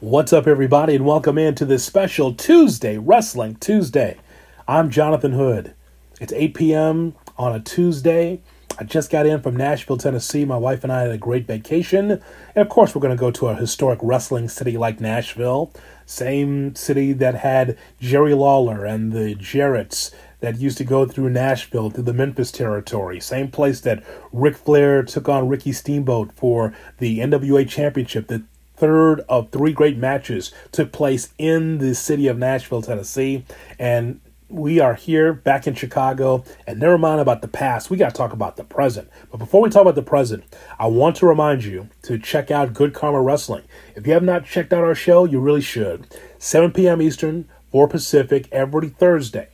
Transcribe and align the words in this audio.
What's 0.00 0.32
up, 0.32 0.46
everybody, 0.46 0.94
and 0.94 1.04
welcome 1.04 1.36
in 1.36 1.54
to 1.56 1.66
this 1.66 1.84
special 1.84 2.32
Tuesday, 2.32 2.96
Wrestling 2.96 3.56
Tuesday. 3.56 4.16
I'm 4.66 4.88
Jonathan 4.88 5.32
Hood. 5.32 5.74
It's 6.18 6.32
8 6.32 6.54
p.m. 6.54 7.14
on 7.36 7.54
a 7.54 7.60
Tuesday. 7.60 8.40
I 8.78 8.84
just 8.84 9.10
got 9.10 9.26
in 9.26 9.42
from 9.42 9.56
Nashville, 9.56 9.98
Tennessee. 9.98 10.46
My 10.46 10.56
wife 10.56 10.84
and 10.84 10.90
I 10.90 11.02
had 11.02 11.10
a 11.10 11.18
great 11.18 11.46
vacation. 11.46 12.12
And 12.12 12.22
of 12.56 12.70
course, 12.70 12.94
we're 12.94 13.02
going 13.02 13.14
to 13.14 13.20
go 13.20 13.30
to 13.30 13.48
a 13.48 13.54
historic 13.54 13.98
wrestling 14.02 14.48
city 14.48 14.78
like 14.78 15.02
Nashville. 15.02 15.70
Same 16.06 16.74
city 16.74 17.12
that 17.12 17.34
had 17.34 17.76
Jerry 18.00 18.32
Lawler 18.32 18.86
and 18.86 19.12
the 19.12 19.34
Jarretts 19.34 20.14
that 20.40 20.56
used 20.56 20.78
to 20.78 20.84
go 20.84 21.04
through 21.04 21.28
Nashville, 21.28 21.90
through 21.90 22.04
the 22.04 22.14
Memphis 22.14 22.50
territory. 22.50 23.20
Same 23.20 23.50
place 23.50 23.82
that 23.82 24.02
Ric 24.32 24.56
Flair 24.56 25.02
took 25.02 25.28
on 25.28 25.46
Ricky 25.46 25.72
Steamboat 25.72 26.32
for 26.32 26.74
the 26.96 27.18
NWA 27.18 27.68
Championship. 27.68 28.28
The 28.28 28.44
third 28.80 29.20
of 29.28 29.50
three 29.50 29.72
great 29.72 29.98
matches 29.98 30.52
took 30.72 30.90
place 30.90 31.34
in 31.36 31.78
the 31.78 31.94
city 31.94 32.26
of 32.26 32.38
Nashville, 32.38 32.80
Tennessee. 32.80 33.44
And 33.78 34.20
we 34.48 34.80
are 34.80 34.94
here 34.94 35.32
back 35.32 35.66
in 35.66 35.74
Chicago, 35.74 36.42
and 36.66 36.80
never 36.80 36.98
mind 36.98 37.20
about 37.20 37.42
the 37.42 37.46
past, 37.46 37.90
we 37.90 37.96
got 37.96 38.08
to 38.08 38.16
talk 38.16 38.32
about 38.32 38.56
the 38.56 38.64
present. 38.64 39.08
But 39.30 39.36
before 39.36 39.60
we 39.60 39.70
talk 39.70 39.82
about 39.82 39.94
the 39.94 40.02
present, 40.02 40.44
I 40.78 40.86
want 40.86 41.16
to 41.16 41.26
remind 41.26 41.62
you 41.62 41.88
to 42.02 42.18
check 42.18 42.50
out 42.50 42.72
Good 42.72 42.94
Karma 42.94 43.20
Wrestling. 43.20 43.64
If 43.94 44.06
you 44.06 44.14
have 44.14 44.24
not 44.24 44.46
checked 44.46 44.72
out 44.72 44.82
our 44.82 44.94
show, 44.94 45.24
you 45.24 45.40
really 45.40 45.60
should. 45.60 46.06
7 46.38 46.72
p.m. 46.72 47.00
Eastern, 47.00 47.48
4 47.70 47.86
Pacific, 47.86 48.48
every 48.50 48.88
Thursday. 48.88 49.48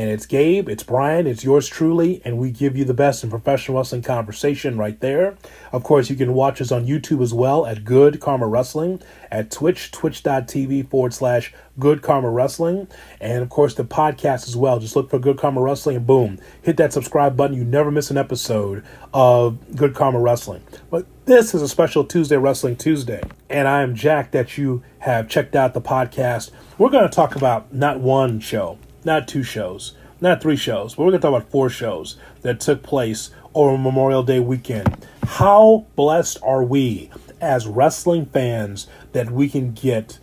And 0.00 0.08
it's 0.08 0.24
Gabe, 0.24 0.70
it's 0.70 0.82
Brian, 0.82 1.26
it's 1.26 1.44
yours 1.44 1.68
truly, 1.68 2.22
and 2.24 2.38
we 2.38 2.50
give 2.50 2.74
you 2.74 2.86
the 2.86 2.94
best 2.94 3.22
in 3.22 3.28
professional 3.28 3.76
wrestling 3.76 4.00
conversation 4.00 4.78
right 4.78 4.98
there. 5.00 5.36
Of 5.72 5.84
course, 5.84 6.08
you 6.08 6.16
can 6.16 6.32
watch 6.32 6.62
us 6.62 6.72
on 6.72 6.86
YouTube 6.86 7.22
as 7.22 7.34
well 7.34 7.66
at 7.66 7.84
Good 7.84 8.18
Karma 8.18 8.48
Wrestling, 8.48 9.02
at 9.30 9.50
Twitch, 9.50 9.90
twitch.tv 9.90 10.88
forward 10.88 11.12
slash 11.12 11.52
Good 11.78 12.00
Karma 12.00 12.30
Wrestling, 12.30 12.88
and 13.20 13.42
of 13.42 13.50
course 13.50 13.74
the 13.74 13.84
podcast 13.84 14.48
as 14.48 14.56
well. 14.56 14.78
Just 14.78 14.96
look 14.96 15.10
for 15.10 15.18
Good 15.18 15.36
Karma 15.36 15.60
Wrestling 15.60 15.96
and 15.96 16.06
boom, 16.06 16.38
hit 16.62 16.78
that 16.78 16.94
subscribe 16.94 17.36
button. 17.36 17.54
You 17.54 17.64
never 17.64 17.90
miss 17.90 18.10
an 18.10 18.16
episode 18.16 18.82
of 19.12 19.76
Good 19.76 19.94
Karma 19.94 20.18
Wrestling. 20.18 20.62
But 20.90 21.04
this 21.26 21.54
is 21.54 21.60
a 21.60 21.68
special 21.68 22.06
Tuesday 22.06 22.38
Wrestling 22.38 22.76
Tuesday, 22.76 23.20
and 23.50 23.68
I 23.68 23.82
am 23.82 23.94
Jack 23.94 24.30
that 24.30 24.56
you 24.56 24.82
have 25.00 25.28
checked 25.28 25.54
out 25.54 25.74
the 25.74 25.82
podcast. 25.82 26.52
We're 26.78 26.88
going 26.88 27.06
to 27.06 27.14
talk 27.14 27.36
about 27.36 27.74
not 27.74 28.00
one 28.00 28.40
show 28.40 28.78
not 29.04 29.28
two 29.28 29.42
shows, 29.42 29.94
not 30.20 30.42
three 30.42 30.56
shows, 30.56 30.94
but 30.94 31.04
we're 31.04 31.10
going 31.10 31.20
to 31.20 31.26
talk 31.26 31.36
about 31.36 31.50
four 31.50 31.70
shows 31.70 32.16
that 32.42 32.60
took 32.60 32.82
place 32.82 33.30
over 33.54 33.76
Memorial 33.78 34.22
Day 34.22 34.40
weekend. 34.40 35.06
How 35.24 35.86
blessed 35.96 36.38
are 36.42 36.62
we 36.62 37.10
as 37.40 37.66
wrestling 37.66 38.26
fans 38.26 38.86
that 39.12 39.30
we 39.30 39.48
can 39.48 39.72
get 39.72 40.18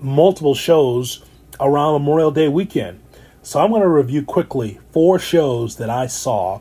multiple 0.00 0.54
shows 0.54 1.24
around 1.60 1.92
Memorial 1.92 2.30
Day 2.30 2.48
weekend? 2.48 3.00
So 3.42 3.60
I'm 3.60 3.70
going 3.70 3.82
to 3.82 3.88
review 3.88 4.24
quickly 4.24 4.80
four 4.90 5.18
shows 5.18 5.76
that 5.76 5.88
I 5.88 6.08
saw 6.08 6.60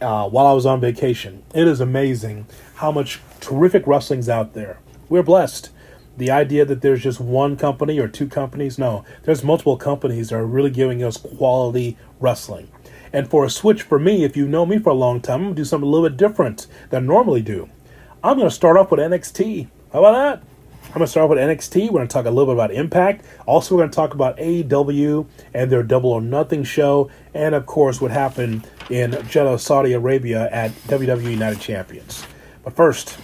uh, 0.00 0.28
while 0.28 0.46
I 0.46 0.52
was 0.52 0.64
on 0.64 0.80
vacation. 0.80 1.42
It 1.54 1.68
is 1.68 1.80
amazing 1.80 2.46
how 2.76 2.90
much 2.90 3.20
terrific 3.40 3.86
wrestling's 3.86 4.28
out 4.28 4.54
there. 4.54 4.78
We're 5.08 5.22
blessed 5.22 5.70
the 6.16 6.30
idea 6.30 6.64
that 6.64 6.82
there's 6.82 7.02
just 7.02 7.20
one 7.20 7.56
company 7.56 7.98
or 7.98 8.08
two 8.08 8.28
companies. 8.28 8.78
No, 8.78 9.04
there's 9.24 9.42
multiple 9.42 9.76
companies 9.76 10.28
that 10.28 10.36
are 10.36 10.46
really 10.46 10.70
giving 10.70 11.02
us 11.02 11.16
quality 11.16 11.96
wrestling. 12.20 12.70
And 13.12 13.28
for 13.28 13.44
a 13.44 13.50
switch 13.50 13.82
for 13.82 13.98
me, 13.98 14.24
if 14.24 14.36
you 14.36 14.48
know 14.48 14.64
me 14.64 14.78
for 14.78 14.90
a 14.90 14.94
long 14.94 15.20
time, 15.20 15.40
I'm 15.40 15.42
going 15.46 15.54
to 15.56 15.60
do 15.60 15.64
something 15.64 15.86
a 15.86 15.90
little 15.90 16.08
bit 16.08 16.16
different 16.16 16.66
than 16.90 17.04
I 17.04 17.06
normally 17.06 17.42
do. 17.42 17.68
I'm 18.24 18.36
going 18.36 18.48
to 18.48 18.54
start 18.54 18.76
off 18.76 18.90
with 18.90 19.00
NXT. 19.00 19.68
How 19.92 19.98
about 19.98 20.12
that? 20.12 20.48
I'm 20.86 20.98
going 20.98 21.06
to 21.06 21.10
start 21.10 21.24
off 21.24 21.30
with 21.30 21.38
NXT. 21.38 21.86
We're 21.86 21.98
going 21.98 22.08
to 22.08 22.12
talk 22.12 22.26
a 22.26 22.30
little 22.30 22.54
bit 22.54 22.62
about 22.62 22.70
Impact. 22.72 23.24
Also, 23.46 23.74
we're 23.74 23.80
going 23.80 23.90
to 23.90 23.96
talk 23.96 24.14
about 24.14 24.36
AEW 24.38 25.26
and 25.54 25.70
their 25.70 25.82
Double 25.82 26.10
or 26.10 26.20
Nothing 26.20 26.64
show. 26.64 27.10
And, 27.34 27.54
of 27.54 27.66
course, 27.66 28.00
what 28.00 28.10
happened 28.10 28.68
in 28.90 29.12
Jeddah, 29.28 29.58
Saudi 29.58 29.92
Arabia 29.92 30.48
at 30.50 30.70
WWE 30.86 31.38
Night 31.38 31.54
of 31.54 31.60
Champions. 31.60 32.24
But 32.62 32.76
first, 32.76 33.18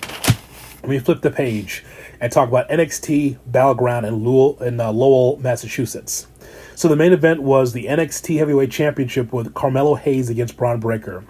let 0.82 0.88
me 0.88 0.98
flip 0.98 1.20
the 1.20 1.30
page 1.30 1.84
and 2.20 2.32
talk 2.32 2.48
about 2.48 2.68
NXT 2.68 3.38
Battleground 3.46 4.06
in 4.06 4.24
Lowell, 4.24 4.62
in 4.62 4.80
uh, 4.80 4.92
Lowell, 4.92 5.38
Massachusetts. 5.40 6.26
So 6.74 6.88
the 6.88 6.96
main 6.96 7.12
event 7.12 7.42
was 7.42 7.72
the 7.72 7.86
NXT 7.86 8.38
Heavyweight 8.38 8.70
Championship 8.70 9.32
with 9.32 9.54
Carmelo 9.54 9.94
Hayes 9.94 10.30
against 10.30 10.56
Bron 10.56 10.80
Breakker. 10.80 11.24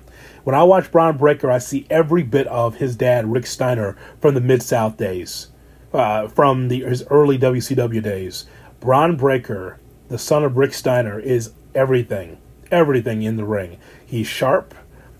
When 0.45 0.55
I 0.55 0.63
watch 0.63 0.91
Bron 0.91 1.17
Breakker, 1.17 1.51
I 1.51 1.59
see 1.59 1.87
every 1.91 2.23
bit 2.23 2.47
of 2.47 2.77
his 2.77 2.97
dad, 2.97 3.31
Rick 3.31 3.47
Steiner, 3.47 3.97
from 4.21 4.35
the 4.35 4.41
Mid 4.41 4.63
South 4.63 4.97
days, 4.97 5.49
uh, 5.93 6.29
from 6.29 6.69
the, 6.69 6.81
his 6.83 7.05
early 7.11 7.39
WCW 7.39 8.03
days. 8.03 8.47
Bron 8.81 9.17
Breakker, 9.17 9.79
the 10.09 10.19
son 10.19 10.45
of 10.45 10.57
Rick 10.57 10.75
Steiner, 10.75 11.19
is 11.19 11.53
everything, 11.75 12.39
everything 12.71 13.23
in 13.23 13.37
the 13.37 13.45
ring. 13.45 13.79
He's 14.05 14.27
sharp. 14.27 14.75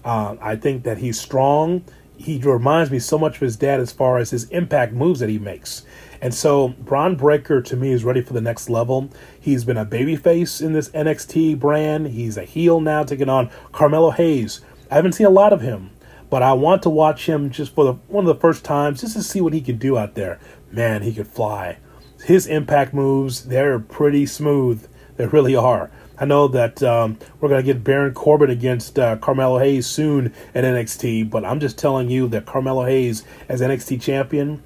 Uh, 0.05 0.37
I 0.41 0.57
think 0.57 0.85
that 0.85 0.99
he's 0.99 1.21
strong 1.21 1.85
he 2.19 2.39
reminds 2.39 2.91
me 2.91 2.99
so 2.99 3.17
much 3.17 3.37
of 3.37 3.41
his 3.41 3.57
dad 3.57 3.81
as 3.81 3.93
far 3.93 4.19
as 4.19 4.31
his 4.31 4.45
impact 4.51 4.93
moves 4.93 5.21
that 5.21 5.29
he 5.29 5.39
makes. 5.39 5.85
And 6.21 6.35
so 6.35 6.69
Bron 6.69 7.15
Breakker 7.15 7.63
to 7.63 7.77
me 7.77 7.93
is 7.93 8.05
ready 8.05 8.21
for 8.21 8.33
the 8.33 8.41
next 8.41 8.69
level. 8.69 9.09
He's 9.41 9.65
been 9.65 9.77
a 9.77 9.87
babyface 9.87 10.61
in 10.61 10.73
this 10.73 10.89
NXT 10.91 11.59
brand. 11.61 12.09
He's 12.09 12.37
a 12.37 12.43
heel 12.43 12.81
now, 12.81 13.05
taking 13.05 13.29
on 13.29 13.51
Carmelo 13.73 14.11
Hayes. 14.11 14.61
I 14.91 14.97
haven't 14.97 15.13
seen 15.13 15.27
a 15.27 15.31
lot 15.31 15.53
of 15.53 15.61
him, 15.61 15.91
but 16.29 16.43
I 16.43 16.55
want 16.55 16.83
to 16.83 16.91
watch 16.91 17.27
him 17.27 17.51
just 17.51 17.73
for 17.75 17.85
the 17.85 17.93
one 18.09 18.27
of 18.27 18.35
the 18.35 18.41
first 18.41 18.65
times, 18.65 19.01
just 19.01 19.15
to 19.15 19.23
see 19.23 19.41
what 19.41 19.53
he 19.53 19.61
can 19.61 19.79
do 19.79 19.97
out 19.97 20.15
there. 20.15 20.41
Man, 20.73 21.03
he 21.03 21.15
could 21.15 21.29
fly. 21.29 21.79
His 22.25 22.47
impact 22.47 22.93
moves, 22.93 23.45
they're 23.45 23.79
pretty 23.79 24.27
smooth. 24.27 24.89
They 25.17 25.27
really 25.27 25.55
are. 25.55 25.91
I 26.21 26.25
know 26.25 26.49
that 26.49 26.83
um, 26.83 27.19
we're 27.41 27.49
going 27.49 27.65
to 27.65 27.73
get 27.73 27.85
Baron 27.85 28.13
Corbin 28.13 28.51
against 28.51 28.99
uh, 28.99 29.17
Carmelo 29.19 29.59
Hayes 29.59 29.87
soon 29.87 30.33
at 30.55 30.65
NXT, 30.65 31.31
but 31.31 31.45
I'm 31.45 31.61
just 31.61 31.79
telling 31.79 32.11
you 32.11 32.27
that 32.29 32.45
Carmelo 32.45 32.85
Hayes 32.85 33.25
as 33.49 33.61
NXT 33.61 34.01
champion, 34.03 34.63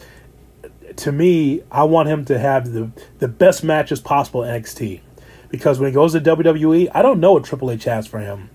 to 0.96 1.12
me, 1.12 1.62
I 1.70 1.84
want 1.84 2.08
him 2.08 2.24
to 2.26 2.38
have 2.38 2.72
the, 2.72 2.90
the 3.18 3.28
best 3.28 3.62
matches 3.62 4.00
possible 4.00 4.44
at 4.44 4.62
NXT. 4.62 5.00
Because 5.50 5.78
when 5.78 5.90
he 5.90 5.94
goes 5.94 6.12
to 6.12 6.20
WWE, 6.20 6.90
I 6.94 7.02
don't 7.02 7.20
know 7.20 7.34
what 7.34 7.44
Triple 7.44 7.70
H 7.70 7.84
has 7.84 8.06
for 8.06 8.18
him. 8.18 8.48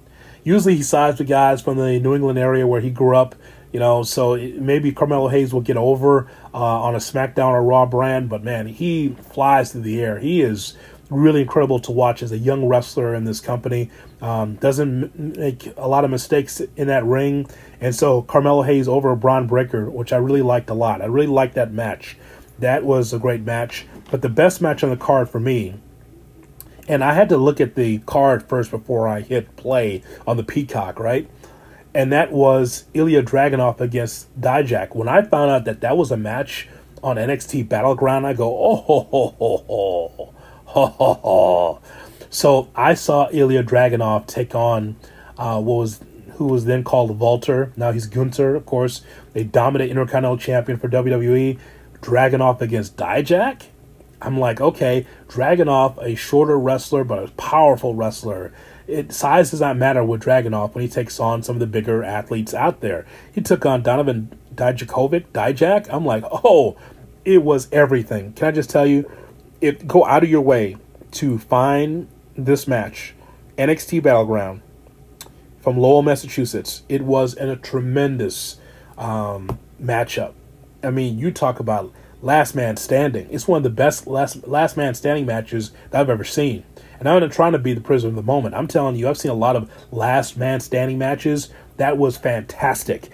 Usually 0.43 0.75
he 0.75 0.83
sides 0.83 1.19
with 1.19 1.27
guys 1.27 1.61
from 1.61 1.77
the 1.77 1.99
New 1.99 2.15
England 2.15 2.39
area 2.39 2.65
where 2.65 2.81
he 2.81 2.89
grew 2.89 3.15
up, 3.15 3.35
you 3.71 3.79
know, 3.79 4.01
so 4.01 4.35
maybe 4.35 4.91
Carmelo 4.91 5.27
Hayes 5.27 5.53
will 5.53 5.61
get 5.61 5.77
over 5.77 6.27
uh, 6.53 6.57
on 6.57 6.95
a 6.95 6.99
SmackDown 6.99 7.49
or 7.49 7.61
Raw 7.61 7.85
brand, 7.85 8.29
but 8.29 8.43
man, 8.43 8.65
he 8.65 9.09
flies 9.09 9.71
through 9.71 9.81
the 9.81 10.01
air. 10.01 10.17
He 10.17 10.41
is 10.41 10.75
really 11.09 11.41
incredible 11.41 11.79
to 11.79 11.91
watch 11.91 12.21
as 12.21 12.31
a 12.31 12.37
young 12.37 12.67
wrestler 12.67 13.15
in 13.15 13.25
this 13.25 13.39
company. 13.39 13.89
Um, 14.21 14.55
doesn't 14.55 15.37
make 15.37 15.73
a 15.77 15.87
lot 15.87 16.03
of 16.03 16.11
mistakes 16.11 16.61
in 16.75 16.87
that 16.87 17.05
ring. 17.05 17.47
And 17.79 17.95
so 17.95 18.21
Carmelo 18.23 18.63
Hayes 18.63 18.87
over 18.87 19.15
Bron 19.15 19.47
Breakker, 19.47 19.89
which 19.89 20.11
I 20.11 20.17
really 20.17 20.41
liked 20.41 20.69
a 20.69 20.73
lot. 20.73 21.01
I 21.01 21.05
really 21.05 21.27
liked 21.27 21.55
that 21.55 21.71
match. 21.71 22.17
That 22.59 22.83
was 22.83 23.13
a 23.13 23.19
great 23.19 23.41
match. 23.41 23.85
But 24.09 24.21
the 24.21 24.29
best 24.29 24.61
match 24.61 24.83
on 24.83 24.89
the 24.89 24.97
card 24.97 25.29
for 25.29 25.39
me, 25.39 25.75
and 26.87 27.03
I 27.03 27.13
had 27.13 27.29
to 27.29 27.37
look 27.37 27.59
at 27.59 27.75
the 27.75 27.99
card 27.99 28.47
first 28.47 28.71
before 28.71 29.07
I 29.07 29.21
hit 29.21 29.55
play 29.57 30.01
on 30.25 30.37
the 30.37 30.43
Peacock, 30.43 30.99
right? 30.99 31.29
And 31.93 32.11
that 32.11 32.31
was 32.31 32.85
Ilya 32.93 33.23
Dragunov 33.23 33.81
against 33.81 34.39
Dijak. 34.39 34.95
When 34.95 35.07
I 35.07 35.21
found 35.21 35.51
out 35.51 35.65
that 35.65 35.81
that 35.81 35.97
was 35.97 36.11
a 36.11 36.17
match 36.17 36.67
on 37.03 37.17
NXT 37.17 37.67
Battleground, 37.67 38.25
I 38.25 38.33
go, 38.33 38.55
oh, 38.55 38.75
ho, 38.75 39.07
ho, 39.09 39.35
ho, 39.37 39.63
ho. 39.67 40.33
so 42.29 42.69
I 42.75 42.93
saw 42.93 43.29
Ilya 43.31 43.63
Dragunov 43.63 44.27
take 44.27 44.53
on 44.53 44.95
uh, 45.37 45.61
what 45.61 45.75
was 45.75 46.01
who 46.37 46.45
was 46.45 46.65
then 46.65 46.83
called 46.83 47.19
Walter. 47.19 47.71
Now 47.75 47.91
he's 47.91 48.05
Gunther, 48.05 48.55
of 48.55 48.65
course. 48.65 49.01
They 49.33 49.43
dominant 49.43 49.89
Intercontinental 49.89 50.37
Champion 50.37 50.77
for 50.77 50.87
WWE. 50.87 51.57
Dragunov 52.01 52.61
against 52.61 52.95
Dijak. 52.95 53.63
I'm 54.21 54.39
like, 54.39 54.61
okay, 54.61 55.05
Dragunov, 55.27 56.01
a 56.03 56.15
shorter 56.15 56.57
wrestler 56.57 57.03
but 57.03 57.23
a 57.23 57.31
powerful 57.33 57.95
wrestler. 57.95 58.53
It 58.87 59.11
size 59.11 59.51
does 59.51 59.61
not 59.61 59.77
matter 59.77 60.03
with 60.03 60.23
Dragunov 60.23 60.73
when 60.73 60.83
he 60.83 60.87
takes 60.89 61.19
on 61.19 61.43
some 61.43 61.55
of 61.55 61.59
the 61.59 61.67
bigger 61.67 62.03
athletes 62.03 62.53
out 62.53 62.81
there. 62.81 63.05
He 63.33 63.41
took 63.41 63.65
on 63.65 63.83
Donovan 63.83 64.37
Dijakovic, 64.55 65.27
Dijak. 65.33 65.87
I'm 65.89 66.05
like, 66.05 66.23
oh, 66.31 66.77
it 67.25 67.43
was 67.43 67.67
everything. 67.71 68.33
Can 68.33 68.47
I 68.47 68.51
just 68.51 68.69
tell 68.69 68.85
you? 68.85 69.09
If 69.61 69.85
go 69.87 70.05
out 70.05 70.23
of 70.23 70.29
your 70.29 70.41
way 70.41 70.77
to 71.11 71.37
find 71.37 72.07
this 72.35 72.67
match, 72.67 73.13
NXT 73.57 74.03
Battleground 74.03 74.61
from 75.59 75.77
Lowell, 75.77 76.01
Massachusetts. 76.01 76.83
It 76.87 77.01
was 77.01 77.35
a 77.35 77.55
tremendous 77.55 78.57
um, 78.97 79.59
matchup. 79.81 80.33
I 80.83 80.91
mean, 80.91 81.17
you 81.17 81.31
talk 81.31 81.59
about 81.59 81.91
last 82.21 82.55
man 82.55 82.77
standing. 82.77 83.27
It's 83.31 83.47
one 83.47 83.57
of 83.57 83.63
the 83.63 83.69
best 83.69 84.07
last 84.07 84.47
last 84.47 84.77
man 84.77 84.93
standing 84.93 85.25
matches 85.25 85.71
that 85.91 86.01
I've 86.01 86.09
ever 86.09 86.23
seen. 86.23 86.63
And 86.99 87.07
I'm 87.07 87.19
not 87.19 87.31
trying 87.31 87.51
to 87.51 87.59
be 87.59 87.73
the 87.73 87.81
prisoner 87.81 88.09
of 88.09 88.15
the 88.15 88.23
moment. 88.23 88.55
I'm 88.55 88.67
telling 88.67 88.95
you, 88.95 89.07
I've 89.07 89.17
seen 89.17 89.31
a 89.31 89.35
lot 89.35 89.55
of 89.55 89.69
last 89.91 90.37
man 90.37 90.59
standing 90.59 90.97
matches. 90.97 91.49
That 91.77 91.97
was 91.97 92.17
fantastic. 92.17 93.09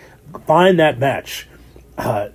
Find 0.46 0.80
that 0.80 1.00
match. 1.00 1.48
Uh, 1.98 2.30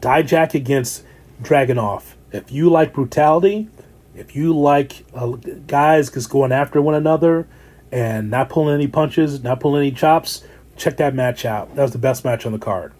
Dijak 0.00 0.54
against 0.54 1.04
Dragunov 1.42 2.15
If 2.32 2.50
you 2.50 2.68
like 2.68 2.92
brutality, 2.92 3.68
if 4.14 4.34
you 4.34 4.56
like 4.56 5.04
uh, 5.14 5.36
guys 5.66 6.10
just 6.10 6.30
going 6.30 6.52
after 6.52 6.80
one 6.80 6.94
another 6.94 7.46
and 7.92 8.30
not 8.30 8.48
pulling 8.48 8.74
any 8.74 8.88
punches, 8.88 9.42
not 9.42 9.60
pulling 9.60 9.86
any 9.86 9.94
chops, 9.94 10.42
check 10.76 10.96
that 10.96 11.14
match 11.14 11.44
out. 11.44 11.74
That 11.74 11.82
was 11.82 11.92
the 11.92 11.98
best 11.98 12.24
match 12.24 12.46
on 12.46 12.52
the 12.52 12.58
card. 12.58 12.92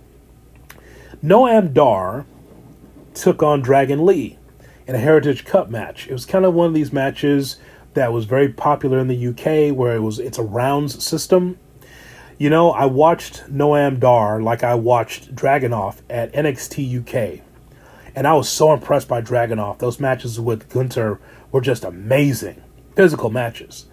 Noam 1.25 1.73
Dar 1.73 2.27
took 3.15 3.43
on 3.43 3.63
Dragon 3.63 4.05
Lee 4.05 4.39
in 4.87 4.95
a 4.95 4.99
Heritage 4.99 5.45
Cup 5.45 5.71
match. 5.71 6.07
It 6.07 6.13
was 6.13 6.27
kind 6.27 6.45
of 6.45 6.55
one 6.55 6.69
of 6.69 6.75
these 6.75 6.93
matches 6.93 7.57
that 7.95 8.13
was 8.13 8.27
very 8.27 8.51
popular 8.51 8.99
in 8.99 9.09
the 9.09 9.29
UK 9.29 9.75
where 9.75 9.97
it 9.97 10.01
was 10.01 10.19
it's 10.19 10.39
a 10.39 10.43
rounds 10.43 11.03
system. 11.03 11.59
You 12.39 12.51
know, 12.51 12.71
I 12.71 12.85
watched 12.85 13.51
Noam 13.51 13.99
Dar 13.99 14.43
like 14.43 14.63
I 14.63 14.75
watched 14.75 15.35
Dragunov 15.35 16.03
at 16.11 16.33
NXT 16.35 17.39
UK. 17.41 17.46
And 18.17 18.27
I 18.27 18.33
was 18.33 18.49
so 18.49 18.73
impressed 18.73 19.09
by 19.09 19.21
Dragunov. 19.21 19.79
Those 19.79 20.01
matches 20.01 20.41
with 20.41 20.71
Gunther 20.71 21.21
were 21.53 21.61
just 21.61 21.85
amazing. 21.85 22.63
Physical 22.95 23.29
matches. 23.29 23.87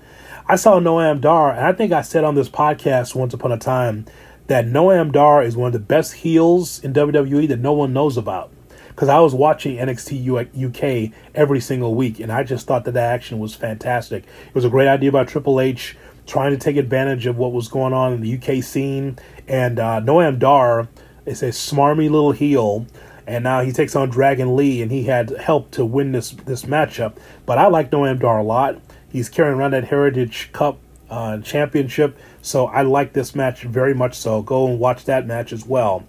I 0.48 0.56
saw 0.56 0.80
Noam 0.80 1.20
Dar, 1.20 1.52
and 1.52 1.66
I 1.66 1.74
think 1.74 1.92
I 1.92 2.02
said 2.02 2.24
on 2.24 2.36
this 2.36 2.48
podcast 2.48 3.16
once 3.16 3.34
upon 3.34 3.52
a 3.52 3.58
time 3.58 4.06
that 4.48 4.66
Noam 4.66 5.12
Dar 5.12 5.44
is 5.44 5.58
one 5.58 5.68
of 5.68 5.74
the 5.74 5.80
best 5.80 6.14
heels 6.14 6.82
in 6.82 6.94
WWE 6.94 7.50
that 7.50 7.60
no 7.60 7.74
one 7.74 7.92
knows 7.92 8.16
about. 8.16 8.50
Because 8.88 9.10
I 9.10 9.20
was 9.20 9.34
watching 9.34 9.76
NXT 9.76 11.10
UK 11.10 11.14
every 11.36 11.60
single 11.60 11.94
week, 11.94 12.22
and 12.22 12.32
I 12.32 12.44
just 12.44 12.66
thought 12.66 12.86
that 12.86 12.94
that 12.94 13.14
action 13.14 13.40
was 13.40 13.56
fantastic. 13.56 14.24
It 14.24 14.56
was 14.56 14.64
a 14.64 14.70
great 14.70 14.88
idea 14.88 15.12
by 15.12 15.26
Triple 15.26 15.60
H 15.60 15.98
trying 16.26 16.52
to 16.52 16.58
take 16.58 16.78
advantage 16.78 17.26
of 17.26 17.38
what 17.38 17.52
was 17.52 17.68
going 17.68 17.92
on 17.92 18.14
in 18.14 18.22
the 18.22 18.38
UK 18.38 18.64
scene. 18.64 19.18
And 19.50 19.80
uh, 19.80 20.00
Noam 20.00 20.40
Dar 20.40 20.88
is 21.26 21.44
a 21.44 21.50
smarmy 21.50 22.10
little 22.10 22.32
heel, 22.32 22.86
and 23.26 23.44
now 23.44 23.62
he 23.62 23.72
takes 23.72 23.96
on 23.96 24.10
Dragon 24.10 24.56
Lee, 24.56 24.82
and 24.82 24.92
he 24.92 25.04
had 25.04 25.30
help 25.32 25.72
to 25.72 25.86
win 25.86 26.12
this 26.12 26.32
this 26.32 26.64
matchup. 26.64 27.18
But 27.46 27.58
I 27.58 27.68
like 27.68 27.92
Noam 27.92 28.20
Dar 28.20 28.40
a 28.40 28.44
lot. 28.44 28.80
He's 29.10 29.30
carrying 29.30 29.58
around 29.58 29.72
that 29.72 29.86
Heritage 29.86 30.50
Cup 30.52 30.80
uh, 31.10 31.40
championship, 31.40 32.18
so 32.42 32.66
I 32.68 32.82
like 32.82 33.14
this 33.14 33.36
match 33.36 33.64
very 33.64 33.94
much. 33.94 34.16
So 34.16 34.42
go 34.42 34.68
and 34.68 34.80
watch 34.80 35.06
that 35.06 35.26
match 35.28 35.54
as 35.54 35.66
well. 35.66 36.04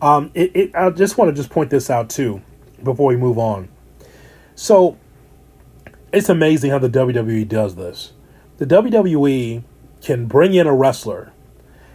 Um, 0.00 0.30
it, 0.34 0.54
it, 0.54 0.74
I 0.74 0.90
just 0.90 1.18
want 1.18 1.30
to 1.30 1.34
just 1.34 1.50
point 1.50 1.70
this 1.70 1.90
out 1.90 2.10
too 2.10 2.42
before 2.82 3.08
we 3.08 3.16
move 3.16 3.38
on. 3.38 3.68
So 4.54 4.96
it's 6.12 6.28
amazing 6.28 6.70
how 6.70 6.78
the 6.78 6.88
WWE 6.88 7.48
does 7.48 7.74
this. 7.74 8.12
The 8.58 8.66
WWE 8.66 9.64
can 10.00 10.26
bring 10.26 10.54
in 10.54 10.66
a 10.66 10.74
wrestler, 10.74 11.32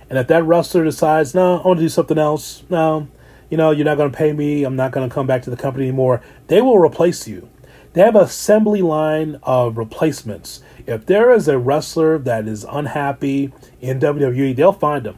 and 0.09 0.19
if 0.19 0.27
that 0.27 0.43
wrestler 0.43 0.83
decides, 0.83 1.33
no, 1.33 1.59
I 1.59 1.67
want 1.67 1.79
to 1.79 1.85
do 1.85 1.89
something 1.89 2.17
else, 2.17 2.63
no, 2.69 3.07
you 3.49 3.57
know, 3.57 3.71
you're 3.71 3.85
not 3.85 3.97
going 3.97 4.11
to 4.11 4.17
pay 4.17 4.33
me, 4.33 4.63
I'm 4.63 4.75
not 4.75 4.91
going 4.91 5.07
to 5.07 5.13
come 5.13 5.27
back 5.27 5.41
to 5.43 5.49
the 5.49 5.57
company 5.57 5.87
anymore, 5.87 6.21
they 6.47 6.61
will 6.61 6.77
replace 6.77 7.27
you. 7.27 7.49
They 7.93 8.01
have 8.01 8.15
an 8.15 8.23
assembly 8.23 8.81
line 8.81 9.39
of 9.43 9.77
replacements. 9.77 10.61
If 10.85 11.07
there 11.07 11.31
is 11.31 11.47
a 11.47 11.57
wrestler 11.57 12.19
that 12.19 12.47
is 12.47 12.65
unhappy 12.69 13.51
in 13.81 13.99
WWE, 13.99 14.55
they'll 14.55 14.71
find 14.71 15.05
them. 15.05 15.17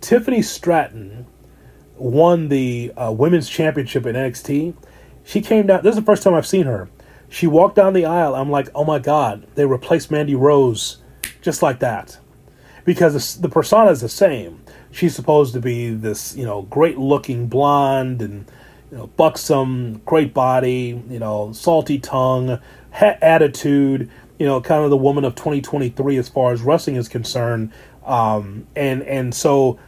Tiffany 0.00 0.40
Stratton 0.40 1.26
won 1.96 2.48
the 2.48 2.92
uh, 2.96 3.12
women's 3.12 3.48
championship 3.48 4.06
in 4.06 4.14
NXT. 4.14 4.74
She 5.24 5.40
came 5.40 5.66
down. 5.66 5.82
This 5.82 5.90
is 5.90 5.96
the 5.96 6.06
first 6.06 6.22
time 6.22 6.34
I've 6.34 6.46
seen 6.46 6.66
her. 6.66 6.88
She 7.28 7.46
walked 7.46 7.76
down 7.76 7.92
the 7.92 8.06
aisle. 8.06 8.34
I'm 8.34 8.50
like, 8.50 8.68
oh 8.74 8.84
my 8.84 8.98
god, 8.98 9.46
they 9.54 9.66
replaced 9.66 10.10
Mandy 10.10 10.34
Rose 10.34 10.98
just 11.42 11.62
like 11.62 11.80
that, 11.80 12.18
because 12.84 13.36
the 13.40 13.48
persona 13.48 13.90
is 13.90 14.00
the 14.00 14.08
same. 14.08 14.62
She's 14.96 15.14
supposed 15.14 15.52
to 15.52 15.60
be 15.60 15.90
this, 15.90 16.34
you 16.34 16.44
know, 16.46 16.62
great 16.62 16.96
looking 16.96 17.48
blonde 17.48 18.22
and 18.22 18.50
you 18.90 18.96
know, 18.96 19.06
buxom, 19.08 20.00
great 20.06 20.32
body, 20.32 21.02
you 21.10 21.18
know, 21.18 21.52
salty 21.52 21.98
tongue, 21.98 22.58
ha- 22.92 23.18
attitude, 23.20 24.10
you 24.38 24.46
know, 24.46 24.60
kind 24.62 24.84
of 24.84 24.90
the 24.90 24.96
woman 24.96 25.24
of 25.24 25.34
2023 25.34 26.16
as 26.16 26.30
far 26.30 26.52
as 26.52 26.62
wrestling 26.62 26.96
is 26.96 27.08
concerned. 27.08 27.72
Um, 28.06 28.66
and 28.74 29.02
and 29.02 29.34
so 29.34 29.78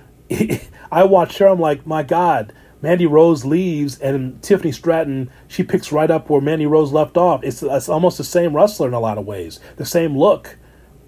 I 0.93 1.05
watched 1.05 1.39
her. 1.39 1.47
I'm 1.47 1.61
like, 1.61 1.87
my 1.87 2.03
God, 2.03 2.53
Mandy 2.83 3.07
Rose 3.07 3.45
leaves, 3.45 3.99
and 4.01 4.43
Tiffany 4.43 4.73
Stratton 4.73 5.31
she 5.47 5.63
picks 5.63 5.91
right 5.91 6.11
up 6.11 6.29
where 6.29 6.43
Mandy 6.43 6.67
Rose 6.67 6.93
left 6.93 7.17
off. 7.17 7.43
It's, 7.43 7.63
it's 7.63 7.89
almost 7.89 8.19
the 8.19 8.25
same 8.25 8.55
wrestler 8.55 8.89
in 8.89 8.95
a 8.95 9.01
lot 9.01 9.17
of 9.17 9.27
ways, 9.27 9.59
the 9.77 9.87
same 9.87 10.19
look. 10.19 10.57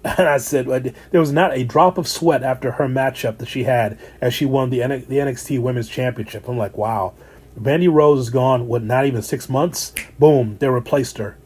And 0.17 0.27
I 0.27 0.37
said 0.37 0.65
there 1.11 1.21
was 1.21 1.31
not 1.31 1.55
a 1.55 1.63
drop 1.63 1.99
of 1.99 2.07
sweat 2.07 2.41
after 2.41 2.71
her 2.71 2.87
matchup 2.87 3.37
that 3.37 3.47
she 3.47 3.65
had 3.65 3.99
as 4.19 4.33
she 4.33 4.45
won 4.45 4.71
the 4.71 4.79
the 4.79 5.17
NXT 5.17 5.61
Women's 5.61 5.89
Championship. 5.89 6.47
I'm 6.47 6.57
like, 6.57 6.75
wow, 6.75 7.13
Mandy 7.55 7.87
Rose 7.87 8.21
is 8.21 8.29
gone. 8.31 8.67
What? 8.67 8.81
Not 8.81 9.05
even 9.05 9.21
six 9.21 9.47
months. 9.47 9.93
Boom, 10.17 10.57
they 10.57 10.67
replaced 10.69 11.19
her. 11.19 11.37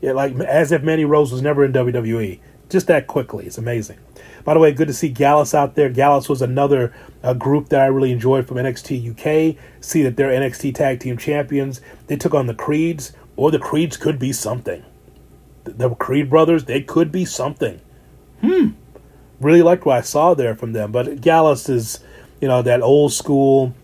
Yeah, 0.00 0.12
like 0.12 0.38
as 0.38 0.70
if 0.70 0.82
Mandy 0.82 1.04
Rose 1.04 1.32
was 1.32 1.42
never 1.42 1.64
in 1.64 1.72
WWE. 1.72 2.38
Just 2.68 2.86
that 2.86 3.06
quickly. 3.06 3.46
It's 3.46 3.58
amazing. 3.58 3.98
By 4.44 4.54
the 4.54 4.60
way, 4.60 4.72
good 4.72 4.88
to 4.88 4.94
see 4.94 5.08
Gallus 5.08 5.54
out 5.54 5.74
there. 5.74 5.88
Gallus 5.88 6.28
was 6.28 6.42
another 6.42 6.94
uh, 7.22 7.32
group 7.32 7.70
that 7.70 7.80
I 7.80 7.86
really 7.86 8.12
enjoyed 8.12 8.46
from 8.46 8.58
NXT 8.58 9.10
UK. 9.10 9.56
See 9.80 10.02
that 10.02 10.16
they're 10.16 10.28
NXT 10.28 10.74
Tag 10.74 11.00
Team 11.00 11.16
Champions. 11.16 11.80
They 12.06 12.16
took 12.16 12.34
on 12.34 12.46
the 12.46 12.54
Creeds, 12.54 13.12
or 13.36 13.50
the 13.50 13.58
Creeds 13.58 13.96
could 13.96 14.18
be 14.18 14.32
something. 14.32 14.84
The, 15.64 15.72
the 15.72 15.90
Creed 15.94 16.28
brothers, 16.28 16.66
they 16.66 16.82
could 16.82 17.10
be 17.10 17.24
something. 17.24 17.80
Hmm. 18.44 18.70
Really 19.40 19.62
liked 19.62 19.84
what 19.86 19.96
I 19.96 20.00
saw 20.02 20.34
there 20.34 20.54
from 20.54 20.72
them. 20.72 20.92
But 20.92 21.20
Gallus 21.20 21.68
is, 21.68 22.00
you 22.40 22.48
know, 22.48 22.62
that 22.62 22.82
old 22.82 23.12
school 23.12 23.74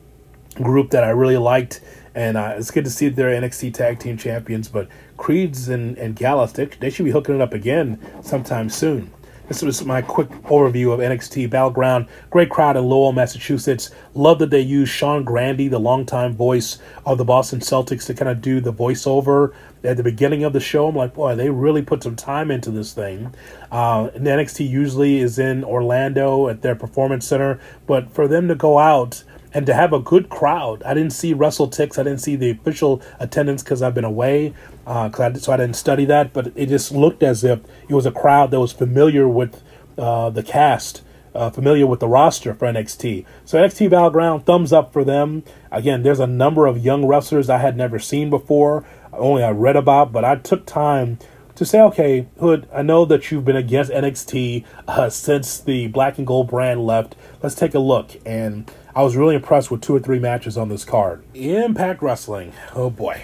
group 0.56 0.90
that 0.90 1.04
I 1.04 1.10
really 1.10 1.36
liked. 1.36 1.80
And 2.14 2.36
uh, 2.36 2.54
it's 2.56 2.70
good 2.70 2.84
to 2.84 2.90
see 2.90 3.08
they're 3.08 3.30
NXT 3.40 3.72
Tag 3.72 3.98
Team 3.98 4.16
Champions. 4.16 4.68
But 4.68 4.88
Creeds 5.16 5.68
and, 5.68 5.96
and 5.98 6.14
Gallus, 6.14 6.52
they, 6.52 6.66
they 6.66 6.90
should 6.90 7.04
be 7.04 7.10
hooking 7.10 7.36
it 7.36 7.40
up 7.40 7.54
again 7.54 7.98
sometime 8.22 8.68
soon. 8.68 9.10
This 9.50 9.62
was 9.62 9.84
my 9.84 10.00
quick 10.00 10.28
overview 10.44 10.92
of 10.92 11.00
NXT 11.00 11.50
Battleground. 11.50 12.06
Great 12.30 12.50
crowd 12.50 12.76
in 12.76 12.84
Lowell, 12.84 13.10
Massachusetts. 13.10 13.90
Love 14.14 14.38
that 14.38 14.50
they 14.50 14.60
used 14.60 14.92
Sean 14.92 15.24
Grande, 15.24 15.72
the 15.72 15.80
longtime 15.80 16.36
voice 16.36 16.78
of 17.04 17.18
the 17.18 17.24
Boston 17.24 17.58
Celtics, 17.58 18.06
to 18.06 18.14
kind 18.14 18.28
of 18.28 18.40
do 18.40 18.60
the 18.60 18.72
voiceover 18.72 19.52
at 19.82 19.96
the 19.96 20.04
beginning 20.04 20.44
of 20.44 20.52
the 20.52 20.60
show. 20.60 20.86
I'm 20.86 20.94
like, 20.94 21.14
boy, 21.14 21.34
they 21.34 21.50
really 21.50 21.82
put 21.82 22.04
some 22.04 22.14
time 22.14 22.52
into 22.52 22.70
this 22.70 22.92
thing. 22.92 23.34
Uh, 23.72 24.10
NXT 24.10 24.68
usually 24.68 25.18
is 25.18 25.40
in 25.40 25.64
Orlando 25.64 26.46
at 26.46 26.62
their 26.62 26.76
performance 26.76 27.26
center, 27.26 27.58
but 27.88 28.08
for 28.08 28.28
them 28.28 28.46
to 28.46 28.54
go 28.54 28.78
out 28.78 29.24
and 29.52 29.66
to 29.66 29.74
have 29.74 29.92
a 29.92 30.00
good 30.00 30.28
crowd. 30.28 30.82
I 30.84 30.94
didn't 30.94 31.12
see 31.12 31.34
WrestleTix. 31.34 31.98
I 31.98 32.02
didn't 32.02 32.20
see 32.20 32.36
the 32.36 32.50
official 32.50 33.02
attendance 33.18 33.62
because 33.62 33.82
I've 33.82 33.94
been 33.94 34.04
away, 34.04 34.54
uh, 34.86 35.10
I, 35.18 35.32
so 35.34 35.52
I 35.52 35.56
didn't 35.56 35.76
study 35.76 36.04
that. 36.06 36.32
But 36.32 36.52
it 36.54 36.66
just 36.66 36.92
looked 36.92 37.22
as 37.22 37.44
if 37.44 37.60
it 37.88 37.94
was 37.94 38.06
a 38.06 38.12
crowd 38.12 38.50
that 38.50 38.60
was 38.60 38.72
familiar 38.72 39.28
with 39.28 39.62
uh, 39.98 40.30
the 40.30 40.42
cast, 40.42 41.02
uh, 41.34 41.50
familiar 41.50 41.86
with 41.86 42.00
the 42.00 42.08
roster 42.08 42.54
for 42.54 42.66
NXT. 42.66 43.24
So 43.44 43.58
NXT 43.58 43.90
Battleground, 43.90 44.46
thumbs 44.46 44.72
up 44.72 44.92
for 44.92 45.04
them. 45.04 45.42
Again, 45.70 46.02
there's 46.02 46.20
a 46.20 46.26
number 46.26 46.66
of 46.66 46.78
young 46.78 47.06
wrestlers 47.06 47.50
I 47.50 47.58
had 47.58 47.76
never 47.76 47.98
seen 47.98 48.30
before, 48.30 48.84
only 49.12 49.42
I 49.42 49.50
read 49.50 49.76
about, 49.76 50.12
but 50.12 50.24
I 50.24 50.36
took 50.36 50.66
time 50.66 51.18
to 51.60 51.66
say, 51.66 51.78
okay, 51.78 52.26
Hood, 52.38 52.66
I 52.72 52.80
know 52.80 53.04
that 53.04 53.30
you've 53.30 53.44
been 53.44 53.56
against 53.56 53.90
NXT 53.90 54.64
uh, 54.88 55.10
since 55.10 55.60
the 55.60 55.88
Black 55.88 56.16
and 56.16 56.26
Gold 56.26 56.48
brand 56.48 56.86
left. 56.86 57.16
Let's 57.42 57.54
take 57.54 57.74
a 57.74 57.78
look. 57.78 58.12
And 58.24 58.70
I 58.94 59.02
was 59.02 59.16
really 59.16 59.36
impressed 59.36 59.70
with 59.70 59.82
two 59.82 59.94
or 59.94 60.00
three 60.00 60.18
matches 60.18 60.56
on 60.56 60.68
this 60.68 60.84
card. 60.84 61.22
Impact 61.34 62.02
Wrestling. 62.02 62.52
Oh 62.74 62.90
boy. 62.90 63.22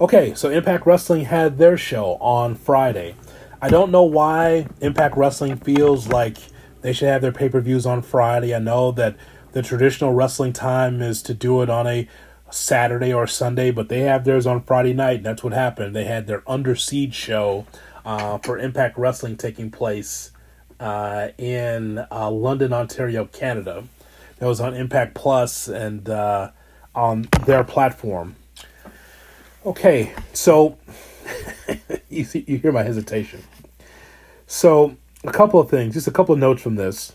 Okay, 0.00 0.34
so 0.34 0.48
Impact 0.48 0.86
Wrestling 0.86 1.26
had 1.26 1.58
their 1.58 1.76
show 1.76 2.14
on 2.20 2.54
Friday. 2.54 3.14
I 3.60 3.68
don't 3.68 3.90
know 3.90 4.02
why 4.02 4.66
Impact 4.80 5.16
Wrestling 5.16 5.56
feels 5.56 6.08
like 6.08 6.38
they 6.80 6.92
should 6.92 7.08
have 7.08 7.22
their 7.22 7.32
pay 7.32 7.48
per 7.48 7.60
views 7.60 7.86
on 7.86 8.02
Friday. 8.02 8.54
I 8.54 8.58
know 8.58 8.92
that 8.92 9.16
the 9.52 9.62
traditional 9.62 10.12
wrestling 10.12 10.52
time 10.52 11.02
is 11.02 11.22
to 11.22 11.34
do 11.34 11.62
it 11.62 11.68
on 11.68 11.86
a 11.86 12.08
Saturday 12.50 13.12
or 13.12 13.26
Sunday, 13.26 13.70
but 13.70 13.88
they 13.88 14.00
have 14.00 14.24
theirs 14.24 14.46
on 14.46 14.62
Friday 14.62 14.94
night. 14.94 15.18
And 15.18 15.26
that's 15.26 15.44
what 15.44 15.52
happened. 15.52 15.94
They 15.94 16.04
had 16.04 16.26
their 16.26 16.42
Under 16.46 16.74
Siege 16.74 17.14
show 17.14 17.66
uh, 18.04 18.38
for 18.38 18.58
Impact 18.58 18.96
Wrestling 18.98 19.36
taking 19.36 19.70
place 19.70 20.32
uh, 20.80 21.28
in 21.38 22.04
uh, 22.10 22.30
London, 22.30 22.72
Ontario, 22.72 23.26
Canada 23.26 23.84
that 24.42 24.48
was 24.48 24.60
on 24.60 24.74
Impact 24.74 25.14
Plus 25.14 25.68
and 25.68 26.08
uh, 26.10 26.50
on 26.96 27.28
their 27.46 27.62
platform. 27.62 28.34
Okay, 29.64 30.12
so 30.32 30.78
you 32.08 32.24
see, 32.24 32.44
you 32.48 32.58
hear 32.58 32.72
my 32.72 32.82
hesitation. 32.82 33.44
So 34.48 34.96
a 35.22 35.30
couple 35.30 35.60
of 35.60 35.70
things, 35.70 35.94
just 35.94 36.08
a 36.08 36.10
couple 36.10 36.32
of 36.32 36.40
notes 36.40 36.60
from 36.60 36.74
this. 36.74 37.12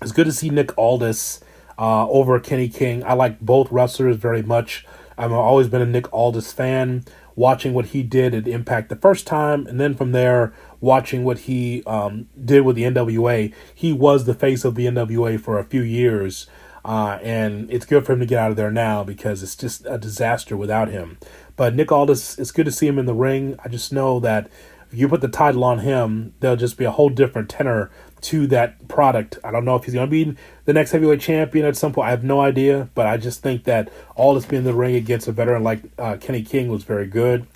It's 0.00 0.10
good 0.10 0.24
to 0.24 0.32
see 0.32 0.48
Nick 0.48 0.70
Aldis 0.78 1.40
uh, 1.78 2.08
over 2.08 2.40
Kenny 2.40 2.70
King. 2.70 3.04
I 3.04 3.12
like 3.12 3.40
both 3.40 3.70
wrestlers 3.70 4.16
very 4.16 4.40
much. 4.40 4.86
I've 5.18 5.32
always 5.32 5.68
been 5.68 5.82
a 5.82 5.86
Nick 5.86 6.10
Aldis 6.14 6.50
fan. 6.54 7.04
Watching 7.36 7.74
what 7.74 7.88
he 7.88 8.02
did 8.02 8.34
at 8.34 8.48
Impact 8.48 8.88
the 8.88 8.96
first 8.96 9.26
time, 9.26 9.66
and 9.66 9.78
then 9.78 9.94
from 9.94 10.12
there, 10.12 10.54
watching 10.80 11.24
what 11.24 11.40
he 11.40 11.82
um, 11.84 12.28
did 12.42 12.62
with 12.62 12.76
the 12.76 12.82
NWA. 12.84 13.52
He 13.74 13.92
was 13.92 14.24
the 14.24 14.34
face 14.34 14.64
of 14.64 14.74
the 14.74 14.86
NWA 14.86 15.40
for 15.40 15.58
a 15.58 15.64
few 15.64 15.82
years. 15.82 16.46
Uh, 16.84 17.18
and 17.22 17.70
it's 17.70 17.84
good 17.84 18.06
for 18.06 18.12
him 18.12 18.20
to 18.20 18.26
get 18.26 18.38
out 18.38 18.50
of 18.50 18.56
there 18.56 18.70
now 18.70 19.04
because 19.04 19.42
it's 19.42 19.56
just 19.56 19.84
a 19.86 19.98
disaster 19.98 20.56
without 20.56 20.88
him. 20.88 21.18
But 21.56 21.74
Nick 21.74 21.90
Aldis, 21.90 22.38
it's 22.38 22.52
good 22.52 22.66
to 22.66 22.72
see 22.72 22.86
him 22.86 22.98
in 22.98 23.06
the 23.06 23.14
ring. 23.14 23.58
I 23.64 23.68
just 23.68 23.92
know 23.92 24.20
that 24.20 24.48
if 24.90 24.98
you 24.98 25.08
put 25.08 25.20
the 25.20 25.28
title 25.28 25.64
on 25.64 25.80
him, 25.80 26.32
there'll 26.40 26.56
just 26.56 26.78
be 26.78 26.84
a 26.84 26.90
whole 26.90 27.10
different 27.10 27.50
tenor 27.50 27.90
to 28.22 28.46
that 28.48 28.88
product. 28.88 29.38
I 29.44 29.50
don't 29.50 29.64
know 29.64 29.76
if 29.76 29.84
he's 29.84 29.94
going 29.94 30.06
to 30.06 30.10
be 30.10 30.36
the 30.64 30.72
next 30.72 30.92
heavyweight 30.92 31.20
champion 31.20 31.66
at 31.66 31.76
some 31.76 31.92
point. 31.92 32.06
I 32.06 32.10
have 32.10 32.24
no 32.24 32.40
idea, 32.40 32.88
but 32.94 33.06
I 33.06 33.16
just 33.16 33.42
think 33.42 33.64
that 33.64 33.92
all 34.16 34.38
being 34.40 34.60
in 34.60 34.64
the 34.64 34.72
ring 34.72 34.94
against 34.94 35.28
a 35.28 35.32
veteran 35.32 35.62
like 35.62 35.82
uh, 35.98 36.16
Kenny 36.18 36.42
King 36.42 36.68
was 36.68 36.84
very 36.84 37.06
good. 37.06 37.46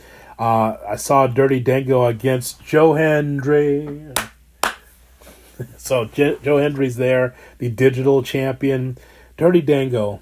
Uh, 0.42 0.76
I 0.88 0.96
saw 0.96 1.28
Dirty 1.28 1.60
Dango 1.60 2.04
against 2.04 2.64
Joe 2.64 2.94
Hendry. 2.94 4.08
so 5.76 6.06
J- 6.06 6.36
Joe 6.42 6.58
Hendry's 6.58 6.96
there, 6.96 7.36
the 7.58 7.68
digital 7.68 8.24
champion. 8.24 8.98
Dirty 9.36 9.60
Dango. 9.60 10.20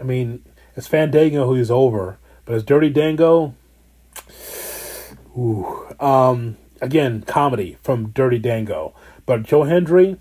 I 0.00 0.04
mean, 0.04 0.42
it's 0.74 0.86
Fandango 0.86 1.44
who 1.44 1.56
he's 1.56 1.70
over, 1.70 2.16
but 2.46 2.54
it's 2.54 2.64
Dirty 2.64 2.88
Dango, 2.88 3.54
ooh, 5.36 5.86
um, 6.00 6.56
again, 6.80 7.20
comedy 7.20 7.76
from 7.82 8.08
Dirty 8.08 8.38
Dango. 8.38 8.94
But 9.26 9.42
Joe 9.42 9.64
Hendry, 9.64 10.16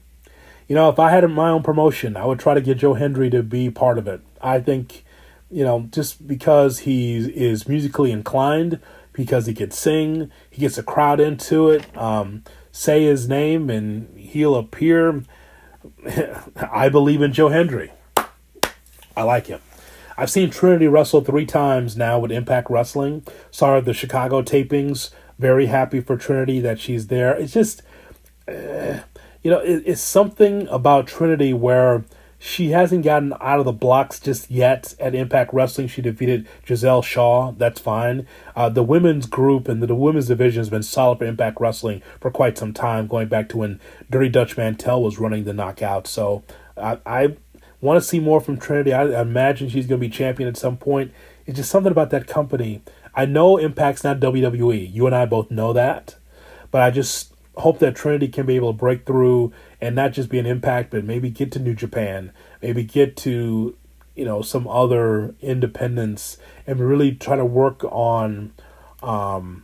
you 0.68 0.76
know, 0.76 0.90
if 0.90 1.00
I 1.00 1.10
had 1.10 1.26
my 1.30 1.52
own 1.52 1.64
promotion, 1.64 2.18
I 2.18 2.26
would 2.26 2.40
try 2.40 2.54
to 2.54 2.60
get 2.60 2.80
Joe 2.80 2.96
Hendry 2.96 3.30
to 3.30 3.44
be 3.44 3.70
part 3.70 3.98
of 3.98 4.10
it. 4.10 4.20
I 4.42 4.60
think, 4.60 5.06
you 5.50 5.64
know, 5.64 5.88
just 5.90 6.28
because 6.28 6.80
he 6.80 7.16
is 7.16 7.66
musically 7.66 8.12
inclined, 8.12 8.82
because 9.14 9.46
he 9.46 9.54
can 9.54 9.72
sing, 9.72 10.32
he 10.50 10.62
gets 10.62 10.78
a 10.78 10.84
crowd 10.84 11.20
into 11.20 11.70
it. 11.70 11.96
Um, 11.98 12.44
say 12.72 13.04
his 13.04 13.28
name 13.28 13.70
and 13.70 14.18
he'll 14.18 14.56
appear. 14.56 15.24
I 16.72 16.90
believe 16.90 17.22
in 17.22 17.34
Joe 17.34 17.50
Hendry. 17.50 17.92
I 19.16 19.24
like 19.24 19.48
him. 19.48 19.62
I've 20.18 20.30
seen 20.30 20.50
Trinity 20.50 20.88
wrestle 20.88 21.22
three 21.22 21.46
times 21.46 21.98
now 21.98 22.20
with 22.20 22.32
Impact 22.32 22.70
Wrestling. 22.70 23.26
Saw 23.50 23.80
the 23.82 23.94
Chicago 23.94 24.42
tapings. 24.42 25.12
Very 25.40 25.66
happy 25.66 26.00
for 26.00 26.16
Trinity 26.18 26.60
that 26.60 26.80
she's 26.80 27.08
there. 27.08 27.34
It's 27.36 27.54
just 27.54 27.82
uh, 28.48 29.00
you 29.42 29.50
know, 29.50 29.60
it, 29.60 29.84
it's 29.86 30.02
something 30.02 30.68
about 30.68 31.08
Trinity 31.08 31.54
where 31.54 32.04
she 32.44 32.72
hasn't 32.72 33.04
gotten 33.04 33.34
out 33.40 33.60
of 33.60 33.66
the 33.66 33.72
blocks 33.72 34.20
just 34.20 34.50
yet 34.50 34.96
at 35.00 35.14
Impact 35.14 35.54
Wrestling. 35.54 35.88
She 35.88 36.02
defeated 36.02 36.48
Giselle 36.66 37.04
Shaw. 37.04 37.52
That's 37.52 37.80
fine. 37.80 38.26
Uh, 38.56 38.68
the 38.68 38.82
women's 38.82 39.28
group 39.28 39.68
and 39.68 39.80
the, 39.80 39.86
the, 39.86 39.94
women's 39.94 40.26
division 40.26 40.60
has 40.60 40.70
been 40.72 40.82
solid 40.82 41.20
for 41.20 41.26
Impact 41.26 41.62
Wrestling 41.62 42.02
for 42.20 42.32
quite 42.32 42.58
some 42.58 42.74
time, 42.74 43.06
going 43.06 43.28
back 43.28 43.48
to 43.50 43.58
when 43.58 43.80
Dirty 44.10 44.28
Dutch 44.28 44.58
Mantell 44.58 45.04
was 45.04 45.20
running 45.20 45.44
the 45.44 45.54
knockout. 45.54 46.08
So 46.08 46.42
I, 46.76 46.98
I 47.06 47.38
want 47.80 48.02
to 48.02 48.10
see 48.10 48.20
more 48.20 48.42
from 48.42 48.58
Trinity. 48.58 48.92
I, 48.92 49.04
I 49.04 49.22
imagine 49.22 49.70
she's 49.70 49.86
going 49.86 50.02
to 50.02 50.08
be 50.08 50.12
champion 50.12 50.50
at 50.50 50.58
some 50.58 50.78
point. 50.78 51.12
It's 51.46 51.58
just 51.58 51.70
something 51.70 51.92
about 51.92 52.10
that 52.10 52.26
company. 52.26 52.82
I 53.14 53.28
know 53.28 53.58
Impact's 53.58 54.04
not 54.04 54.20
WWE. 54.20 54.92
You 54.92 55.06
and 55.06 55.14
I 55.16 55.28
both 55.28 55.52
know 55.52 55.74
that. 55.74 56.16
But 56.72 56.82
I 56.82 56.90
just 56.90 57.36
hope 57.58 57.78
that 57.80 57.96
Trinity 57.96 58.30
can 58.30 58.48
be 58.48 58.56
able 58.56 58.74
to 58.74 58.78
break 58.78 59.06
through 59.06 59.54
and 59.82 59.96
not 59.96 60.14
just 60.14 60.30
be 60.30 60.40
an 60.40 60.46
impact, 60.46 60.92
but 60.92 61.04
maybe 61.04 61.30
get 61.30 61.52
to 61.54 61.60
New 61.60 61.74
Japan, 61.74 62.32
maybe 62.62 62.84
get 62.84 63.18
to 63.18 63.76
you 64.16 64.26
know 64.26 64.42
some 64.42 64.68
other 64.68 65.34
independence, 65.42 66.38
and 66.68 66.80
really 66.80 67.14
try 67.14 67.36
to 67.36 67.46
work 67.46 67.84
on, 67.86 68.54
um, 69.02 69.64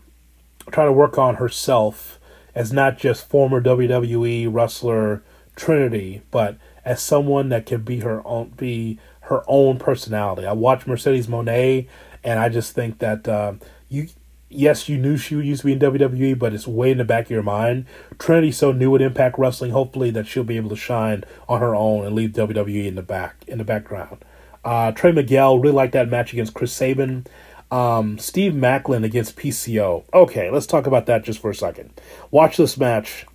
try 0.72 0.86
to 0.86 0.92
work 0.92 1.18
on 1.18 1.36
herself 1.36 2.20
as 2.56 2.74
not 2.74 2.98
just 2.98 3.30
former 3.30 3.62
WWE 3.62 4.52
wrestler 4.52 5.22
Trinity, 5.56 6.24
but 6.32 6.58
as 6.84 7.02
someone 7.02 7.50
that 7.50 7.66
can 7.66 7.84
be 7.84 8.00
her 8.00 8.26
own, 8.26 8.54
be 8.58 9.00
her 9.22 9.44
own 9.48 9.78
personality. 9.78 10.48
I 10.48 10.54
watched 10.54 10.88
Mercedes 10.88 11.28
Moné, 11.28 11.88
and 12.24 12.40
I 12.40 12.50
just 12.50 12.74
think 12.74 13.00
that 13.00 13.28
uh, 13.28 13.54
you 13.90 14.08
yes, 14.50 14.88
you 14.88 14.98
knew 14.98 15.18
she 15.18 15.36
used 15.36 15.62
to 15.62 15.68
be 15.68 15.74
in 15.74 15.80
WWE, 15.80 16.38
but 16.38 16.54
it's 16.54 16.68
way 16.68 16.92
in 16.92 16.98
the 16.98 17.06
back 17.06 17.26
of 17.26 17.32
your 17.32 17.44
mind. 17.44 17.86
Trinity's 18.18 18.58
so 18.58 18.72
new 18.72 18.96
at 18.96 19.02
Impact 19.02 19.38
Wrestling, 19.38 19.72
hopefully 19.72 20.12
that 20.12 20.28
she'll 20.28 20.44
be 20.44 20.58
able 20.58 20.70
to 20.70 20.76
shine 20.76 21.24
on 21.48 21.62
her 21.62 21.76
own 21.76 22.06
and 22.06 22.16
leave 22.16 22.32
WWE 22.32 22.86
in 22.86 22.96
the 22.96 23.02
back 23.02 23.36
in 23.48 23.58
the 23.58 23.64
background. 23.64 24.24
Uh, 24.64 24.92
Trey 24.92 25.12
Miguel 25.12 25.60
really 25.60 25.74
liked 25.74 25.94
that 25.94 26.10
match 26.10 26.34
against 26.34 26.54
Chris 26.54 26.74
Sabin. 26.74 27.26
Um, 27.70 28.18
Steve 28.18 28.54
Maclin 28.54 29.04
against 29.04 29.36
PCO. 29.36 30.06
Okay, 30.14 30.50
let's 30.50 30.66
talk 30.68 30.88
about 30.88 31.06
that 31.08 31.24
just 31.24 31.40
for 31.40 31.50
a 31.50 31.56
second. 31.56 31.92
Watch 32.32 32.58
this 32.58 32.78
match, 32.78 33.26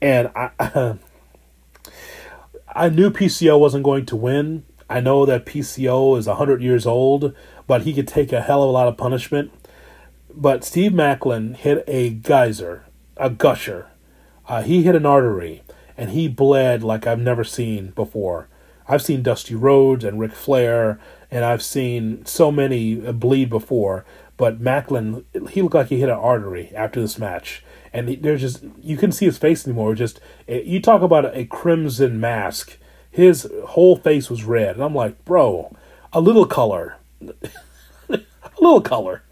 and 0.00 0.30
I, 0.34 0.50
I 2.74 2.88
knew 2.88 3.10
PCO 3.10 3.58
wasn't 3.58 3.84
going 3.84 4.06
to 4.06 4.16
win. 4.16 4.64
I 4.88 5.00
know 5.00 5.24
that 5.26 5.46
PCO 5.46 6.18
is 6.18 6.26
100 6.26 6.62
years 6.62 6.86
old, 6.86 7.34
but 7.66 7.82
he 7.82 7.94
could 7.94 8.08
take 8.08 8.32
a 8.32 8.42
hell 8.42 8.62
of 8.62 8.68
a 8.68 8.72
lot 8.72 8.88
of 8.88 8.96
punishment 8.96 9.50
but 10.34 10.64
Steve 10.64 10.92
Maclin 10.92 11.56
hit 11.56 11.84
a 11.86 12.10
geyser, 12.10 12.84
a 13.16 13.30
gusher. 13.30 13.88
Uh, 14.48 14.62
he 14.62 14.82
hit 14.82 14.94
an 14.94 15.06
artery, 15.06 15.62
and 15.96 16.10
he 16.10 16.28
bled 16.28 16.82
like 16.82 17.06
I've 17.06 17.20
never 17.20 17.44
seen 17.44 17.88
before. 17.90 18.48
I've 18.88 19.02
seen 19.02 19.22
Dusty 19.22 19.54
Rhodes 19.54 20.04
and 20.04 20.18
Ric 20.18 20.32
Flair, 20.32 20.98
and 21.30 21.44
I've 21.44 21.62
seen 21.62 22.26
so 22.26 22.50
many 22.50 22.96
bleed 22.96 23.48
before. 23.48 24.04
But 24.36 24.60
Maclin, 24.60 25.24
he 25.50 25.62
looked 25.62 25.74
like 25.74 25.88
he 25.88 26.00
hit 26.00 26.08
an 26.08 26.16
artery 26.16 26.72
after 26.74 27.00
this 27.00 27.18
match, 27.18 27.64
and 27.92 28.08
there's 28.08 28.40
just 28.40 28.64
you 28.80 28.96
couldn't 28.96 29.12
see 29.12 29.26
his 29.26 29.38
face 29.38 29.66
anymore. 29.66 29.94
Just 29.94 30.20
you 30.48 30.80
talk 30.80 31.02
about 31.02 31.36
a 31.36 31.44
crimson 31.44 32.18
mask. 32.18 32.78
His 33.10 33.48
whole 33.68 33.96
face 33.96 34.30
was 34.30 34.44
red, 34.44 34.76
and 34.76 34.84
I'm 34.84 34.94
like, 34.94 35.24
bro, 35.24 35.76
a 36.12 36.20
little 36.20 36.46
color, 36.46 36.96
a 38.08 38.20
little 38.58 38.80
color 38.80 39.22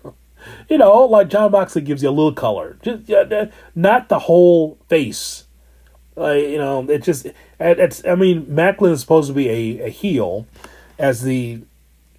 you 0.69 0.79
know, 0.79 1.05
like 1.05 1.29
Jon 1.29 1.53
Moxley 1.53 1.83
gives 1.83 2.03
you 2.03 2.09
a 2.09 2.11
little 2.11 2.33
color, 2.33 2.79
just 2.83 3.09
yeah, 3.09 3.19
uh, 3.19 3.47
not 3.75 4.09
the 4.09 4.21
whole 4.21 4.79
face. 4.89 5.45
Like 6.17 6.49
you 6.49 6.59
know, 6.59 6.89
it 6.89 7.03
just 7.03 7.27
it's. 7.59 8.05
I 8.07 8.15
mean, 8.15 8.47
Maclin 8.47 8.93
is 8.93 9.01
supposed 9.01 9.29
to 9.29 9.35
be 9.35 9.49
a, 9.49 9.87
a 9.87 9.89
heel 9.89 10.47
as 10.99 11.23
the 11.23 11.63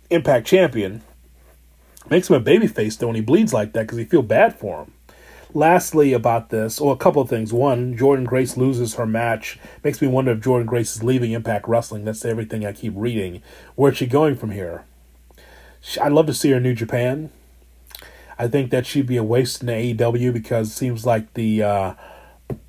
Impact 0.10 0.46
champion. 0.46 1.02
Makes 2.10 2.30
him 2.30 2.36
a 2.36 2.42
baby 2.42 2.68
face 2.68 2.98
though 2.98 3.08
when 3.08 3.16
he 3.16 3.22
bleeds 3.22 3.54
like 3.54 3.72
that 3.74 3.84
because 3.84 3.98
you 3.98 4.06
feel 4.06 4.22
bad 4.22 4.60
for 4.60 4.84
him. 4.84 4.94
Lastly, 5.54 6.14
about 6.14 6.50
this, 6.50 6.80
or 6.80 6.88
well, 6.88 6.96
a 6.96 6.98
couple 6.98 7.22
of 7.22 7.30
things. 7.30 7.54
One, 7.54 7.98
Jordynne 7.98 8.26
Grace 8.26 8.56
loses 8.58 8.96
her 8.96 9.06
match. 9.06 9.60
Makes 9.84 10.02
me 10.02 10.08
wonder 10.08 10.32
if 10.32 10.40
Jordynne 10.40 10.66
Grace 10.66 10.96
is 10.96 11.04
leaving 11.04 11.32
Impact 11.32 11.68
Wrestling. 11.68 12.06
That's 12.06 12.24
everything 12.24 12.66
I 12.66 12.72
keep 12.74 12.94
reading. 12.96 13.42
Where's 13.76 13.98
she 13.98 14.06
going 14.06 14.36
from 14.36 14.52
here? 14.52 14.86
I'd 16.02 16.12
love 16.12 16.28
to 16.28 16.34
see 16.34 16.52
her 16.52 16.58
in 16.58 16.64
New 16.64 16.74
Japan. 16.74 17.32
I 18.42 18.48
think 18.48 18.72
that 18.72 18.88
should 18.88 19.06
be 19.06 19.18
a 19.18 19.24
waste 19.24 19.62
in 19.62 19.68
the 19.68 19.94
AEW 19.94 20.34
because 20.34 20.70
it 20.70 20.74
seems 20.74 21.06
like 21.06 21.36
the 21.36 21.62
uh, 21.62 21.94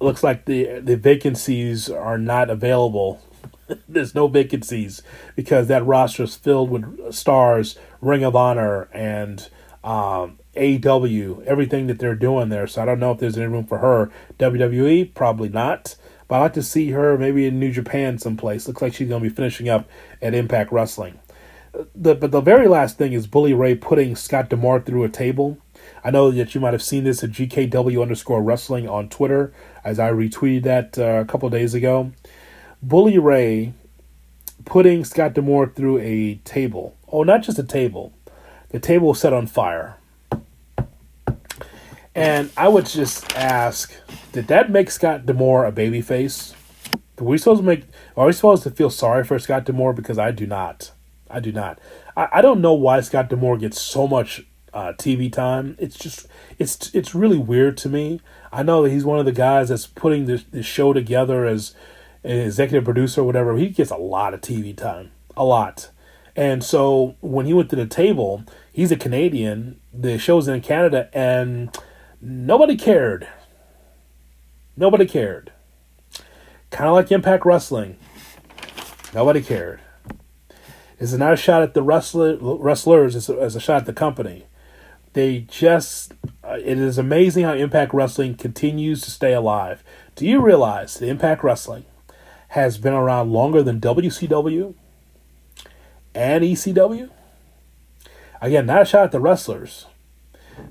looks 0.00 0.23
like 0.23 0.45
the 0.45 0.81
the 0.81 0.99
vacancies 0.99 1.88
are 1.88 2.19
not 2.19 2.50
available. 2.50 3.23
There's 3.88 4.14
no 4.14 4.29
vacancies 4.29 5.00
because 5.35 5.69
that 5.69 5.87
roster 5.87 6.25
is 6.25 6.37
filled 6.37 6.69
with 6.69 7.14
stars, 7.14 7.79
Ring 8.02 8.23
of 8.23 8.37
Honor, 8.37 8.91
and 8.93 9.49
um, 9.83 10.38
AEW, 10.55 11.43
everything 11.47 11.87
that 11.87 11.99
they're 11.99 12.17
doing 12.17 12.50
there. 12.50 12.67
So 12.67 12.83
I 12.83 12.85
don't 12.85 13.00
know 13.00 13.12
if 13.12 13.19
there's 13.19 13.38
any 13.38 13.47
room 13.47 13.64
for 13.64 13.79
her. 13.79 14.11
WWE, 14.38 15.14
probably 15.14 15.49
not. 15.49 15.97
But 16.29 16.35
I'd 16.37 16.41
like 16.43 16.52
to 16.52 16.62
see 16.62 16.91
her 16.91 17.17
maybe 17.17 17.47
in 17.47 17.59
New 17.59 17.73
Japan 17.73 18.19
someplace. 18.19 18.69
Looks 18.69 18.83
like 18.83 18.93
she's 18.93 19.09
going 19.09 19.23
to 19.23 19.29
be 19.31 19.35
finishing 19.35 19.71
up 19.71 19.88
at 20.21 20.35
Impact 20.35 20.71
Wrestling 20.71 21.19
the 21.95 22.14
but 22.14 22.31
the 22.31 22.41
very 22.41 22.69
last 22.69 22.99
thing 22.99 23.12
is 23.12 23.26
Bully 23.26 23.55
Ray 23.55 23.75
putting 23.75 24.17
Scott 24.17 24.49
D'Amore 24.49 24.81
through 24.81 25.05
a 25.05 25.09
table. 25.09 25.59
I 26.04 26.11
know 26.11 26.30
that 26.30 26.54
you 26.54 26.61
might 26.61 26.73
have 26.73 26.82
seen 26.82 27.04
this 27.04 27.23
at 27.23 27.30
GKW 27.30 28.02
underscore 28.02 28.42
wrestling 28.42 28.88
on 28.88 29.09
Twitter, 29.09 29.52
as 29.85 29.99
I 29.99 30.11
retweeted 30.11 30.64
that 30.64 30.99
uh, 30.99 31.21
a 31.21 31.25
couple 31.25 31.49
days 31.49 31.75
ago. 31.75 32.12
Bully 32.82 33.18
Ray 33.18 33.73
putting 34.64 35.04
Scott 35.04 35.35
D'Amore 35.35 35.68
through 35.68 35.99
a 35.99 36.37
table. 36.44 36.97
Oh, 37.11 37.23
not 37.23 37.42
just 37.42 37.59
a 37.59 37.64
table. 37.64 38.12
The 38.71 38.80
table 38.80 39.09
was 39.09 39.21
set 39.21 39.32
on 39.32 39.47
fire. 39.47 39.97
And 42.14 42.50
I 42.56 42.68
would 42.68 42.87
just 42.87 43.35
ask, 43.37 43.94
did 44.32 44.49
that 44.49 44.71
make 44.71 44.90
Scott 44.90 45.26
D'Amore 45.26 45.66
a 45.66 45.73
babyface? 45.73 46.54
Are 47.18 47.25
we 47.25 47.38
supposed 47.38 47.61
to 47.61 47.66
make? 47.66 47.85
Are 48.16 48.26
we 48.26 48.32
supposed 48.32 48.64
to 48.64 48.71
feel 48.71 48.90
sorry 48.90 49.23
for 49.23 49.38
Scott 49.38 49.64
D'Amore? 49.64 49.92
Because 49.92 50.18
I 50.18 50.32
do 50.32 50.47
not. 50.47 50.90
I 51.30 51.38
do 51.40 51.52
not. 51.52 51.78
I, 52.16 52.28
I 52.32 52.42
don't 52.42 52.61
know 52.61 52.73
why 52.75 53.00
Scott 53.00 53.28
D'Amore 53.28 53.59
gets 53.59 53.80
so 53.80 54.09
much 54.09 54.44
uh, 54.73 54.93
TV 54.95 55.33
time. 55.33 55.76
It's 55.79 55.97
just 55.97 56.26
it's 56.59 56.95
it's 56.95 57.14
really 57.14 57.38
weird 57.38 57.76
to 57.79 57.88
me. 57.88 58.21
I 58.52 58.62
know 58.62 58.83
that 58.83 58.91
he's 58.91 59.05
one 59.05 59.19
of 59.19 59.25
the 59.25 59.33
guys 59.33 59.69
that's 59.69 59.87
putting 59.87 60.26
this, 60.26 60.45
this 60.45 60.67
show 60.67 60.93
together 60.93 61.47
as 61.47 61.75
an 62.25 62.38
executive 62.38 62.85
producer 62.85 63.23
or 63.23 63.25
whatever. 63.25 63.57
He 63.57 63.69
gets 63.69 63.91
a 63.91 63.97
lot 63.97 64.35
of 64.35 64.41
TV 64.41 64.76
time, 64.76 65.12
a 65.37 65.45
lot. 65.45 65.91
And 66.35 66.64
so 66.64 67.17
when 67.21 67.47
he 67.47 67.52
went 67.52 67.71
to 67.71 67.76
the 67.76 67.87
table, 67.87 68.45
he's 68.73 68.91
a 68.91 68.97
Canadian. 68.97 69.81
The 69.93 70.19
show's 70.19 70.49
in 70.49 70.61
Canada, 70.62 71.11
and 71.12 71.76
nobody 72.21 72.76
cared. 72.76 73.29
Nobody 74.76 75.07
cared. 75.07 75.52
Kind 76.71 76.88
of 76.88 76.95
like 76.95 77.12
Impact 77.12 77.45
Wrestling. 77.45 77.99
Nobody 79.14 79.43
cared. 79.43 79.81
Is 80.99 81.12
not 81.19 81.35
a 81.35 81.37
shot 81.37 81.62
at 81.62 81.75
the 81.75 81.83
wrestler, 81.83 82.38
wrestlers, 82.41 83.17
it's 83.17 83.29
a, 83.29 83.38
it's 83.45 83.57
a 83.57 83.61
shot 83.61 83.79
at 83.79 83.87
the 83.87 83.93
company. 83.93 84.47
They 85.12 85.40
just, 85.40 86.14
uh, 86.42 86.57
it 86.59 86.78
is 86.78 86.97
amazing 86.97 87.45
how 87.45 87.52
Impact 87.52 87.92
Wrestling 87.92 88.35
continues 88.35 89.02
to 89.02 89.11
stay 89.11 89.35
alive. 89.35 89.85
Do 90.16 90.26
you 90.26 90.40
realize 90.40 90.95
that 90.95 91.09
Impact 91.09 91.45
Wrestling 91.45 91.85
has 92.49 92.78
been 92.78 92.95
around 92.95 93.31
longer 93.31 93.62
than 93.62 93.81
WCW 93.81 94.75
and 96.14 96.45
ECW? 96.45 97.11
Again, 98.40 98.66
not 98.66 98.83
a 98.83 98.85
shot 98.85 99.04
at 99.04 99.12
the 99.12 99.21
wrestlers. 99.21 99.87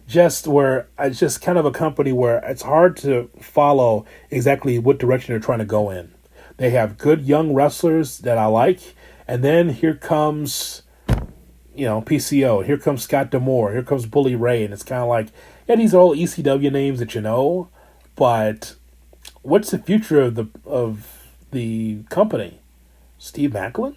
Just 0.07 0.47
where 0.47 0.87
it's 0.99 1.19
just 1.19 1.41
kind 1.41 1.57
of 1.57 1.65
a 1.65 1.71
company 1.71 2.11
where 2.11 2.37
it's 2.39 2.61
hard 2.61 2.97
to 2.97 3.29
follow 3.39 4.05
exactly 4.29 4.77
what 4.77 4.99
direction 4.99 5.33
they're 5.33 5.39
trying 5.39 5.59
to 5.59 5.65
go 5.65 5.89
in. 5.89 6.11
They 6.57 6.71
have 6.71 6.97
good 6.97 7.23
young 7.23 7.53
wrestlers 7.53 8.19
that 8.19 8.37
I 8.37 8.45
like, 8.45 8.79
and 9.27 9.43
then 9.43 9.69
here 9.69 9.95
comes 9.95 10.83
you 11.75 11.85
know, 11.85 12.01
PCO. 12.01 12.65
Here 12.65 12.77
comes 12.77 13.03
Scott 13.03 13.31
D'Amore. 13.31 13.71
Here 13.71 13.83
comes 13.83 14.05
Bully 14.05 14.35
Ray. 14.35 14.63
And 14.63 14.73
it's 14.73 14.83
kind 14.83 15.01
of 15.01 15.09
like, 15.09 15.27
yeah, 15.67 15.75
these 15.75 15.93
are 15.93 15.99
all 15.99 16.15
ECW 16.15 16.71
names 16.71 16.99
that 16.99 17.15
you 17.15 17.21
know, 17.21 17.69
but 18.15 18.75
what's 19.41 19.71
the 19.71 19.79
future 19.79 20.21
of 20.21 20.35
the 20.35 20.47
of 20.65 21.27
the 21.51 22.03
company? 22.09 22.59
Steve 23.17 23.51
Maclin? 23.51 23.95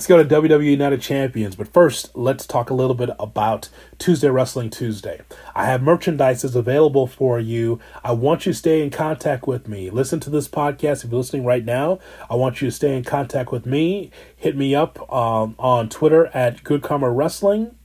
Let's 0.00 0.06
go 0.06 0.16
to 0.16 0.40
WWE 0.40 0.78
Night 0.78 0.94
of 0.94 1.02
Champions, 1.02 1.56
but 1.56 1.68
first, 1.74 2.16
let's 2.16 2.46
talk 2.46 2.70
a 2.70 2.74
little 2.74 2.94
bit 2.94 3.10
about 3.20 3.68
Tuesday 3.98 4.30
Wrestling 4.30 4.70
Tuesday. 4.70 5.20
I 5.54 5.66
have 5.66 5.82
merchandise 5.82 6.42
available 6.42 7.06
for 7.06 7.38
you. 7.38 7.78
I 8.02 8.12
want 8.12 8.46
you 8.46 8.52
to 8.52 8.58
stay 8.58 8.82
in 8.82 8.88
contact 8.88 9.46
with 9.46 9.68
me. 9.68 9.90
Listen 9.90 10.18
to 10.20 10.30
this 10.30 10.48
podcast 10.48 11.04
if 11.04 11.10
you're 11.10 11.18
listening 11.18 11.44
right 11.44 11.66
now. 11.66 11.98
I 12.30 12.36
want 12.36 12.62
you 12.62 12.68
to 12.68 12.72
stay 12.74 12.96
in 12.96 13.04
contact 13.04 13.52
with 13.52 13.66
me. 13.66 14.10
Hit 14.34 14.56
me 14.56 14.74
up 14.74 15.00
um, 15.12 15.54
on 15.58 15.90
Twitter 15.90 16.28
at 16.28 16.64
Good 16.64 16.80
Karma 16.80 17.10
Wrestling, 17.10 17.76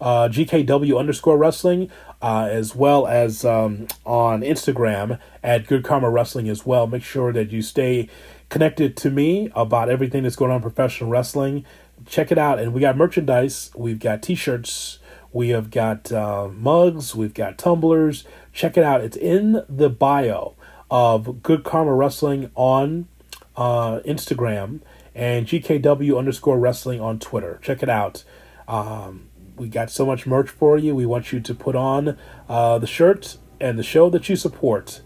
uh, 0.00 0.28
GKW 0.28 0.96
underscore 0.96 1.38
wrestling, 1.38 1.90
uh, 2.22 2.48
as 2.48 2.76
well 2.76 3.08
as 3.08 3.44
um, 3.44 3.88
on 4.04 4.42
Instagram 4.42 5.18
at 5.42 5.66
Good 5.66 5.82
Karma 5.82 6.08
Wrestling 6.08 6.48
as 6.48 6.64
well. 6.64 6.86
Make 6.86 7.02
sure 7.02 7.32
that 7.32 7.50
you 7.50 7.62
stay 7.62 8.08
connected 8.48 8.96
to 8.98 9.10
me 9.10 9.50
about 9.54 9.88
everything 9.88 10.22
that's 10.22 10.36
going 10.36 10.50
on 10.50 10.56
in 10.56 10.62
professional 10.62 11.10
wrestling, 11.10 11.64
check 12.06 12.30
it 12.30 12.38
out. 12.38 12.58
And 12.58 12.72
we 12.72 12.80
got 12.80 12.96
merchandise. 12.96 13.70
We've 13.74 13.98
got 13.98 14.22
t-shirts. 14.22 14.98
We 15.32 15.50
have 15.50 15.70
got 15.70 16.10
uh, 16.12 16.48
mugs. 16.48 17.14
We've 17.14 17.34
got 17.34 17.58
tumblers. 17.58 18.24
Check 18.52 18.76
it 18.76 18.84
out. 18.84 19.02
It's 19.02 19.16
in 19.16 19.64
the 19.68 19.90
bio 19.90 20.54
of 20.90 21.42
Good 21.42 21.64
Karma 21.64 21.92
Wrestling 21.94 22.50
on 22.54 23.08
uh, 23.56 24.00
Instagram 24.00 24.80
and 25.14 25.46
GKW 25.46 26.16
underscore 26.16 26.58
wrestling 26.58 27.00
on 27.00 27.18
Twitter. 27.18 27.58
Check 27.62 27.82
it 27.82 27.88
out. 27.88 28.24
Um, 28.68 29.28
we 29.56 29.68
got 29.68 29.90
so 29.90 30.04
much 30.04 30.26
merch 30.26 30.50
for 30.50 30.78
you. 30.78 30.94
We 30.94 31.06
want 31.06 31.32
you 31.32 31.40
to 31.40 31.54
put 31.54 31.74
on 31.74 32.18
uh, 32.48 32.78
the 32.78 32.86
shirt 32.86 33.38
and 33.60 33.78
the 33.78 33.82
show 33.82 34.10
that 34.10 34.28
you 34.28 34.36
support. 34.36 35.00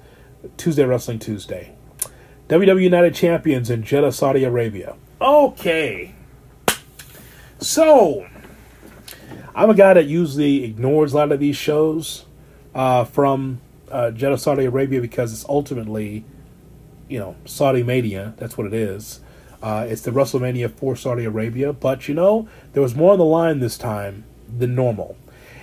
Tuesday 0.57 0.85
Wrestling 0.85 1.19
Tuesday. 1.19 1.75
WWE 2.51 2.91
Night 2.91 3.05
of 3.05 3.15
Champions 3.15 3.71
in 3.71 3.85
Jeddah, 3.85 4.11
Saudi 4.11 4.43
Arabia. 4.43 4.97
Okay. 5.21 6.13
So, 7.61 8.27
I'm 9.55 9.71
a 9.71 9.75
guy 9.75 9.95
that 9.95 10.07
usually 10.07 10.65
ignores 10.65 11.13
a 11.13 11.19
lot 11.19 11.31
of 11.31 11.39
these 11.39 11.55
shows 11.55 12.25
uh, 12.75 13.05
from 13.05 13.61
uh, 13.89 14.11
Jeddah, 14.11 14.37
Saudi 14.37 14.65
Arabia 14.65 15.01
because 15.01 15.33
it's 15.33 15.45
ultimately, 15.49 16.25
you 17.09 17.21
know, 17.21 17.37
Saudi 17.45 17.85
Mania. 17.85 18.35
That's 18.39 18.59
what 18.59 18.67
it 18.67 18.75
is. 18.75 19.21
Uh, 19.63 19.87
it's 19.89 20.03
the 20.03 20.11
WrestleMania 20.11 20.73
for 20.73 20.97
Saudi 20.97 21.27
Arabia. 21.27 21.73
But, 21.73 22.09
you 22.09 22.15
know, 22.15 22.49
there 22.73 22.83
was 22.83 22.97
more 22.97 23.13
on 23.13 23.21
the 23.21 23.25
line 23.25 23.61
this 23.61 23.79
time 23.79 24.25
than 24.59 24.75
normal. 24.75 25.17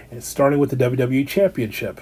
And 0.09 0.23
starting 0.23 0.57
with 0.57 0.69
the 0.69 0.77
WWE 0.77 1.27
Championship 1.27 1.99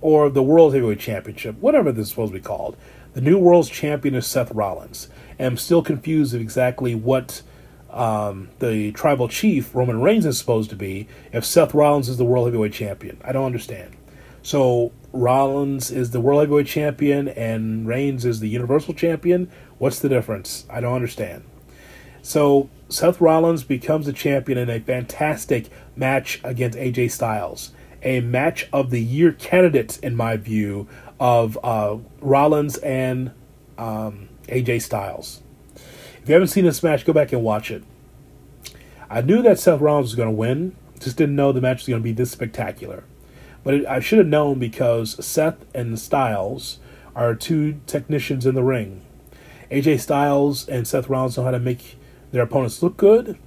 or 0.00 0.28
the 0.28 0.42
World 0.42 0.74
Heavyweight 0.74 0.98
Championship, 0.98 1.56
whatever 1.60 1.92
this 1.92 2.06
is 2.06 2.10
supposed 2.10 2.32
to 2.32 2.40
be 2.40 2.44
called. 2.44 2.76
The 3.14 3.20
new 3.20 3.38
world's 3.38 3.70
champion 3.70 4.14
is 4.16 4.26
Seth 4.26 4.50
Rollins. 4.50 5.08
And 5.38 5.46
I'm 5.46 5.56
still 5.56 5.82
confused 5.82 6.34
of 6.34 6.40
exactly 6.40 6.94
what 6.94 7.42
um, 7.90 8.48
the 8.58 8.90
tribal 8.92 9.28
chief, 9.28 9.72
Roman 9.72 10.00
Reigns, 10.00 10.26
is 10.26 10.36
supposed 10.36 10.68
to 10.70 10.76
be 10.76 11.06
if 11.32 11.44
Seth 11.44 11.74
Rollins 11.74 12.08
is 12.08 12.16
the 12.16 12.24
world 12.24 12.46
heavyweight 12.48 12.72
champion. 12.72 13.18
I 13.24 13.32
don't 13.32 13.46
understand. 13.46 13.96
So 14.42 14.92
Rollins 15.12 15.92
is 15.92 16.10
the 16.10 16.20
world 16.20 16.40
heavyweight 16.40 16.66
champion 16.66 17.28
and 17.28 17.86
Reigns 17.86 18.24
is 18.24 18.40
the 18.40 18.48
universal 18.48 18.92
champion. 18.92 19.48
What's 19.78 20.00
the 20.00 20.08
difference? 20.08 20.66
I 20.68 20.80
don't 20.80 20.94
understand. 20.94 21.44
So 22.20 22.68
Seth 22.88 23.20
Rollins 23.20 23.62
becomes 23.62 24.06
the 24.06 24.12
champion 24.12 24.58
in 24.58 24.68
a 24.68 24.80
fantastic 24.80 25.68
match 25.94 26.40
against 26.42 26.76
AJ 26.76 27.12
Styles. 27.12 27.70
A 28.02 28.20
match 28.20 28.68
of 28.72 28.90
the 28.90 29.00
year 29.00 29.32
candidate, 29.32 29.98
in 30.02 30.14
my 30.16 30.36
view, 30.36 30.88
of 31.18 31.58
uh, 31.62 31.96
Rollins 32.20 32.76
and 32.78 33.32
um, 33.78 34.28
AJ 34.48 34.82
Styles. 34.82 35.42
If 35.74 36.28
you 36.28 36.34
haven't 36.34 36.48
seen 36.48 36.64
this 36.64 36.82
match, 36.82 37.04
go 37.04 37.12
back 37.12 37.32
and 37.32 37.42
watch 37.42 37.70
it. 37.70 37.84
I 39.10 39.20
knew 39.20 39.42
that 39.42 39.58
Seth 39.58 39.80
Rollins 39.80 40.06
was 40.06 40.14
going 40.14 40.28
to 40.28 40.34
win, 40.34 40.74
just 40.98 41.16
didn't 41.16 41.36
know 41.36 41.52
the 41.52 41.60
match 41.60 41.80
was 41.80 41.88
going 41.88 42.00
to 42.00 42.04
be 42.04 42.12
this 42.12 42.30
spectacular. 42.30 43.04
But 43.62 43.74
it, 43.74 43.86
I 43.86 44.00
should 44.00 44.18
have 44.18 44.26
known 44.26 44.58
because 44.58 45.24
Seth 45.24 45.64
and 45.74 45.98
Styles 45.98 46.78
are 47.14 47.34
two 47.34 47.80
technicians 47.86 48.46
in 48.46 48.54
the 48.54 48.62
ring. 48.62 49.02
AJ 49.70 50.00
Styles 50.00 50.68
and 50.68 50.86
Seth 50.86 51.08
Rollins 51.08 51.36
know 51.36 51.44
how 51.44 51.50
to 51.50 51.58
make 51.58 51.98
their 52.32 52.42
opponents 52.42 52.82
look 52.82 52.96
good, 52.96 53.38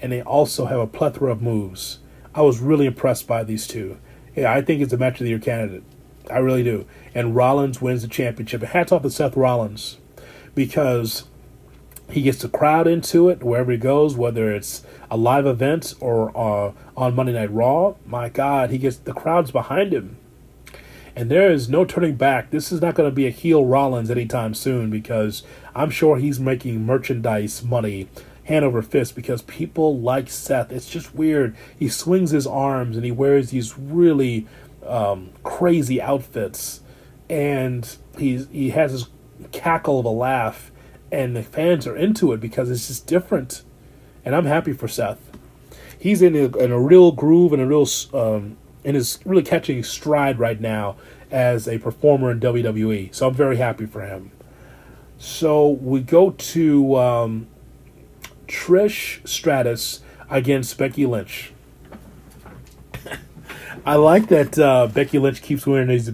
and 0.00 0.12
they 0.12 0.22
also 0.22 0.66
have 0.66 0.78
a 0.78 0.86
plethora 0.86 1.32
of 1.32 1.42
moves. 1.42 1.98
I 2.34 2.42
was 2.42 2.60
really 2.60 2.86
impressed 2.86 3.26
by 3.26 3.42
these 3.42 3.66
two. 3.66 3.98
Yeah, 4.36 4.52
I 4.52 4.62
think 4.62 4.80
it's 4.80 4.92
a 4.92 4.98
match 4.98 5.14
of 5.14 5.24
the 5.24 5.30
year 5.30 5.38
candidate. 5.38 5.82
I 6.30 6.38
really 6.38 6.62
do. 6.62 6.86
And 7.14 7.34
Rollins 7.34 7.80
wins 7.80 8.02
the 8.02 8.08
championship. 8.08 8.62
Hats 8.62 8.92
off 8.92 9.02
to 9.02 9.10
Seth 9.10 9.36
Rollins 9.36 9.98
because 10.54 11.24
he 12.10 12.22
gets 12.22 12.38
the 12.38 12.48
crowd 12.48 12.86
into 12.86 13.28
it 13.28 13.42
wherever 13.42 13.70
he 13.70 13.78
goes, 13.78 14.16
whether 14.16 14.52
it's 14.52 14.82
a 15.10 15.16
live 15.16 15.46
event 15.46 15.94
or 16.00 16.36
uh, 16.36 16.72
on 16.96 17.14
Monday 17.14 17.32
Night 17.32 17.52
Raw. 17.52 17.94
My 18.06 18.28
God, 18.28 18.70
he 18.70 18.78
gets 18.78 18.96
the 18.96 19.12
crowds 19.12 19.50
behind 19.50 19.92
him. 19.92 20.16
And 21.14 21.30
there 21.30 21.50
is 21.50 21.68
no 21.68 21.84
turning 21.84 22.14
back. 22.14 22.50
This 22.50 22.70
is 22.70 22.80
not 22.80 22.94
going 22.94 23.10
to 23.10 23.14
be 23.14 23.26
a 23.26 23.30
heel 23.30 23.64
Rollins 23.64 24.10
anytime 24.10 24.54
soon 24.54 24.88
because 24.88 25.42
I'm 25.74 25.90
sure 25.90 26.16
he's 26.16 26.38
making 26.38 26.86
merchandise 26.86 27.64
money 27.64 28.08
hand 28.44 28.64
over 28.64 28.80
fist 28.80 29.14
because 29.14 29.42
people 29.42 29.98
like 29.98 30.30
Seth. 30.30 30.72
It's 30.72 30.88
just 30.88 31.14
weird. 31.14 31.54
He 31.78 31.88
swings 31.88 32.30
his 32.30 32.46
arms 32.46 32.96
and 32.96 33.04
he 33.04 33.12
wears 33.12 33.50
these 33.50 33.76
really 33.78 34.46
um, 34.88 35.30
crazy 35.42 36.00
outfits, 36.00 36.80
and 37.28 37.96
he's 38.18 38.48
he 38.48 38.70
has 38.70 38.92
this 38.92 39.08
cackle 39.52 40.00
of 40.00 40.04
a 40.04 40.10
laugh, 40.10 40.70
and 41.12 41.36
the 41.36 41.42
fans 41.42 41.86
are 41.86 41.96
into 41.96 42.32
it 42.32 42.40
because 42.40 42.70
it's 42.70 42.88
just 42.88 43.06
different, 43.06 43.62
and 44.24 44.34
I'm 44.34 44.46
happy 44.46 44.72
for 44.72 44.88
Seth. 44.88 45.18
He's 45.98 46.22
in 46.22 46.36
a, 46.36 46.56
in 46.56 46.70
a 46.70 46.80
real 46.80 47.12
groove 47.12 47.52
and 47.52 47.60
a 47.60 47.66
real 47.66 47.86
um, 48.14 48.56
and 48.84 48.96
is 48.96 49.18
really 49.24 49.42
catching 49.42 49.82
stride 49.82 50.38
right 50.38 50.60
now 50.60 50.96
as 51.30 51.68
a 51.68 51.78
performer 51.78 52.30
in 52.30 52.40
WWE. 52.40 53.14
So 53.14 53.28
I'm 53.28 53.34
very 53.34 53.56
happy 53.56 53.86
for 53.86 54.02
him. 54.02 54.30
So 55.18 55.68
we 55.68 56.00
go 56.00 56.30
to 56.30 56.96
um, 56.96 57.48
Trish 58.46 59.26
Stratus 59.26 60.00
against 60.30 60.78
Becky 60.78 61.06
Lynch. 61.06 61.52
I 63.84 63.96
like 63.96 64.28
that 64.28 64.58
uh, 64.58 64.86
Becky 64.88 65.18
Lynch 65.18 65.42
keeps 65.42 65.66
wearing 65.66 65.88
these 65.88 66.10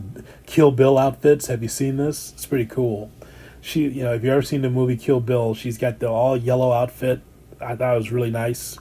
Kill 0.47 0.71
Bill 0.71 0.99
outfits. 0.99 1.47
Have 1.47 1.63
you 1.63 1.69
seen 1.69 1.97
this? 1.97 2.33
It's 2.33 2.47
pretty 2.47 2.67
cool. 2.67 3.11
She, 3.61 3.89
you 3.89 4.05
know, 4.05 4.15
if 4.15 4.23
you 4.23 4.31
ever 4.31 4.43
seen 4.43 4.63
the 4.63 4.71
movie 4.71 4.97
Kill 4.97 5.21
Bill, 5.21 5.55
she's 5.55 5.79
got 5.79 5.99
the 5.99 6.09
all 6.09 6.37
yellow 6.37 6.73
outfit. 6.73 7.21
I 7.61 7.77
thought 7.77 7.95
it 7.95 7.99
was 7.99 8.13
really 8.13 8.31
nice. 8.31 8.79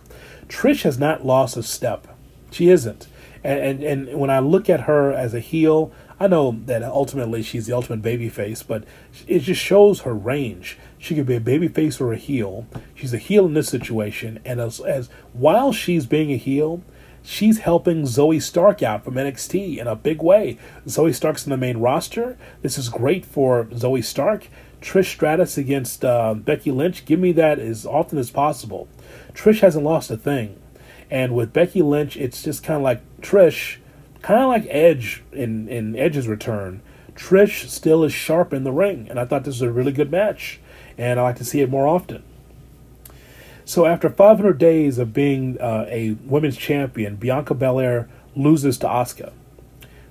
Trish 0.47 0.83
has 0.83 0.99
not 0.99 1.25
lost 1.25 1.57
a 1.57 1.63
step. 1.63 2.07
She 2.51 2.69
isn't. 2.69 3.07
And, 3.43 3.83
and 3.83 3.83
and 3.83 4.19
when 4.19 4.29
I 4.29 4.39
look 4.39 4.69
at 4.69 4.81
her 4.81 5.11
as 5.11 5.33
a 5.33 5.39
heel, 5.39 5.91
I 6.19 6.27
know 6.27 6.57
that 6.65 6.83
ultimately 6.83 7.43
she's 7.43 7.65
the 7.65 7.73
ultimate 7.73 8.01
baby 8.01 8.29
face, 8.29 8.63
but 8.63 8.85
it 9.27 9.39
just 9.39 9.61
shows 9.61 10.01
her 10.01 10.13
range. 10.13 10.77
She 10.97 11.15
could 11.15 11.25
be 11.25 11.35
a 11.35 11.41
baby 11.41 11.67
face 11.67 11.99
or 11.99 12.13
a 12.13 12.17
heel. 12.17 12.65
She's 12.95 13.13
a 13.13 13.17
heel 13.17 13.45
in 13.45 13.53
this 13.53 13.67
situation, 13.67 14.39
and 14.45 14.61
as, 14.61 14.79
as 14.79 15.09
while 15.33 15.73
she's 15.73 16.05
being 16.05 16.31
a 16.31 16.37
heel, 16.37 16.81
she's 17.23 17.59
helping 17.59 18.03
Zoey 18.03 18.41
Stark 18.41 18.83
out 18.83 19.03
from 19.03 19.15
NXT 19.15 19.77
in 19.77 19.87
a 19.87 19.95
big 19.95 20.21
way. 20.21 20.57
Zoey 20.85 21.15
Stark's 21.15 21.45
in 21.45 21.49
the 21.49 21.57
main 21.57 21.77
roster. 21.77 22.37
This 22.61 22.77
is 22.77 22.89
great 22.89 23.25
for 23.25 23.65
Zoey 23.65 24.03
Stark. 24.03 24.47
Trish 24.81 25.05
Stratus 25.05 25.57
against 25.57 26.03
uh, 26.03 26.33
Becky 26.33 26.69
Lynch. 26.69 27.05
Give 27.05 27.19
me 27.19 27.31
that 27.31 27.57
as 27.57 27.85
often 27.85 28.17
as 28.19 28.29
possible. 28.29 28.87
Trish 29.33 29.61
hasn't 29.61 29.85
lost 29.85 30.11
a 30.11 30.17
thing. 30.17 30.59
And 31.09 31.33
with 31.33 31.53
Becky 31.53 31.81
Lynch, 31.81 32.17
it's 32.17 32.43
just 32.43 32.63
kind 32.63 32.77
of 32.77 32.83
like 32.83 33.01
Trish, 33.21 33.77
kind 34.21 34.41
of 34.41 34.49
like 34.49 34.67
Edge 34.69 35.23
in, 35.31 35.69
in 35.69 35.95
Edge's 35.95 36.27
return. 36.27 36.81
Trish 37.15 37.69
still 37.69 38.03
is 38.03 38.11
sharp 38.11 38.53
in 38.53 38.63
the 38.63 38.71
ring, 38.71 39.07
and 39.09 39.19
I 39.19 39.25
thought 39.25 39.43
this 39.43 39.55
was 39.55 39.61
a 39.61 39.71
really 39.71 39.91
good 39.91 40.11
match. 40.11 40.59
and 40.97 41.19
I 41.19 41.23
like 41.23 41.35
to 41.37 41.45
see 41.45 41.61
it 41.61 41.69
more 41.69 41.87
often. 41.87 42.23
So 43.65 43.85
after 43.85 44.09
500 44.09 44.57
days 44.57 44.97
of 44.97 45.13
being 45.13 45.59
uh, 45.59 45.85
a 45.87 46.11
women's 46.25 46.57
champion, 46.57 47.15
Bianca 47.15 47.53
Belair 47.53 48.09
loses 48.35 48.77
to 48.79 48.87
Asuka. 48.87 49.31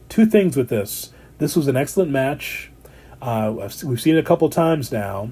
Two 0.09 0.27
things 0.27 0.57
with 0.57 0.69
this: 0.69 1.11
this 1.39 1.57
was 1.57 1.69
an 1.69 1.77
excellent 1.77 2.11
match. 2.11 2.71
Uh, 3.21 3.69
we've 3.85 4.01
seen 4.01 4.17
it 4.17 4.19
a 4.19 4.23
couple 4.23 4.49
times 4.49 4.91
now, 4.91 5.31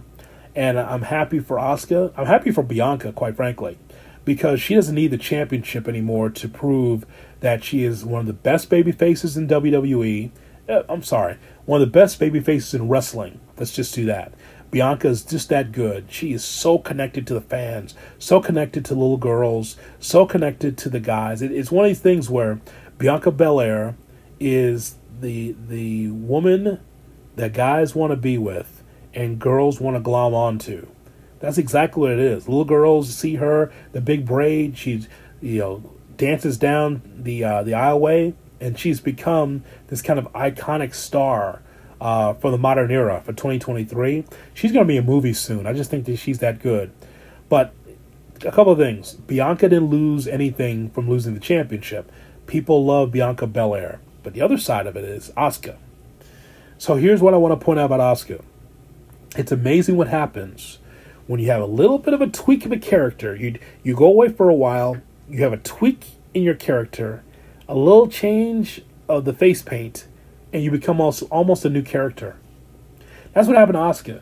and 0.55 0.79
I'm 0.79 1.03
happy 1.03 1.41
for 1.41 1.57
Asuka. 1.57 2.13
I'm 2.17 2.27
happy 2.27 2.51
for 2.51 2.63
Bianca, 2.63 3.13
quite 3.13 3.37
frankly, 3.37 3.79
because 4.25 4.61
she 4.61 4.75
doesn't 4.75 4.95
need 4.95 5.11
the 5.11 5.19
championship 5.19 5.89
anymore 5.89 6.31
to 6.31 6.49
prove 6.49 7.07
that 7.41 7.65
she 7.65 7.85
is 7.85 8.05
one 8.05 8.21
of 8.21 8.27
the 8.27 8.33
best 8.33 8.69
baby 8.69 8.93
faces 8.93 9.37
in 9.37 9.49
WWE. 9.49 10.31
Uh, 10.69 10.83
I'm 10.89 11.03
sorry, 11.03 11.37
one 11.65 11.81
of 11.81 11.89
the 11.89 11.93
best 11.93 12.19
baby 12.21 12.41
faces 12.41 12.75
in 12.75 12.89
wrestling. 12.89 13.41
Let's 13.59 13.73
just 13.73 13.95
do 13.95 14.05
that. 14.07 14.33
Bianca 14.71 15.09
is 15.09 15.25
just 15.25 15.49
that 15.49 15.73
good. 15.73 16.07
She 16.11 16.33
is 16.33 16.45
so 16.45 16.79
connected 16.79 17.27
to 17.27 17.35
the 17.35 17.41
fans, 17.41 17.95
so 18.19 18.41
connected 18.41 18.85
to 18.87 18.95
little 18.95 19.17
girls, 19.17 19.77
so 19.99 20.27
connected 20.27 20.79
to 20.79 20.89
the 20.89 21.01
guys. 21.01 21.43
It, 21.43 21.51
it's 21.51 21.73
one 21.73 21.87
of 21.87 21.91
these 21.91 22.01
things 22.01 22.31
where 22.31 22.61
Bianca 22.99 23.31
Belair 23.31 23.97
is 24.39 24.97
the 25.21 25.55
the 25.69 26.09
woman 26.09 26.81
that 27.37 27.53
guys 27.53 27.95
want 27.95 28.13
to 28.13 28.17
be 28.17 28.39
with 28.39 28.83
and 29.13 29.39
girls 29.39 29.81
want 29.81 29.97
to 29.97 30.01
glom 30.01 30.35
onto. 30.35 30.87
That's 31.41 31.59
exactly 31.59 32.01
what 32.01 32.13
it 32.13 32.21
is. 32.21 32.47
Little 32.47 32.65
girls 32.65 33.15
see 33.15 33.37
her, 33.37 33.73
the 33.93 34.01
big 34.01 34.27
braid. 34.27 34.77
She, 34.77 35.07
you 35.41 35.59
know, 35.59 35.95
dances 36.17 36.59
down 36.59 37.03
the 37.17 37.43
uh, 37.43 37.63
the 37.63 37.73
aisleway, 37.73 38.35
and 38.61 38.79
she's 38.79 39.01
become 39.01 39.65
this 39.89 40.03
kind 40.03 40.19
of 40.19 40.27
iconic 40.33 40.95
star 40.95 41.63
uh, 42.01 42.35
for 42.35 42.51
the 42.51 42.59
modern 42.59 42.91
era 42.91 43.21
for 43.25 43.33
2023. 43.33 44.25
She's 44.55 44.73
going 44.73 44.85
to 44.85 44.89
be 44.89 44.97
in 44.97 45.07
movies 45.07 45.39
soon. 45.39 45.67
I 45.67 45.73
just 45.73 45.91
think 45.91 46.07
that 46.07 46.17
she's 46.17 46.39
that 46.39 46.61
good. 46.61 46.91
But 47.49 47.75
a 48.45 48.51
couple 48.51 48.73
of 48.73 48.79
things. 48.79 49.15
Bianca 49.15 49.69
didn't 49.69 49.91
lose 49.91 50.27
anything 50.27 50.91
from 50.91 51.09
losing 51.09 51.35
the 51.35 51.41
championship. 51.41 52.11
People 52.47 52.85
love 52.85 53.13
Bianca 53.13 53.47
Belair. 53.47 54.01
But 54.23 54.35
the 54.35 54.41
other 54.41 54.59
side 54.59 54.87
of 54.87 54.97
it 54.97 55.05
is 55.05 55.31
Asuka. 55.37 55.77
So 56.79 56.97
here's 56.97 57.21
what 57.21 57.35
I 57.35 57.37
want 57.37 57.59
to 57.59 57.63
point 57.65 57.79
out 57.79 57.87
about 57.87 58.01
Asuka. 58.01 58.43
It's 59.37 59.53
amazing 59.53 59.97
what 59.97 60.09
happens 60.09 60.79
when 61.27 61.39
you 61.39 61.47
have 61.51 61.63
a 61.63 61.67
little 61.67 61.99
bit 61.99 62.15
of 62.15 62.21
a 62.21 62.27
tweak 62.27 62.67
of 62.67 62.73
a 62.73 62.79
character. 62.79 63.37
You 63.37 63.59
you 63.83 63.95
go 63.95 64.07
away 64.07 64.31
for 64.31 64.49
a 64.49 64.55
while, 64.55 64.97
you 65.29 65.43
have 65.43 65.53
a 65.53 65.59
tweak 65.59 66.07
in 66.35 66.43
your 66.43 66.55
character, 66.55 67.23
a 67.69 67.75
little 67.75 68.09
change 68.09 68.83
of 69.09 69.25
the 69.25 69.33
face 69.33 69.63
paint, 69.63 70.07
and 70.53 70.63
you 70.63 70.71
become 70.71 71.01
almost 71.01 71.65
a 71.65 71.71
new 71.71 71.83
character. 71.83 72.37
That's 73.33 73.47
what 73.47 73.57
happened 73.57 73.77
to 73.77 73.81
Asuka. 73.81 74.21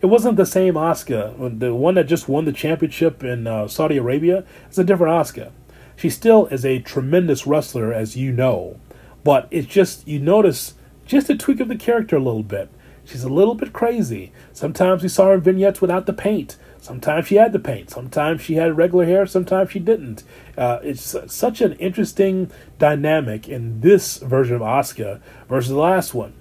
It 0.00 0.06
wasn't 0.06 0.36
the 0.36 0.46
same 0.46 0.74
Asuka. 0.74 1.58
The 1.58 1.74
one 1.74 1.94
that 1.94 2.04
just 2.04 2.28
won 2.28 2.44
the 2.44 2.52
championship 2.52 3.24
in 3.24 3.46
uh, 3.46 3.68
Saudi 3.68 3.96
Arabia 3.96 4.44
It's 4.66 4.78
a 4.78 4.84
different 4.84 5.12
Asuka. 5.14 5.50
She 5.96 6.10
still 6.10 6.46
is 6.46 6.64
a 6.64 6.78
tremendous 6.78 7.46
wrestler, 7.46 7.92
as 7.92 8.16
you 8.16 8.30
know, 8.32 8.78
but 9.24 9.48
it's 9.50 9.66
just 9.66 10.06
you 10.06 10.20
notice 10.20 10.74
just 11.06 11.28
a 11.28 11.36
tweak 11.36 11.58
of 11.58 11.66
the 11.68 11.76
character 11.76 12.16
a 12.16 12.20
little 12.20 12.44
bit. 12.44 12.70
She's 13.04 13.24
a 13.24 13.28
little 13.28 13.54
bit 13.54 13.72
crazy. 13.72 14.32
Sometimes 14.52 15.02
we 15.02 15.08
saw 15.08 15.26
her 15.26 15.34
in 15.34 15.40
vignettes 15.40 15.80
without 15.80 16.06
the 16.06 16.12
paint. 16.12 16.56
Sometimes 16.88 17.26
she 17.26 17.34
had 17.34 17.52
the 17.52 17.58
paint. 17.58 17.90
Sometimes 17.90 18.40
she 18.40 18.54
had 18.54 18.78
regular 18.78 19.04
hair. 19.04 19.26
Sometimes 19.26 19.70
she 19.70 19.78
didn't. 19.78 20.22
Uh, 20.56 20.78
it's 20.82 21.14
such 21.26 21.60
an 21.60 21.74
interesting 21.74 22.50
dynamic 22.78 23.46
in 23.46 23.82
this 23.82 24.16
version 24.16 24.56
of 24.56 24.62
Asuka 24.62 25.20
versus 25.50 25.68
the 25.68 25.76
last 25.76 26.14
one, 26.14 26.32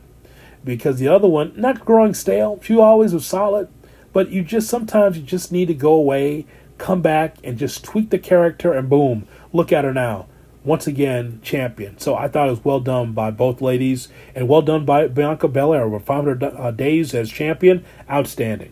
because 0.64 1.00
the 1.00 1.10
other 1.10 1.28
one 1.28 1.52
not 1.58 1.84
growing 1.84 2.14
stale. 2.14 2.62
She 2.64 2.78
always 2.78 3.14
was 3.14 3.26
solid, 3.26 3.68
but 4.14 4.30
you 4.30 4.42
just 4.42 4.70
sometimes 4.70 5.18
you 5.18 5.24
just 5.24 5.52
need 5.52 5.66
to 5.66 5.74
go 5.74 5.92
away, 5.92 6.46
come 6.78 7.02
back, 7.02 7.36
and 7.44 7.58
just 7.58 7.84
tweak 7.84 8.10
the 8.10 8.18
character, 8.18 8.72
and 8.72 8.90
boom, 8.90 9.28
look 9.52 9.74
at 9.74 9.84
her 9.84 9.94
now. 9.94 10.28
Once 10.64 10.88
again, 10.88 11.42
champion. 11.44 11.98
So 11.98 12.16
I 12.16 12.30
thought 12.30 12.48
it 12.48 12.52
was 12.52 12.64
well 12.64 12.80
done 12.80 13.12
by 13.12 13.32
both 13.32 13.60
ladies, 13.60 14.08
and 14.34 14.48
well 14.48 14.62
done 14.62 14.86
by 14.86 15.10
Bianca 15.10 15.50
Belair 15.50 15.84
over 15.84 16.00
500 16.00 16.42
uh, 16.42 16.72
days 16.72 17.14
as 17.14 17.30
champion. 17.30 17.84
Outstanding. 18.10 18.72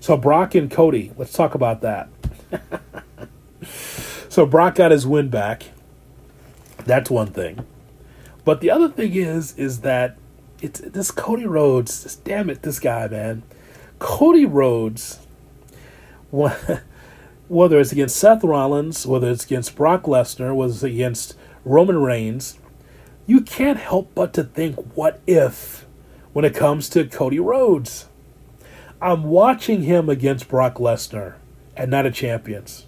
So 0.00 0.16
Brock 0.16 0.54
and 0.54 0.70
Cody, 0.70 1.12
let's 1.18 1.34
talk 1.34 1.54
about 1.54 1.82
that. 1.82 2.08
so 4.30 4.46
Brock 4.46 4.76
got 4.76 4.90
his 4.90 5.06
win 5.06 5.28
back. 5.28 5.64
That's 6.86 7.10
one 7.10 7.28
thing. 7.28 7.66
But 8.44 8.62
the 8.62 8.70
other 8.70 8.88
thing 8.88 9.14
is, 9.14 9.56
is 9.58 9.82
that 9.82 10.16
it's 10.62 10.80
this 10.80 11.10
Cody 11.10 11.46
Rhodes. 11.46 12.02
Just, 12.02 12.24
damn 12.24 12.48
it, 12.48 12.62
this 12.62 12.80
guy, 12.80 13.08
man. 13.08 13.42
Cody 13.98 14.46
Rhodes. 14.46 15.20
Whether 16.30 17.80
it's 17.80 17.92
against 17.92 18.16
Seth 18.16 18.44
Rollins, 18.44 19.04
whether 19.08 19.28
it's 19.28 19.44
against 19.44 19.74
Brock 19.74 20.04
Lesnar, 20.04 20.54
whether 20.54 20.72
it's 20.72 20.84
against 20.84 21.34
Roman 21.64 21.98
Reigns, 22.00 22.56
you 23.26 23.40
can't 23.40 23.76
help 23.78 24.14
but 24.14 24.32
to 24.34 24.44
think, 24.44 24.76
what 24.94 25.20
if, 25.26 25.84
when 26.32 26.44
it 26.44 26.54
comes 26.54 26.88
to 26.90 27.08
Cody 27.08 27.40
Rhodes? 27.40 28.06
I'm 29.02 29.24
watching 29.24 29.82
him 29.82 30.08
against 30.08 30.48
Brock 30.48 30.74
Lesnar 30.74 31.34
and 31.76 31.90
Night 31.90 32.06
of 32.06 32.14
Champions. 32.14 32.86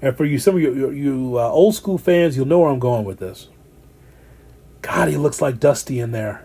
And 0.00 0.16
for 0.16 0.24
you, 0.24 0.38
some 0.38 0.56
of 0.56 0.60
you, 0.60 0.90
you 0.90 1.38
uh, 1.38 1.48
old 1.48 1.76
school 1.76 1.96
fans, 1.96 2.36
you'll 2.36 2.46
know 2.46 2.58
where 2.58 2.70
I'm 2.70 2.80
going 2.80 3.04
with 3.04 3.18
this. 3.18 3.48
God, 4.80 5.08
he 5.08 5.16
looks 5.16 5.40
like 5.40 5.60
Dusty 5.60 6.00
in 6.00 6.10
there. 6.10 6.44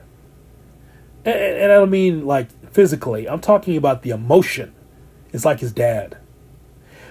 And, 1.25 1.35
and 1.35 1.71
I 1.71 1.75
don't 1.75 1.89
mean 1.89 2.25
like 2.25 2.49
physically, 2.71 3.27
I'm 3.27 3.39
talking 3.39 3.75
about 3.75 4.03
the 4.03 4.11
emotion. 4.11 4.73
It's 5.33 5.43
like 5.43 5.59
his 5.59 5.71
dad. 5.71 6.17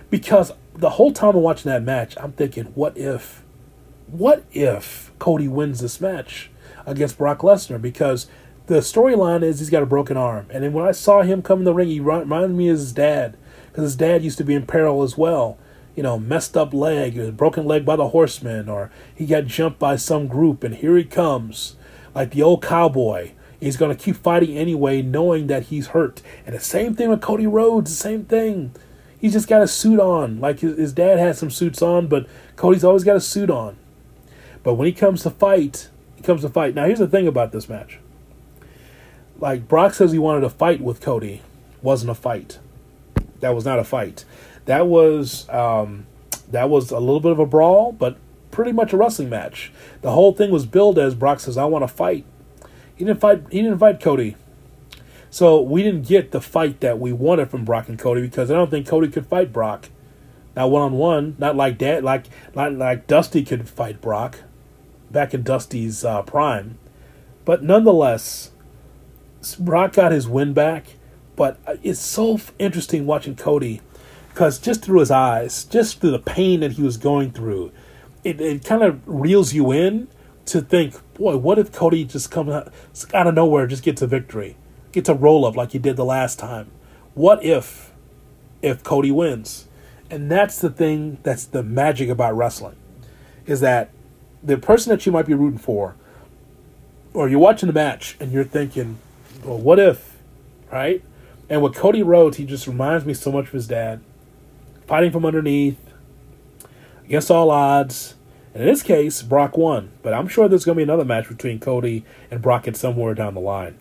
Because 0.08 0.52
the 0.72 0.90
whole 0.90 1.12
time 1.12 1.34
I'm 1.34 1.42
watching 1.42 1.70
that 1.70 1.82
match, 1.82 2.14
I'm 2.18 2.30
thinking, 2.30 2.66
what 2.76 2.96
if, 2.96 3.42
what 4.06 4.44
if 4.52 5.10
Cody 5.18 5.48
wins 5.48 5.80
this 5.80 6.00
match 6.00 6.48
against 6.86 7.18
Brock 7.18 7.40
Lesnar? 7.40 7.82
Because 7.82 8.28
the 8.66 8.76
storyline 8.76 9.42
is 9.42 9.60
he's 9.60 9.70
got 9.70 9.82
a 9.82 9.86
broken 9.86 10.16
arm. 10.16 10.46
And 10.50 10.64
then 10.64 10.72
when 10.72 10.86
I 10.86 10.92
saw 10.92 11.22
him 11.22 11.42
come 11.42 11.60
in 11.60 11.64
the 11.64 11.74
ring, 11.74 11.88
he 11.88 12.00
reminded 12.00 12.56
me 12.56 12.68
of 12.68 12.78
his 12.78 12.92
dad 12.92 13.36
because 13.68 13.84
his 13.84 13.96
dad 13.96 14.24
used 14.24 14.38
to 14.38 14.44
be 14.44 14.54
in 14.54 14.66
peril 14.66 15.02
as 15.02 15.16
well. 15.16 15.58
You 15.94 16.02
know, 16.02 16.18
messed 16.18 16.56
up 16.56 16.74
leg, 16.74 17.36
broken 17.36 17.64
leg 17.64 17.84
by 17.84 17.96
the 17.96 18.08
horseman, 18.08 18.68
or 18.68 18.90
he 19.14 19.24
got 19.24 19.46
jumped 19.46 19.78
by 19.78 19.96
some 19.96 20.26
group, 20.26 20.62
and 20.62 20.74
here 20.74 20.96
he 20.96 21.04
comes, 21.04 21.76
like 22.14 22.32
the 22.32 22.42
old 22.42 22.62
cowboy. 22.62 23.32
He's 23.58 23.78
going 23.78 23.96
to 23.96 24.02
keep 24.02 24.16
fighting 24.16 24.58
anyway, 24.58 25.00
knowing 25.00 25.46
that 25.46 25.64
he's 25.64 25.88
hurt. 25.88 26.20
And 26.44 26.54
the 26.54 26.60
same 26.60 26.94
thing 26.94 27.08
with 27.08 27.22
Cody 27.22 27.46
Rhodes, 27.46 27.90
the 27.90 27.96
same 27.96 28.26
thing. 28.26 28.74
He's 29.18 29.32
just 29.32 29.48
got 29.48 29.62
a 29.62 29.68
suit 29.68 29.98
on. 29.98 30.40
Like 30.40 30.60
his, 30.60 30.76
his 30.76 30.92
dad 30.92 31.18
had 31.18 31.36
some 31.36 31.50
suits 31.50 31.80
on, 31.80 32.08
but 32.08 32.26
Cody's 32.56 32.84
always 32.84 33.04
got 33.04 33.16
a 33.16 33.20
suit 33.20 33.48
on. 33.48 33.78
But 34.62 34.74
when 34.74 34.86
he 34.86 34.92
comes 34.92 35.22
to 35.22 35.30
fight, 35.30 35.88
he 36.16 36.22
comes 36.22 36.42
to 36.42 36.50
fight. 36.50 36.74
Now, 36.74 36.84
here's 36.84 36.98
the 36.98 37.06
thing 37.06 37.26
about 37.26 37.52
this 37.52 37.68
match 37.68 37.98
like 39.38 39.68
Brock 39.68 39.94
says 39.94 40.12
he 40.12 40.18
wanted 40.18 40.44
a 40.44 40.50
fight 40.50 40.80
with 40.80 41.00
Cody, 41.00 41.42
wasn't 41.82 42.10
a 42.10 42.14
fight. 42.14 42.58
That 43.40 43.54
was 43.54 43.64
not 43.64 43.78
a 43.78 43.84
fight. 43.84 44.24
That 44.64 44.86
was 44.86 45.48
um, 45.48 46.06
that 46.50 46.68
was 46.70 46.90
a 46.90 46.98
little 46.98 47.20
bit 47.20 47.32
of 47.32 47.38
a 47.38 47.46
brawl, 47.46 47.92
but 47.92 48.16
pretty 48.50 48.72
much 48.72 48.92
a 48.92 48.96
wrestling 48.96 49.28
match. 49.28 49.72
The 50.00 50.12
whole 50.12 50.32
thing 50.32 50.50
was 50.50 50.66
billed 50.66 50.98
as 50.98 51.14
Brock 51.14 51.40
says, 51.40 51.56
"I 51.56 51.64
want 51.64 51.82
to 51.82 51.88
fight." 51.88 52.24
He 52.94 53.04
didn't 53.04 53.20
fight. 53.20 53.44
He 53.50 53.62
didn't 53.62 53.78
fight 53.78 54.00
Cody. 54.00 54.36
So 55.28 55.60
we 55.60 55.82
didn't 55.82 56.06
get 56.06 56.30
the 56.30 56.40
fight 56.40 56.80
that 56.80 56.98
we 56.98 57.12
wanted 57.12 57.50
from 57.50 57.64
Brock 57.64 57.88
and 57.88 57.98
Cody 57.98 58.22
because 58.22 58.50
I 58.50 58.54
don't 58.54 58.70
think 58.70 58.86
Cody 58.86 59.08
could 59.08 59.26
fight 59.26 59.52
Brock. 59.52 59.90
Not 60.54 60.70
one 60.70 60.82
on 60.82 60.92
one, 60.94 61.36
not 61.38 61.54
like 61.54 61.78
that, 61.80 62.02
like 62.02 62.26
not 62.54 62.72
like 62.72 63.06
Dusty 63.06 63.44
could 63.44 63.68
fight 63.68 64.00
Brock, 64.00 64.38
back 65.10 65.34
in 65.34 65.42
Dusty's 65.42 66.04
uh, 66.04 66.22
prime. 66.22 66.78
But 67.44 67.62
nonetheless, 67.62 68.50
Brock 69.54 69.92
got 69.92 70.12
his 70.12 70.28
win 70.28 70.52
back, 70.52 70.96
but 71.36 71.58
uh, 71.66 71.76
it's 71.82 72.00
so 72.00 72.40
interesting 72.58 73.06
watching 73.06 73.36
Cody 73.36 73.80
because 74.36 74.58
just 74.58 74.82
through 74.82 75.00
his 75.00 75.10
eyes, 75.10 75.64
just 75.64 76.00
through 76.00 76.10
the 76.10 76.18
pain 76.18 76.60
that 76.60 76.72
he 76.72 76.82
was 76.82 76.96
going 76.96 77.30
through, 77.30 77.72
it, 78.24 78.40
it 78.40 78.64
kind 78.64 78.82
of 78.82 79.00
reels 79.06 79.54
you 79.54 79.72
in 79.72 80.08
to 80.46 80.60
think, 80.60 80.94
boy, 81.14 81.36
what 81.36 81.58
if 81.58 81.72
Cody 81.72 82.04
just 82.04 82.30
comes 82.30 82.50
out, 82.50 82.72
out 83.14 83.26
of 83.26 83.34
nowhere, 83.34 83.66
just 83.66 83.82
gets 83.82 84.02
a 84.02 84.06
victory, 84.06 84.56
gets 84.92 85.08
a 85.08 85.14
roll 85.14 85.44
up 85.44 85.56
like 85.56 85.72
he 85.72 85.78
did 85.78 85.96
the 85.96 86.04
last 86.04 86.38
time? 86.38 86.70
What 87.14 87.42
if, 87.44 87.92
if 88.62 88.82
Cody 88.82 89.10
wins? 89.10 89.68
And 90.10 90.30
that's 90.30 90.60
the 90.60 90.70
thing 90.70 91.18
that's 91.22 91.46
the 91.46 91.62
magic 91.62 92.08
about 92.08 92.36
wrestling, 92.36 92.76
is 93.46 93.60
that 93.60 93.90
the 94.42 94.56
person 94.56 94.90
that 94.90 95.06
you 95.06 95.12
might 95.12 95.26
be 95.26 95.34
rooting 95.34 95.58
for, 95.58 95.96
or 97.14 97.28
you're 97.28 97.40
watching 97.40 97.68
the 97.68 97.72
match 97.72 98.16
and 98.20 98.32
you're 98.32 98.44
thinking, 98.44 98.98
well, 99.46 99.58
what 99.58 99.78
if, 99.78 100.16
right? 100.72 101.02
And 101.48 101.62
with 101.62 101.74
Cody 101.74 102.02
Rhodes, 102.02 102.36
he 102.36 102.44
just 102.44 102.66
reminds 102.66 103.04
me 103.04 103.14
so 103.14 103.30
much 103.30 103.46
of 103.46 103.52
his 103.52 103.68
dad, 103.68 104.02
fighting 104.86 105.12
from 105.12 105.24
underneath, 105.24 105.78
against 107.04 107.30
all 107.30 107.50
odds. 107.50 108.16
And 108.52 108.62
in 108.62 108.68
this 108.68 108.82
case, 108.82 109.22
Brock 109.22 109.56
won, 109.56 109.92
but 110.02 110.12
I'm 110.12 110.26
sure 110.26 110.48
there's 110.48 110.64
going 110.64 110.76
to 110.76 110.80
be 110.80 110.82
another 110.82 111.04
match 111.04 111.28
between 111.28 111.60
Cody 111.60 112.04
and 112.30 112.42
Brock 112.42 112.66
at 112.66 112.76
somewhere 112.76 113.14
down 113.14 113.34
the 113.34 113.40
line. 113.40 113.76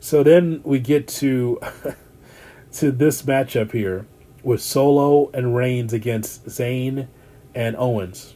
So 0.00 0.22
then 0.22 0.60
we 0.64 0.78
get 0.80 1.08
to 1.08 1.58
to 2.72 2.90
this 2.90 3.22
matchup 3.22 3.72
here 3.72 4.06
with 4.42 4.60
Solo 4.60 5.30
and 5.32 5.56
Reigns 5.56 5.92
against 5.92 6.46
Zayn 6.46 7.08
and 7.54 7.76
Owens. 7.76 8.34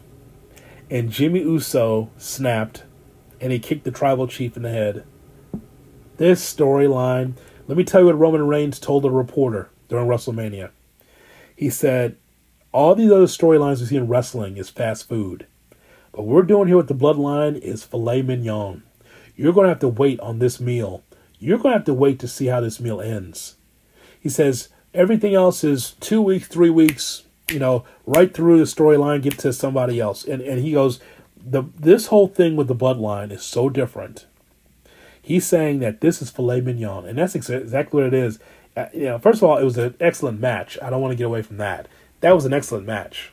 And 0.91 1.11
Jimmy 1.11 1.41
Uso 1.41 2.11
snapped 2.17 2.85
and 3.41 3.53
he 3.53 3.59
kicked 3.59 3.85
the 3.85 3.91
tribal 3.91 4.27
chief 4.27 4.57
in 4.57 4.63
the 4.63 4.71
head. 4.71 5.05
This 6.17 6.55
storyline, 6.55 7.35
let 7.67 7.79
me 7.79 7.85
tell 7.85 8.03
you 8.03 8.07
what 8.07 8.19
Roman 8.19 8.47
Reigns 8.47 8.79
told 8.79 9.05
a 9.05 9.11
reporter 9.11 9.71
during 9.89 10.07
WrestleMania. 10.07 10.71
He 11.57 11.71
said, 11.71 12.17
All 12.73 12.95
these 12.95 13.11
other 13.11 13.27
storylines 13.27 13.81
we 13.81 13.87
see 13.87 13.97
in 13.97 14.09
wrestling 14.09 14.57
is 14.57 14.69
fast 14.69 15.09
food. 15.09 15.47
But 16.13 16.23
What 16.23 16.27
we're 16.27 16.43
doing 16.43 16.69
here 16.69 16.77
with 16.77 16.89
the 16.89 16.95
bloodline 16.95 17.59
is 17.59 17.85
filet 17.85 18.23
mignon. 18.23 18.83
You're 19.37 19.53
going 19.53 19.65
to 19.65 19.71
have 19.71 19.81
to 19.81 19.89
wait 19.89 20.21
on 20.21 20.39
this 20.39 20.61
meal. 20.61 21.03
You're 21.39 21.59
going 21.59 21.73
to 21.73 21.79
have 21.79 21.87
to 21.87 21.95
wait 21.95 22.19
to 22.21 22.29
see 22.29 22.47
how 22.47 22.61
this 22.61 22.81
meal 22.81 23.01
ends. 23.01 23.57
He 24.21 24.29
says, 24.29 24.69
Everything 24.95 25.35
else 25.35 25.65
is 25.65 25.93
two 26.01 26.21
weeks, 26.21 26.47
three 26.47 26.69
weeks, 26.69 27.25
you 27.49 27.59
know, 27.59 27.85
right 28.05 28.33
through 28.33 28.59
the 28.59 28.65
storyline, 28.65 29.23
get 29.23 29.39
to 29.39 29.53
somebody 29.53 29.99
else. 29.99 30.25
And 30.25 30.43
and 30.43 30.63
he 30.63 30.73
goes, 30.73 31.01
the 31.45 31.65
this 31.79 32.07
whole 32.07 32.29
thing 32.29 32.57
with 32.57 32.69
the 32.69 32.75
bloodline 32.75 33.33
is 33.33 33.43
so 33.43 33.69
different. 33.69 34.27
He's 35.23 35.47
saying 35.47 35.79
that 35.79 36.01
this 36.01 36.21
is 36.21 36.31
filet 36.31 36.61
mignon, 36.61 37.07
and 37.07 37.17
that's 37.17 37.37
exactly 37.37 38.03
what 38.03 38.13
it 38.13 38.15
is. 38.15 38.41
Uh, 38.77 38.87
you 38.93 39.05
know, 39.05 39.19
first 39.19 39.39
of 39.39 39.45
all, 39.45 39.57
it 39.57 39.65
was 39.65 39.79
an 39.79 39.95
excellent 40.01 40.41
match. 40.41 40.77
I 40.83 40.91
don't 40.91 41.01
want 41.01 41.13
to 41.13 41.17
get 41.17 41.27
away 41.27 41.43
from 41.43 41.59
that. 41.59 41.87
That 42.21 42.35
was 42.35 42.45
an 42.45 42.53
excellent 42.53 42.87
match. 42.87 43.31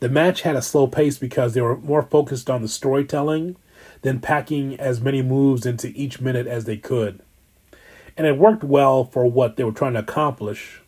The 0.00 0.08
match 0.08 0.42
had 0.42 0.54
a 0.54 0.62
slow 0.62 0.86
pace 0.86 1.18
because 1.18 1.54
they 1.54 1.60
were 1.60 1.78
more 1.78 2.02
focused 2.02 2.48
on 2.48 2.62
the 2.62 2.68
storytelling 2.68 3.56
than 4.02 4.20
packing 4.20 4.78
as 4.78 5.00
many 5.00 5.22
moves 5.22 5.64
into 5.64 5.88
each 5.88 6.20
minute 6.20 6.46
as 6.46 6.64
they 6.64 6.76
could. 6.76 7.20
And 8.16 8.26
it 8.26 8.38
worked 8.38 8.62
well 8.62 9.04
for 9.04 9.26
what 9.26 9.56
they 9.56 9.64
were 9.64 9.72
trying 9.72 9.94
to 9.94 10.00
accomplish, 10.00 10.80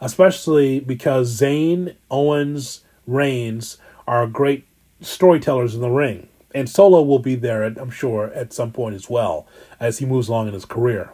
especially 0.00 0.80
because 0.80 1.40
Zayn, 1.40 1.94
Owens, 2.10 2.82
Reigns 3.06 3.78
are 4.06 4.26
great 4.26 4.66
storytellers 5.00 5.74
in 5.74 5.80
the 5.80 5.90
ring. 5.90 6.28
And 6.54 6.68
Solo 6.68 7.02
will 7.02 7.20
be 7.20 7.36
there, 7.36 7.62
I'm 7.62 7.90
sure, 7.90 8.32
at 8.34 8.52
some 8.52 8.72
point 8.72 8.94
as 8.96 9.08
well 9.08 9.46
as 9.78 9.98
he 9.98 10.06
moves 10.06 10.28
along 10.28 10.48
in 10.48 10.54
his 10.54 10.64
career. 10.64 11.10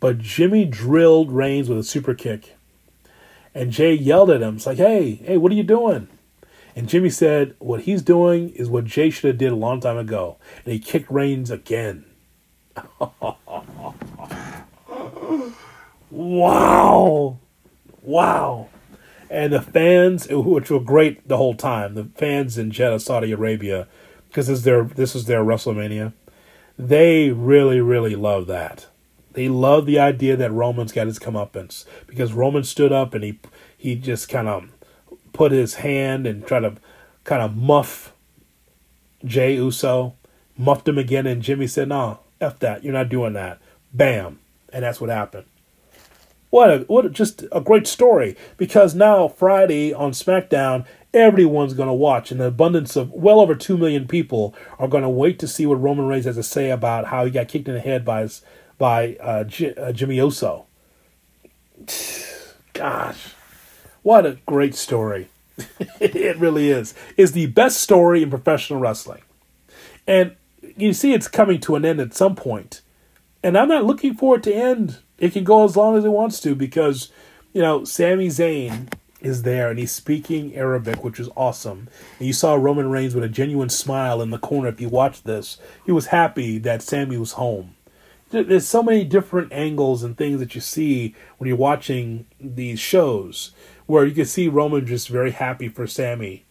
But 0.00 0.18
Jimmy 0.18 0.64
drilled 0.64 1.30
Reigns 1.30 1.68
with 1.68 1.78
a 1.78 1.84
super 1.84 2.14
kick. 2.14 2.56
And 3.54 3.70
Jey 3.70 3.94
yelled 3.94 4.30
at 4.30 4.42
him. 4.42 4.56
It's 4.56 4.66
like, 4.66 4.78
hey, 4.78 5.14
hey, 5.24 5.36
what 5.36 5.52
are 5.52 5.54
you 5.54 5.62
doing? 5.62 6.08
And 6.76 6.88
Jimmy 6.88 7.08
said, 7.08 7.54
what 7.60 7.82
he's 7.82 8.02
doing 8.02 8.50
is 8.50 8.68
what 8.68 8.84
Jey 8.84 9.10
should 9.10 9.28
have 9.28 9.38
did 9.38 9.52
a 9.52 9.56
long 9.56 9.80
time 9.80 9.96
ago. 9.96 10.38
And 10.64 10.72
he 10.72 10.80
kicked 10.80 11.08
Reigns 11.10 11.52
again. 11.52 12.04
wow. 16.10 17.38
Wow. 18.02 18.68
And 19.30 19.52
the 19.52 19.62
fans, 19.62 20.26
which 20.28 20.70
were 20.70 20.80
great 20.80 21.26
the 21.28 21.36
whole 21.36 21.54
time, 21.54 21.94
the 21.94 22.04
fans 22.16 22.58
in 22.58 22.70
Jeddah, 22.72 23.00
Saudi 23.00 23.32
Arabia, 23.32 23.86
because 24.34 24.48
this 24.48 24.58
is 24.58 24.64
their 24.64 24.82
this 24.82 25.14
is 25.14 25.26
their 25.26 25.44
WrestleMania, 25.44 26.12
they 26.76 27.30
really, 27.30 27.80
really 27.80 28.16
love 28.16 28.48
that. 28.48 28.88
They 29.32 29.48
love 29.48 29.86
the 29.86 30.00
idea 30.00 30.36
that 30.36 30.50
Roman's 30.50 30.90
got 30.90 31.06
his 31.06 31.20
comeuppance 31.20 31.84
because 32.08 32.32
Roman 32.32 32.64
stood 32.64 32.90
up 32.90 33.14
and 33.14 33.22
he 33.22 33.38
he 33.76 33.94
just 33.94 34.28
kind 34.28 34.48
of 34.48 34.72
put 35.32 35.52
his 35.52 35.74
hand 35.76 36.26
and 36.26 36.44
tried 36.44 36.60
to 36.60 36.74
kind 37.22 37.42
of 37.42 37.56
muff 37.56 38.12
Jey 39.24 39.54
Uso, 39.54 40.14
muffed 40.58 40.88
him 40.88 40.98
again, 40.98 41.28
and 41.28 41.40
Jimmy 41.40 41.68
said, 41.68 41.88
"No, 41.88 42.18
f 42.40 42.58
that, 42.58 42.82
you're 42.82 42.92
not 42.92 43.08
doing 43.08 43.34
that." 43.34 43.60
Bam, 43.92 44.40
and 44.72 44.82
that's 44.82 45.00
what 45.00 45.10
happened. 45.10 45.46
What 46.50 46.70
a 46.70 46.78
what 46.88 47.06
a, 47.06 47.08
just 47.08 47.44
a 47.52 47.60
great 47.60 47.86
story 47.86 48.36
because 48.56 48.96
now 48.96 49.28
Friday 49.28 49.92
on 49.92 50.10
SmackDown 50.10 50.86
everyone's 51.14 51.74
going 51.74 51.88
to 51.88 51.94
watch 51.94 52.30
and 52.30 52.40
an 52.40 52.46
abundance 52.46 52.96
of 52.96 53.10
well 53.12 53.40
over 53.40 53.54
2 53.54 53.78
million 53.78 54.06
people 54.06 54.54
are 54.78 54.88
going 54.88 55.02
to 55.02 55.08
wait 55.08 55.38
to 55.38 55.48
see 55.48 55.64
what 55.64 55.80
Roman 55.80 56.06
Reigns 56.06 56.26
has 56.26 56.36
to 56.36 56.42
say 56.42 56.70
about 56.70 57.06
how 57.06 57.24
he 57.24 57.30
got 57.30 57.48
kicked 57.48 57.68
in 57.68 57.74
the 57.74 57.80
head 57.80 58.04
by 58.04 58.22
his, 58.22 58.42
by 58.76 59.16
uh, 59.16 59.44
uh, 59.76 59.92
Jimmy 59.92 60.16
Uso. 60.16 60.66
Gosh. 62.72 63.34
What 64.02 64.26
a 64.26 64.38
great 64.44 64.74
story. 64.74 65.28
it 66.00 66.36
really 66.36 66.70
is. 66.70 66.92
Is 67.16 67.32
the 67.32 67.46
best 67.46 67.80
story 67.80 68.22
in 68.22 68.28
professional 68.28 68.80
wrestling. 68.80 69.22
And 70.06 70.34
you 70.76 70.92
see 70.92 71.14
it's 71.14 71.28
coming 71.28 71.60
to 71.60 71.76
an 71.76 71.84
end 71.84 72.00
at 72.00 72.12
some 72.12 72.34
point. 72.34 72.82
And 73.42 73.56
I'm 73.56 73.68
not 73.68 73.84
looking 73.84 74.14
for 74.14 74.36
it 74.36 74.42
to 74.42 74.54
end 74.54 74.98
it 75.18 75.32
can 75.32 75.44
go 75.44 75.64
as 75.64 75.76
long 75.76 75.96
as 75.96 76.04
it 76.04 76.10
wants 76.10 76.40
to 76.40 76.54
because, 76.54 77.10
you 77.52 77.62
know, 77.62 77.84
Sami 77.84 78.28
Zayn 78.28 78.92
is 79.24 79.42
there 79.42 79.70
and 79.70 79.78
he's 79.78 79.92
speaking 79.92 80.54
Arabic, 80.54 81.02
which 81.02 81.18
is 81.18 81.30
awesome. 81.36 81.88
And 82.18 82.26
you 82.26 82.32
saw 82.32 82.54
Roman 82.54 82.90
Reigns 82.90 83.14
with 83.14 83.24
a 83.24 83.28
genuine 83.28 83.70
smile 83.70 84.20
in 84.20 84.30
the 84.30 84.38
corner. 84.38 84.68
If 84.68 84.80
you 84.80 84.88
watch 84.88 85.22
this, 85.22 85.58
he 85.84 85.92
was 85.92 86.06
happy 86.06 86.58
that 86.58 86.82
Sami 86.82 87.16
was 87.16 87.32
home. 87.32 87.74
There's 88.30 88.66
so 88.66 88.82
many 88.82 89.04
different 89.04 89.52
angles 89.52 90.02
and 90.02 90.16
things 90.16 90.40
that 90.40 90.54
you 90.54 90.60
see 90.60 91.14
when 91.38 91.46
you're 91.46 91.56
watching 91.56 92.26
these 92.40 92.80
shows 92.80 93.52
where 93.86 94.04
you 94.04 94.14
can 94.14 94.24
see 94.24 94.48
Roman 94.48 94.86
just 94.86 95.08
very 95.08 95.30
happy 95.30 95.68
for 95.68 95.86
Sami, 95.86 96.44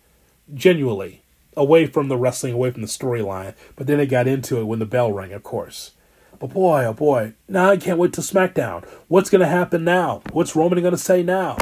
genuinely, 0.53 1.23
away 1.57 1.85
from 1.85 2.07
the 2.07 2.17
wrestling, 2.17 2.53
away 2.53 2.71
from 2.71 2.81
the 2.81 2.87
storyline. 2.87 3.53
But 3.75 3.87
then 3.87 3.99
it 3.99 4.05
got 4.05 4.27
into 4.27 4.59
it 4.59 4.65
when 4.65 4.79
the 4.79 4.85
bell 4.85 5.11
rang, 5.11 5.33
of 5.33 5.43
course. 5.43 5.91
But 6.39 6.53
boy, 6.53 6.85
oh 6.85 6.93
boy, 6.93 7.33
now 7.47 7.69
I 7.69 7.77
can't 7.77 7.99
wait 7.99 8.13
to 8.13 8.21
SmackDown. 8.21 8.85
What's 9.07 9.29
going 9.29 9.41
to 9.41 9.47
happen 9.47 9.83
now? 9.83 10.21
What's 10.31 10.55
Roman 10.55 10.79
going 10.81 10.91
to 10.91 10.97
say 10.97 11.23
now? 11.23 11.57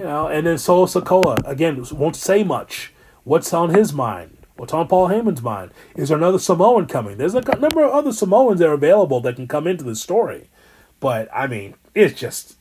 You 0.00 0.06
know, 0.06 0.28
and 0.28 0.46
then 0.46 0.56
Solo 0.56 0.86
Sikoa 0.86 1.46
again 1.46 1.84
won't 1.92 2.16
say 2.16 2.42
much. 2.42 2.94
What's 3.24 3.52
on 3.52 3.74
his 3.74 3.92
mind? 3.92 4.38
What's 4.56 4.72
on 4.72 4.88
Paul 4.88 5.08
Heyman's 5.08 5.42
mind? 5.42 5.72
Is 5.94 6.08
there 6.08 6.16
another 6.16 6.38
Samoan 6.38 6.86
coming? 6.86 7.18
There's 7.18 7.34
a 7.34 7.42
number 7.58 7.84
of 7.84 7.92
other 7.92 8.10
Samoans 8.10 8.60
that 8.60 8.68
are 8.70 8.72
available 8.72 9.20
that 9.20 9.36
can 9.36 9.46
come 9.46 9.66
into 9.66 9.84
the 9.84 9.94
story. 9.94 10.48
But 11.00 11.28
I 11.34 11.46
mean, 11.46 11.74
it's 11.94 12.18
just 12.18 12.56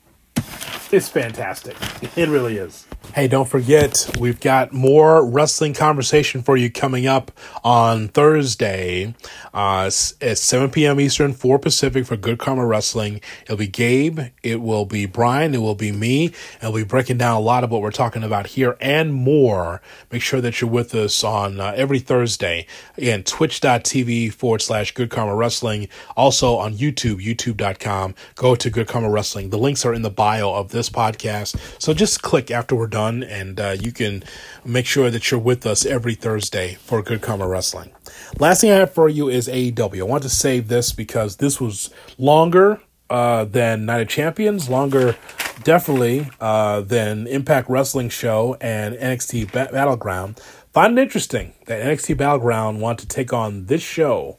it's 0.91 1.07
fantastic. 1.07 1.77
It 2.17 2.27
really 2.27 2.57
is. 2.57 2.85
Hey, 3.15 3.27
don't 3.27 3.49
forget, 3.49 4.07
we've 4.19 4.39
got 4.39 4.71
more 4.71 5.25
wrestling 5.25 5.73
conversation 5.73 6.43
for 6.43 6.55
you 6.55 6.69
coming 6.69 7.07
up 7.07 7.31
on 7.63 8.07
Thursday 8.07 9.15
uh, 9.51 9.89
at 10.21 10.37
7 10.37 10.69
p.m. 10.69 10.99
Eastern, 10.99 11.33
4 11.33 11.57
Pacific 11.57 12.05
for 12.05 12.15
Good 12.15 12.37
Karma 12.37 12.67
Wrestling. 12.67 13.19
It'll 13.45 13.57
be 13.57 13.65
Gabe, 13.67 14.19
it 14.43 14.61
will 14.61 14.85
be 14.85 15.07
Brian, 15.07 15.55
it 15.55 15.57
will 15.57 15.73
be 15.73 15.91
me, 15.91 16.33
and 16.61 16.71
we'll 16.71 16.83
be 16.83 16.87
breaking 16.87 17.17
down 17.17 17.35
a 17.35 17.39
lot 17.39 17.63
of 17.63 17.71
what 17.71 17.81
we're 17.81 17.89
talking 17.89 18.21
about 18.21 18.47
here 18.47 18.77
and 18.79 19.11
more. 19.11 19.81
Make 20.11 20.21
sure 20.21 20.39
that 20.41 20.61
you're 20.61 20.69
with 20.69 20.93
us 20.93 21.23
on 21.23 21.59
uh, 21.59 21.73
every 21.75 21.99
Thursday. 21.99 22.67
Again, 22.95 23.23
twitch.tv 23.23 24.33
forward 24.33 24.61
slash 24.61 24.93
Good 24.93 25.09
Karma 25.09 25.35
Wrestling. 25.35 25.89
Also 26.15 26.57
on 26.57 26.75
YouTube, 26.75 27.25
youtube.com. 27.25 28.13
Go 28.35 28.53
to 28.53 28.69
Good 28.69 28.87
Karma 28.87 29.09
Wrestling. 29.09 29.49
The 29.49 29.57
links 29.57 29.83
are 29.83 29.95
in 29.95 30.03
the 30.03 30.11
bio 30.11 30.53
of 30.53 30.69
this 30.69 30.91
podcast. 30.91 31.59
So 31.81 31.95
just 31.95 32.21
click 32.21 32.51
after 32.51 32.75
we're 32.75 32.87
done 32.89 33.23
and 33.23 33.59
uh, 33.59 33.75
you 33.79 33.91
can 33.91 34.23
make 34.65 34.85
sure 34.85 35.09
that 35.09 35.29
you're 35.29 35.39
with 35.39 35.65
us 35.65 35.85
every 35.85 36.15
Thursday 36.15 36.75
for 36.75 37.01
Good 37.01 37.21
Karma 37.21 37.47
Wrestling. 37.47 37.91
Last 38.39 38.61
thing 38.61 38.71
I 38.71 38.75
have 38.75 38.93
for 38.93 39.07
you 39.07 39.29
is 39.29 39.47
AEW. 39.47 39.99
I 39.99 40.03
want 40.03 40.23
to 40.23 40.29
save 40.29 40.67
this 40.67 40.91
because 40.91 41.37
this 41.37 41.61
was 41.61 41.89
longer 42.17 42.81
uh, 43.09 43.45
than 43.45 43.85
Night 43.85 44.01
of 44.01 44.07
Champions, 44.07 44.69
longer 44.69 45.15
definitely 45.63 46.29
uh, 46.39 46.81
than 46.81 47.27
Impact 47.27 47.69
Wrestling 47.69 48.09
Show 48.09 48.57
and 48.61 48.95
NXT 48.95 49.51
ba- 49.51 49.69
Battleground. 49.71 50.39
Find 50.73 50.97
it 50.97 51.01
interesting 51.01 51.53
that 51.65 51.83
NXT 51.83 52.17
Battleground 52.17 52.81
want 52.81 52.99
to 52.99 53.07
take 53.07 53.33
on 53.33 53.65
this 53.65 53.81
show 53.81 54.38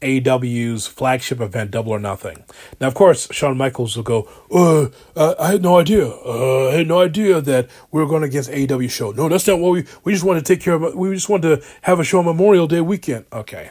AEW's 0.00 0.86
flagship 0.86 1.40
event, 1.40 1.70
Double 1.70 1.92
or 1.92 1.98
Nothing. 1.98 2.44
Now, 2.80 2.88
of 2.88 2.94
course, 2.94 3.28
Shawn 3.30 3.56
Michaels 3.56 3.96
will 3.96 4.02
go, 4.02 4.28
uh, 4.50 4.88
uh, 5.14 5.34
I 5.38 5.52
had 5.52 5.62
no 5.62 5.78
idea. 5.78 6.08
Uh, 6.08 6.68
I 6.70 6.76
had 6.76 6.88
no 6.88 7.00
idea 7.00 7.40
that 7.40 7.68
we 7.90 8.00
were 8.00 8.08
going 8.08 8.22
against 8.22 8.50
AEW 8.50 8.90
show. 8.90 9.10
No, 9.12 9.28
that's 9.28 9.46
not 9.46 9.58
what 9.58 9.72
we, 9.72 9.84
we 10.04 10.12
just 10.12 10.24
want 10.24 10.44
to 10.44 10.54
take 10.54 10.62
care 10.62 10.74
of, 10.74 10.94
we 10.94 11.14
just 11.14 11.28
want 11.28 11.42
to 11.42 11.62
have 11.82 12.00
a 12.00 12.04
show 12.04 12.20
on 12.20 12.24
Memorial 12.24 12.66
Day 12.66 12.80
weekend. 12.80 13.26
Okay. 13.32 13.70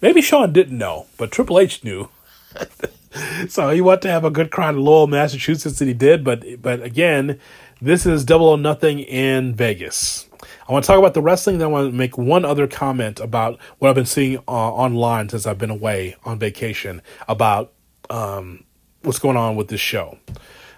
Maybe 0.00 0.20
Shawn 0.20 0.52
didn't 0.52 0.76
know, 0.76 1.06
but 1.16 1.32
Triple 1.32 1.58
H 1.58 1.82
knew. 1.82 2.10
so 3.48 3.70
he 3.70 3.80
wanted 3.80 4.02
to 4.02 4.10
have 4.10 4.24
a 4.24 4.30
good 4.30 4.50
crowd 4.50 4.74
in 4.74 4.82
Lowell, 4.82 5.06
Massachusetts, 5.06 5.80
and 5.80 5.88
he 5.88 5.94
did, 5.94 6.22
but, 6.22 6.44
but 6.62 6.82
again, 6.82 7.40
this 7.80 8.06
is 8.06 8.24
Double 8.24 8.48
or 8.48 8.58
Nothing 8.58 9.00
in 9.00 9.54
Vegas. 9.54 10.27
I 10.68 10.72
want 10.72 10.84
to 10.84 10.86
talk 10.86 10.98
about 10.98 11.14
the 11.14 11.22
wrestling, 11.22 11.58
then 11.58 11.68
I 11.68 11.70
want 11.70 11.90
to 11.90 11.96
make 11.96 12.18
one 12.18 12.44
other 12.44 12.66
comment 12.66 13.20
about 13.20 13.58
what 13.78 13.88
I've 13.88 13.94
been 13.94 14.04
seeing 14.04 14.36
uh, 14.46 14.50
online 14.50 15.30
since 15.30 15.46
I've 15.46 15.56
been 15.56 15.70
away 15.70 16.14
on 16.24 16.38
vacation 16.38 17.00
about 17.26 17.72
um, 18.10 18.64
what's 19.02 19.18
going 19.18 19.38
on 19.38 19.56
with 19.56 19.68
this 19.68 19.80
show. 19.80 20.18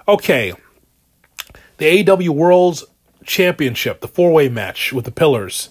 Okay, 0.07 0.53
the 1.79 2.05
AEW 2.05 2.29
World's 2.29 2.85
Championship, 3.25 4.01
the 4.01 4.09
four 4.09 4.33
way 4.33 4.49
match 4.49 4.93
with 4.93 5.05
the 5.05 5.11
Pillars 5.11 5.71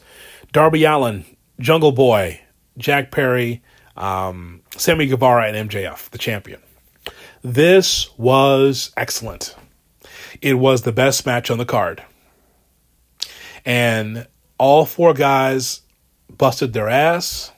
Darby 0.51 0.83
Allin, 0.83 1.23
Jungle 1.59 1.91
Boy, 1.91 2.41
Jack 2.77 3.11
Perry, 3.11 3.63
um, 3.95 4.61
Sammy 4.75 5.07
Guevara 5.07 5.47
and 5.47 5.69
MJF, 5.69 6.09
the 6.09 6.17
champion. 6.17 6.61
This 7.41 8.09
was 8.17 8.91
excellent. 8.97 9.55
It 10.41 10.55
was 10.55 10.81
the 10.81 10.91
best 10.91 11.25
match 11.25 11.49
on 11.49 11.57
the 11.57 11.65
card. 11.65 12.03
And 13.69 14.25
all 14.57 14.83
four 14.83 15.13
guys 15.13 15.81
busted 16.35 16.73
their 16.73 16.89
ass. 16.89 17.51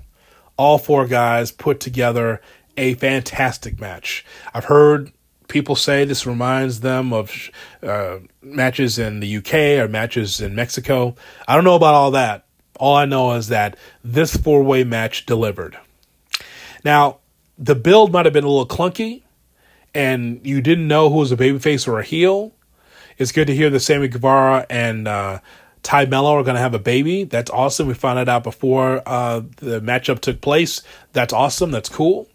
All 0.58 0.78
four 0.78 1.08
guys 1.08 1.54
put 1.54 1.80
together 1.80 2.41
a 2.76 2.95
fantastic 2.95 3.80
match. 3.80 4.26
I've 4.54 4.65
heard 4.65 5.13
people 5.47 5.78
say 5.78 6.04
this 6.04 6.26
reminds 6.28 6.82
them 6.82 7.13
of 7.13 7.50
uh, 7.82 8.17
matches 8.41 9.00
in 9.00 9.21
the 9.21 9.38
UK 9.38 9.54
or 9.82 9.88
matches 9.88 10.41
in 10.41 10.54
Mexico. 10.54 11.15
I 11.47 11.56
don't 11.56 11.63
know 11.63 11.76
about 11.76 11.93
all 11.93 12.12
that. 12.12 12.43
All 12.76 12.97
I 12.97 13.06
know 13.06 13.32
is 13.32 13.47
that 13.47 13.78
this 14.04 14.36
four 14.36 14.63
way 14.63 14.84
match 14.84 15.26
delivered. 15.26 15.78
Now, 16.84 17.19
the 17.58 17.76
build 17.76 18.12
might 18.12 18.26
have 18.26 18.34
been 18.34 18.43
a 18.43 18.50
little 18.50 18.67
clunky, 18.67 19.21
and 19.95 20.41
you 20.43 20.60
didn't 20.62 20.89
know 20.89 21.10
who 21.10 21.19
was 21.19 21.32
a 21.32 21.38
babyface 21.38 21.88
or 21.88 22.00
a 22.00 22.04
heel. 22.04 22.52
It's 23.17 23.32
good 23.32 23.47
to 23.47 23.56
hear 23.56 23.69
that 23.69 23.80
Sammy 23.80 24.10
Guevara 24.10 24.65
and 24.69 25.08
uh, 25.08 25.39
Tay 25.84 26.06
Melo 26.06 26.36
are 26.36 26.44
going 26.44 26.56
to 26.56 26.62
have 26.62 26.74
a 26.74 26.80
baby. 26.80 27.24
That's 27.24 27.50
awesome. 27.50 27.88
We 27.88 27.94
found 27.94 28.17
that 28.17 28.30
out 28.30 28.44
before 28.44 29.02
uh, 29.06 29.41
the 29.58 29.82
matchup 29.82 30.20
took 30.20 30.41
place. 30.41 30.82
That's 31.13 31.34
awesome. 31.34 31.72
That's 31.72 31.89
cool. 31.89 32.28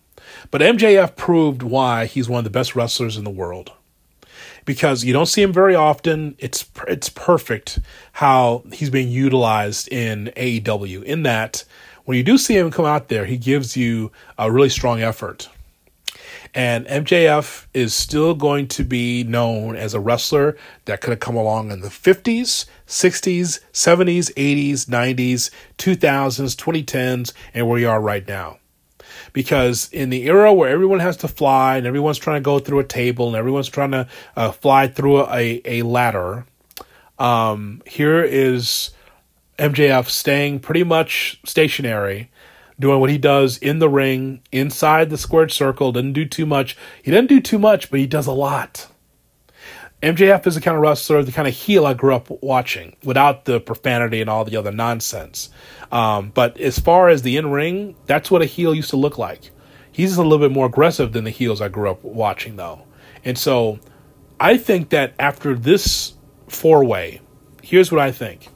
But 0.51 0.61
MJF 0.61 1.17
proved 1.17 1.63
why 1.63 2.07
he's 2.07 2.29
one 2.29 2.39
of 2.39 2.45
the 2.45 2.51
best 2.51 2.75
wrestlers 2.75 3.17
in 3.17 3.25
the 3.25 3.31
world. 3.31 3.73
Because 4.65 5.05
you 5.05 5.13
don't 5.13 5.27
see 5.27 5.43
him 5.43 5.53
very 5.53 5.77
often. 5.77 6.35
It's 6.39 6.69
it's 6.89 7.09
perfect 7.09 7.79
how 8.13 8.65
he's 8.73 8.91
being 8.91 9.09
utilized 9.09 9.87
in 9.93 10.33
AEW. 10.37 11.05
In 11.05 11.23
that, 11.23 11.65
when 12.05 12.17
you 12.17 12.25
do 12.25 12.37
see 12.37 12.57
him 12.57 12.73
come 12.73 12.85
out 12.85 13.07
there, 13.09 13.27
he 13.27 13.37
gives 13.37 13.77
you 13.77 14.11
a 14.37 14.51
really 14.51 14.69
strong 14.69 15.01
effort. 15.01 15.49
And 16.57 16.87
MJF 16.87 17.67
is 17.75 17.93
still 17.93 18.35
going 18.35 18.67
to 18.69 18.83
be 18.83 19.23
known 19.25 19.77
as 19.77 19.93
a 19.93 20.01
wrestler 20.01 20.57
that 20.87 21.03
could 21.03 21.11
have 21.11 21.21
come 21.21 21.37
along 21.37 21.71
in 21.71 21.83
the 21.83 21.89
50s, 21.91 22.65
60s, 22.87 23.61
70s, 23.75 24.33
80s, 24.33 24.87
90s, 24.87 25.51
2000s, 25.77 26.57
2010s, 26.57 27.35
and 27.53 27.69
where 27.69 27.79
you 27.79 27.91
are 27.91 28.01
right 28.01 28.27
now. 28.27 28.57
Because 29.35 29.91
in 29.93 30.09
the 30.09 30.25
era 30.25 30.51
where 30.51 30.71
everyone 30.71 31.01
has 31.01 31.19
to 31.19 31.29
fly 31.29 31.77
and 31.77 31.87
everyone's 31.87 32.17
trying 32.17 32.41
to 32.41 32.45
go 32.45 32.59
through 32.59 32.79
a 32.79 32.85
table 32.85 33.27
and 33.27 33.37
everyone's 33.37 33.69
trying 33.69 33.91
to 33.91 34.09
uh, 34.35 34.51
fly 34.51 34.89
through 34.89 35.27
a, 35.27 35.61
a 35.67 35.83
ladder, 35.83 36.47
um, 37.19 37.83
here 37.85 38.25
is 38.25 38.93
MJF 39.59 40.09
staying 40.09 40.61
pretty 40.61 40.85
much 40.85 41.39
stationary, 41.45 42.31
doing 42.79 43.01
what 43.01 43.11
he 43.11 43.19
does 43.19 43.59
in 43.59 43.79
the 43.79 43.89
ring, 43.89 44.43
inside 44.53 45.11
the 45.11 45.19
squared 45.19 45.53
circle, 45.53 45.93
doesn't 45.93 46.13
do 46.13 46.25
too 46.25 46.47
much. 46.47 46.77
He 47.03 47.11
doesn't 47.11 47.29
do 47.29 47.41
too 47.41 47.59
much, 47.59 47.91
but 47.91 48.01
he 48.01 48.07
does 48.07 48.27
a 48.27 48.33
lot. 48.33 48.89
MJF 50.03 50.47
is 50.47 50.55
the 50.55 50.61
kind 50.61 50.77
of 50.77 50.83
wrestler, 50.83 51.23
the 51.23 51.33
kind 51.33 51.49
of 51.49 51.55
heel 51.55 51.87
I 51.87 51.95
grew 51.95 52.15
up 52.15 52.31
watching, 52.43 52.97
without 53.03 53.47
the 53.47 53.61
profanity 53.61 54.21
and 54.21 54.29
all 54.29 54.45
the 54.45 54.57
other 54.57 54.71
nonsense. 54.71 55.49
Um, 55.91 56.31
but 56.35 56.61
as 56.61 56.79
far 56.79 57.09
as 57.09 57.23
the 57.23 57.39
in 57.39 57.51
ring, 57.51 57.97
that's 58.05 58.31
what 58.31 58.43
a 58.43 58.47
heel 58.47 58.75
used 58.75 58.91
to 58.91 58.97
look 58.97 59.17
like. 59.17 59.51
He's 59.91 60.19
a 60.19 60.23
little 60.23 60.39
bit 60.39 60.53
more 60.53 60.67
aggressive 60.67 61.13
than 61.13 61.25
the 61.25 61.31
heels 61.31 61.63
I 61.63 61.69
grew 61.69 61.91
up 61.91 62.05
watching, 62.05 62.57
though. 62.57 62.83
And 63.25 63.39
so 63.39 63.81
I 64.39 64.59
think 64.59 64.91
that 64.91 65.15
after 65.19 65.55
this 65.55 66.13
four 66.49 66.85
way, 66.85 67.23
here's 67.63 67.91
what 67.91 68.01
I 68.01 68.13
think. 68.13 68.49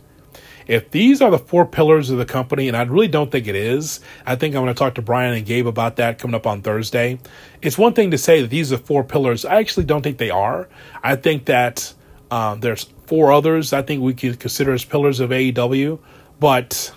If 0.70 0.92
these 0.92 1.20
are 1.20 1.32
the 1.32 1.38
four 1.38 1.66
pillars 1.66 2.10
of 2.10 2.18
the 2.18 2.24
company, 2.24 2.68
and 2.68 2.76
I 2.76 2.82
really 2.82 3.08
don't 3.08 3.28
think 3.28 3.48
it 3.48 3.56
is, 3.56 3.98
I 4.24 4.36
think 4.36 4.54
I'm 4.54 4.62
going 4.62 4.72
to 4.72 4.78
talk 4.78 4.94
to 4.94 5.02
Brian 5.02 5.34
and 5.34 5.44
Gabe 5.44 5.66
about 5.66 5.96
that 5.96 6.20
coming 6.20 6.36
up 6.36 6.46
on 6.46 6.62
Thursday. 6.62 7.18
It's 7.60 7.76
one 7.76 7.92
thing 7.92 8.12
to 8.12 8.18
say 8.18 8.40
that 8.40 8.50
these 8.50 8.72
are 8.72 8.78
four 8.78 9.02
pillars. 9.02 9.44
I 9.44 9.56
actually 9.56 9.86
don't 9.86 10.02
think 10.02 10.18
they 10.18 10.30
are. 10.30 10.68
I 11.02 11.16
think 11.16 11.46
that 11.46 11.92
um, 12.30 12.60
there's 12.60 12.84
four 13.06 13.32
others 13.32 13.72
I 13.72 13.82
think 13.82 14.00
we 14.00 14.14
could 14.14 14.38
consider 14.38 14.72
as 14.72 14.84
pillars 14.84 15.18
of 15.18 15.30
AEW, 15.30 15.98
but 16.38 16.94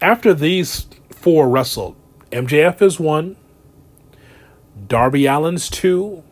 after 0.00 0.32
these 0.32 0.86
four 1.10 1.48
wrestled, 1.48 1.96
MJF 2.30 2.80
is 2.80 3.00
one, 3.00 3.34
Darby 4.86 5.26
Allin's 5.26 5.68
two, 5.68 6.22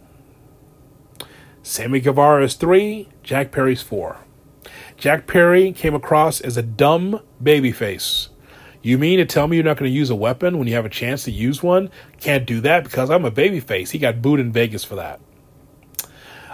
Sammy 1.65 1.99
Guevara 1.99 2.45
is 2.45 2.55
three, 2.55 3.09
Jack 3.25 3.51
Perry's 3.51 3.83
four. 3.83 4.19
Jack 4.97 5.27
Perry 5.27 5.73
came 5.73 5.95
across 5.95 6.41
as 6.41 6.57
a 6.57 6.63
dumb 6.63 7.21
babyface. 7.43 8.29
You 8.81 8.97
mean 8.97 9.19
to 9.19 9.27
tell 9.27 9.47
me 9.47 9.57
you're 9.57 9.65
not 9.65 9.77
going 9.77 9.91
to 9.91 9.97
use 9.97 10.11
a 10.11 10.15
weapon 10.15 10.59
when 10.59 10.69
you 10.69 10.75
have 10.75 10.87
a 10.87 10.91
chance 10.91 11.25
to 11.25 11.31
use 11.31 11.63
one? 11.63 11.91
Can't 12.21 12.47
do 12.47 12.61
that 12.61 12.85
because 12.85 13.11
I'm 13.11 13.25
a 13.25 13.31
babyface. 13.31 13.91
He 13.91 13.99
got 13.99 14.23
booed 14.23 14.41
in 14.41 14.53
Vegas 14.53 14.85
for 14.85 14.95
that. 14.95 15.21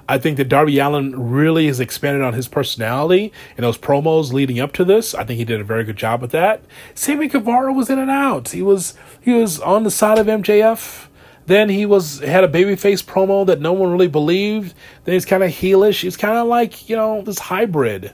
I 0.08 0.18
think 0.18 0.36
that 0.38 0.48
Darby 0.48 0.78
Allin 0.78 1.30
really 1.30 1.68
has 1.68 1.78
expanded 1.78 2.22
on 2.22 2.34
his 2.34 2.48
personality 2.48 3.32
in 3.56 3.62
those 3.62 3.78
promos 3.78 4.32
leading 4.32 4.58
up 4.58 4.72
to 4.72 4.84
this. 4.84 5.14
I 5.14 5.24
think 5.24 5.38
he 5.38 5.44
did 5.44 5.60
a 5.60 5.64
very 5.64 5.84
good 5.84 5.96
job 5.96 6.20
with 6.20 6.32
that. 6.32 6.64
Sammy 6.94 7.28
Guevara 7.28 7.72
was 7.72 7.88
in 7.88 8.00
and 8.00 8.10
out. 8.10 8.48
He 8.48 8.62
was 8.62 8.94
he 9.20 9.32
was 9.32 9.60
on 9.60 9.84
the 9.84 9.90
side 9.90 10.18
of 10.18 10.26
MJF. 10.26 11.06
Then 11.46 11.68
he 11.68 11.86
was 11.86 12.18
had 12.18 12.44
a 12.44 12.48
babyface 12.48 13.04
promo 13.04 13.46
that 13.46 13.60
no 13.60 13.72
one 13.72 13.92
really 13.92 14.08
believed. 14.08 14.74
Then 15.04 15.12
he's 15.12 15.24
kind 15.24 15.44
of 15.44 15.50
heelish. 15.50 16.00
He's 16.00 16.16
kind 16.16 16.36
of 16.36 16.48
like 16.48 16.88
you 16.88 16.96
know 16.96 17.22
this 17.22 17.38
hybrid. 17.38 18.12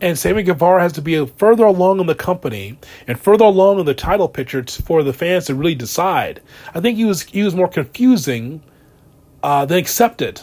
And 0.00 0.18
Sammy 0.18 0.42
Guevara 0.42 0.80
has 0.80 0.92
to 0.94 1.02
be 1.02 1.26
further 1.26 1.64
along 1.64 2.00
in 2.00 2.06
the 2.06 2.14
company 2.14 2.78
and 3.06 3.20
further 3.20 3.44
along 3.44 3.80
in 3.80 3.86
the 3.86 3.94
title 3.94 4.28
picture 4.28 4.64
for 4.64 5.02
the 5.02 5.12
fans 5.12 5.46
to 5.46 5.54
really 5.54 5.74
decide. 5.74 6.40
I 6.74 6.80
think 6.80 6.96
he 6.96 7.04
was 7.04 7.22
he 7.22 7.42
was 7.42 7.54
more 7.54 7.68
confusing 7.68 8.62
uh, 9.42 9.66
than 9.66 9.78
accepted 9.78 10.40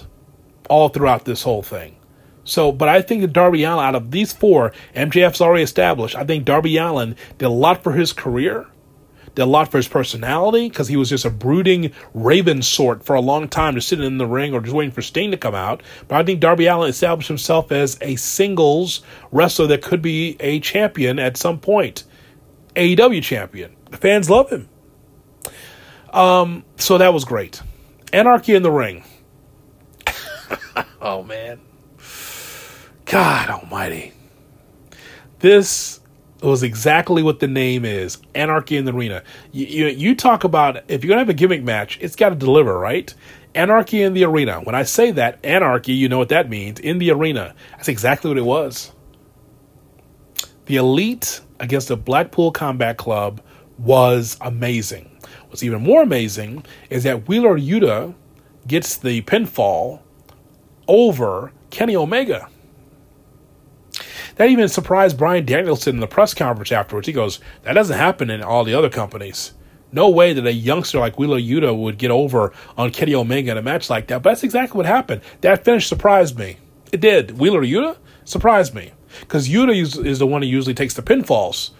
all 0.70 0.89
throughout 0.89 1.26
this 1.26 1.43
whole 1.43 1.63
thing. 1.63 1.96
So, 2.43 2.72
but 2.72 2.88
I 2.88 3.02
think 3.02 3.22
that 3.22 3.34
Darby 3.34 3.63
Allin, 3.63 3.86
out 3.86 3.96
of 3.96 4.12
these 4.12 4.32
four, 4.32 4.72
MJF's 4.96 5.41
already 5.41 5.63
established. 5.63 6.15
I 6.15 6.24
think 6.24 6.46
Darby 6.46 6.78
Allin 6.78 7.15
did 7.38 7.46
a 7.46 7.50
lot 7.50 7.84
for 7.84 7.91
his 7.91 8.13
career, 8.13 8.67
a 9.38 9.45
lot 9.45 9.71
for 9.71 9.78
his 9.78 9.88
personality, 9.88 10.69
because 10.69 10.88
he 10.88 10.97
was 10.97 11.10
just 11.10 11.26
a 11.26 11.30
brooding 11.30 11.91
raven 12.13 12.62
sort 12.62 13.04
for 13.04 13.15
a 13.15 13.21
long 13.21 13.47
time, 13.47 13.76
just 13.76 13.88
sitting 13.88 14.06
in 14.06 14.17
the 14.17 14.28
ring 14.28 14.54
or 14.54 14.62
just 14.62 14.76
waiting 14.76 14.91
for 14.91 15.02
Sting 15.02 15.32
to 15.32 15.38
come 15.38 15.56
out. 15.56 15.84
But 16.08 16.17
I 16.17 16.23
think 16.23 16.39
Darby 16.39 16.67
Allin 16.67 16.89
established 16.89 17.28
himself 17.28 17.71
as 17.71 17.97
a 18.02 18.15
singles 18.15 19.02
wrestler 19.32 19.67
that 19.67 19.82
could 19.82 20.02
be 20.02 20.38
a 20.39 20.60
champion 20.60 21.19
at 21.19 21.38
some 21.38 21.60
point, 21.60 22.04
AEW 22.76 23.23
champion. 23.23 23.76
The 23.91 23.97
fans 23.97 24.30
love 24.30 24.50
him. 24.50 24.69
Um, 26.12 26.65
so 26.78 26.97
that 26.97 27.13
was 27.13 27.26
great. 27.26 27.62
Anarchy 28.13 28.56
in 28.56 28.63
the 28.63 28.71
ring. 28.71 29.04
oh 31.02 31.23
man. 31.23 31.60
God 33.06 33.50
almighty. 33.50 34.13
This 35.39 36.00
was 36.41 36.63
exactly 36.63 37.23
what 37.23 37.39
the 37.39 37.47
name 37.47 37.84
is 37.84 38.17
Anarchy 38.36 38.78
in 38.78 38.86
the 38.86 38.93
Arena. 38.93 39.23
You, 39.52 39.65
you, 39.65 39.86
you 39.88 40.15
talk 40.15 40.43
about 40.43 40.78
if 40.88 41.04
you're 41.04 41.10
going 41.10 41.17
to 41.17 41.21
have 41.21 41.30
a 41.30 41.34
gimmick 41.34 41.63
match, 41.63 41.97
it's 42.02 42.15
got 42.15 42.30
to 42.30 42.36
deliver, 42.36 42.78
right? 42.78 43.13
Anarchy 43.56 44.04
in 44.04 44.13
the 44.13 44.23
Arena. 44.23 44.60
When 44.62 44.76
I 44.76 44.84
say 44.84 45.12
that, 45.12 45.43
anarchy, 45.43 45.93
you 45.93 46.08
know 46.10 46.19
what 46.19 46.30
that 46.30 46.50
means. 46.50 46.80
In 46.80 47.00
the 47.00 47.12
arena. 47.12 47.56
That's 47.71 47.88
exactly 47.88 48.30
what 48.30 48.38
it 48.38 48.45
was. 48.45 48.91
The 50.67 50.76
Elite 50.76 51.41
against 51.60 51.88
the 51.88 51.97
Blackpool 51.97 52.52
Combat 52.52 52.97
Club 52.97 53.41
was 53.80 54.38
amazing. 54.41 55.10
What's 55.47 55.63
even 55.63 55.82
more 55.82 56.04
amazing 56.04 56.65
is 56.89 57.04
that 57.04 57.28
Wheeler 57.28 57.58
Yuta 57.58 58.13
gets 58.67 58.97
the 58.97 59.21
pinfall 59.23 60.02
over 60.88 61.52
Kenny 61.69 61.95
Omega. 61.95 62.50
That 64.38 64.50
even 64.50 64.69
surprised 64.69 65.17
Bryan 65.17 65.45
Danielson 65.45 65.95
in 65.95 66.00
the 66.00 66.08
press 66.08 66.34
conference 66.34 66.71
afterwards. 66.71 67.08
He 67.08 67.13
goes, 67.13 67.39
That 67.63 67.73
doesn't 67.73 67.97
happen 67.97 68.30
in 68.30 68.43
all 68.43 68.63
the 68.63 68.73
other 68.73 68.89
companies. 68.89 69.54
No 69.91 70.10
way 70.10 70.34
that 70.34 70.45
a 70.45 70.54
youngster 70.54 71.00
like 71.00 71.17
Wheeler 71.17 71.39
Yuta 71.39 71.76
would 71.76 71.97
get 71.97 72.12
over 72.12 72.53
on 72.78 72.91
Kenny 72.91 73.16
Omega 73.16 73.51
in 73.51 73.57
a 73.57 73.62
match 73.62 73.89
like 73.89 74.07
that. 74.07 74.22
But 74.22 74.32
that's 74.32 74.43
exactly 74.43 74.78
what 74.78 74.86
happened. 74.86 75.22
That 75.41 75.64
finish 75.64 75.88
surprised 75.88 76.38
me. 76.38 76.57
It 76.91 77.01
did. 77.01 77.39
Wheeler 77.39 77.64
Yuta 77.64 77.97
surprised 78.26 78.74
me. 78.74 78.91
Because 79.22 79.47
Yuta 79.47 79.80
is, 79.80 79.97
is 79.97 80.20
the 80.20 80.28
one 80.28 80.41
who 80.41 80.47
usually 80.47 80.74
takes 80.74 80.93
the 80.93 81.01
pinfalls. 81.01 81.72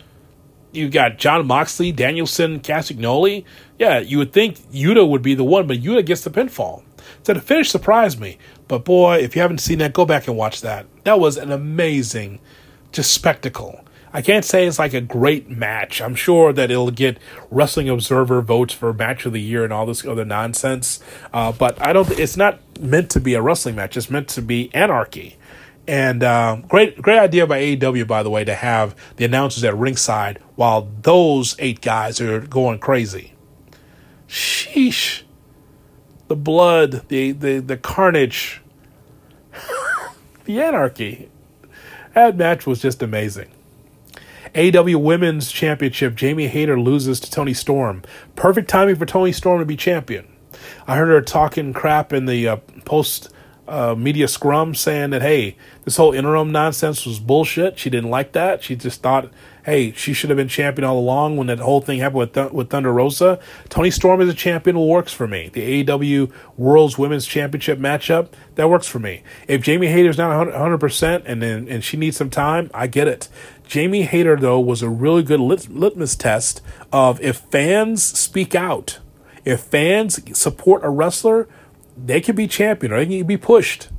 You've 0.71 0.91
got 0.91 1.17
Jon 1.17 1.45
Moxley, 1.47 1.91
Danielson, 1.91 2.59
Castagnoli. 2.59 3.43
Yeah, 3.77 3.99
you 3.99 4.17
would 4.17 4.34
think 4.34 4.57
Yuta 4.71 5.07
would 5.07 5.21
be 5.21 5.36
the 5.36 5.43
one, 5.43 5.67
but 5.67 5.82
Yuta 5.82 6.05
gets 6.05 6.21
the 6.21 6.29
pinfall. 6.29 6.84
So 7.28 7.34
the 7.34 7.41
finish 7.41 7.69
surprised 7.69 8.21
me. 8.21 8.38
But 8.69 8.86
boy, 8.86 9.17
if 9.17 9.36
you 9.36 9.41
haven't 9.41 9.57
seen 9.57 9.80
that, 9.80 9.91
go 9.91 10.05
back 10.05 10.30
and 10.30 10.38
watch 10.38 10.61
that. 10.61 10.86
That 11.03 11.19
was 11.19 11.36
an 11.36 11.51
amazing, 11.51 12.39
just 12.93 13.11
spectacle. 13.11 13.84
I 14.13 14.21
can't 14.21 14.45
say 14.45 14.65
it's 14.65 14.80
like 14.80 14.93
a 14.93 15.01
great 15.01 15.49
match. 15.49 16.01
I'm 16.01 16.15
sure 16.15 16.53
that 16.53 16.71
it'll 16.71 16.89
get 16.89 17.17
Wrestling 17.51 17.89
Observer 17.89 18.41
votes 18.41 18.73
for 18.73 18.93
Match 18.93 19.25
of 19.25 19.34
the 19.34 19.41
Year 19.41 19.65
and 19.65 19.73
all 19.73 19.86
this 19.86 20.05
other 20.05 20.23
nonsense. 20.23 21.01
Uh, 21.34 21.51
but 21.51 21.86
I 21.86 21.91
don't. 21.91 22.09
It's 22.11 22.38
not 22.38 22.61
meant 22.80 23.09
to 23.09 23.19
be 23.19 23.34
a 23.34 23.41
wrestling 23.41 23.75
match. 23.75 23.97
It's 23.97 24.09
meant 24.09 24.30
to 24.30 24.41
be 24.41 24.73
anarchy. 24.73 25.36
And 25.86 26.23
uh, 26.23 26.61
great, 26.69 27.01
great 27.01 27.19
idea 27.19 27.45
by 27.45 27.59
AEW, 27.59 28.07
by 28.07 28.23
the 28.23 28.30
way, 28.30 28.45
to 28.45 28.55
have 28.55 28.95
the 29.17 29.25
announcers 29.25 29.65
at 29.65 29.75
ringside 29.75 30.39
while 30.55 30.89
those 31.01 31.57
eight 31.59 31.82
guys 31.82 32.21
are 32.21 32.39
going 32.39 32.80
crazy. 32.80 33.34
Sheesh. 34.30 35.23
The 36.28 36.36
blood, 36.36 37.07
the 37.07 37.32
the, 37.32 37.59
the 37.59 37.78
carnage, 37.78 38.61
the 40.45 40.61
anarchy. 40.61 41.30
That 42.13 42.36
match 42.36 42.65
was 42.65 42.82
just 42.82 43.01
amazing. 43.01 43.49
AW 44.55 44.97
Women's 44.97 45.51
Championship, 45.51 46.15
Jamie 46.15 46.47
Hayter 46.47 46.80
loses 46.80 47.19
to 47.19 47.30
Toni 47.30 47.53
Storm. 47.53 48.01
Perfect 48.36 48.69
timing 48.69 48.95
for 48.95 49.05
Toni 49.05 49.32
Storm 49.32 49.59
to 49.59 49.65
be 49.65 49.75
champion. 49.75 50.28
I 50.88 50.95
heard 50.95 51.09
her 51.09 51.21
talking 51.21 51.73
crap 51.73 52.11
in 52.11 52.25
the 52.25 52.47
uh, 52.47 52.55
post 52.86 53.30
uh, 53.67 53.93
media 53.95 54.28
scrum 54.28 54.73
saying 54.73 55.11
that, 55.11 55.21
hey, 55.21 55.57
this 55.84 55.97
whole 55.97 56.13
interim 56.13 56.51
nonsense 56.51 57.05
was 57.05 57.19
bullshit. 57.19 57.78
She 57.78 57.89
didn't 57.89 58.09
like 58.09 58.32
that. 58.32 58.63
She 58.63 58.75
just 58.75 59.01
thought, 59.01 59.30
hey, 59.68 59.91
she 59.91 60.13
should 60.13 60.30
have 60.30 60.38
been 60.38 60.47
champion 60.47 60.86
all 60.86 60.97
along 60.97 61.36
when 61.36 61.47
that 61.47 61.59
whole 61.59 61.82
thing 61.82 61.99
happened 61.99 62.20
with, 62.20 62.34
Th- 62.34 62.51
with 62.53 62.70
Thunder 62.70 62.93
Rosa. 62.93 63.38
Toni 63.68 63.91
Storm 63.91 64.22
is 64.22 64.30
a 64.30 64.34
champion 64.34 64.80
works 64.80 65.11
for 65.11 65.28
me. 65.28 65.49
The 65.51 65.84
AEW 65.84 66.32
World's 66.55 66.97
Women's 66.97 67.26
Championship 67.26 67.78
matchup, 67.78 68.30
that 68.55 68.70
works 68.70 68.88
for 68.88 68.99
me. 68.99 69.24
If 69.45 69.61
Jamie 69.61 69.88
Hayter's 69.88 70.18
not 70.18 70.47
100% 70.47 71.24
and, 71.26 71.41
then, 71.41 71.68
and 71.68 71.84
she 71.84 71.97
needs 71.97 72.15
some 72.15 72.30
time, 72.30 72.72
I 72.74 72.88
get 72.88 73.09
it. 73.09 73.28
Jamie 73.68 74.03
Hayter, 74.03 74.38
though, 74.38 74.59
was 74.59 74.82
a 74.82 74.89
really 74.89 75.22
good 75.22 75.41
lit- 75.41 75.70
litmus 75.70 76.15
test 76.15 76.61
of 76.93 77.20
if 77.20 77.36
fans 77.38 78.01
speak 78.01 78.55
out, 78.55 78.99
if 79.43 79.59
fans 79.59 80.22
support 80.39 80.86
a 80.86 80.89
wrestler, 80.89 81.45
they 81.97 82.22
can 82.22 82.38
be 82.38 82.47
champion 82.47 82.93
or 82.93 83.03
they 83.03 83.18
can 83.18 83.28
be 83.28 83.36
pushed. 83.36 83.89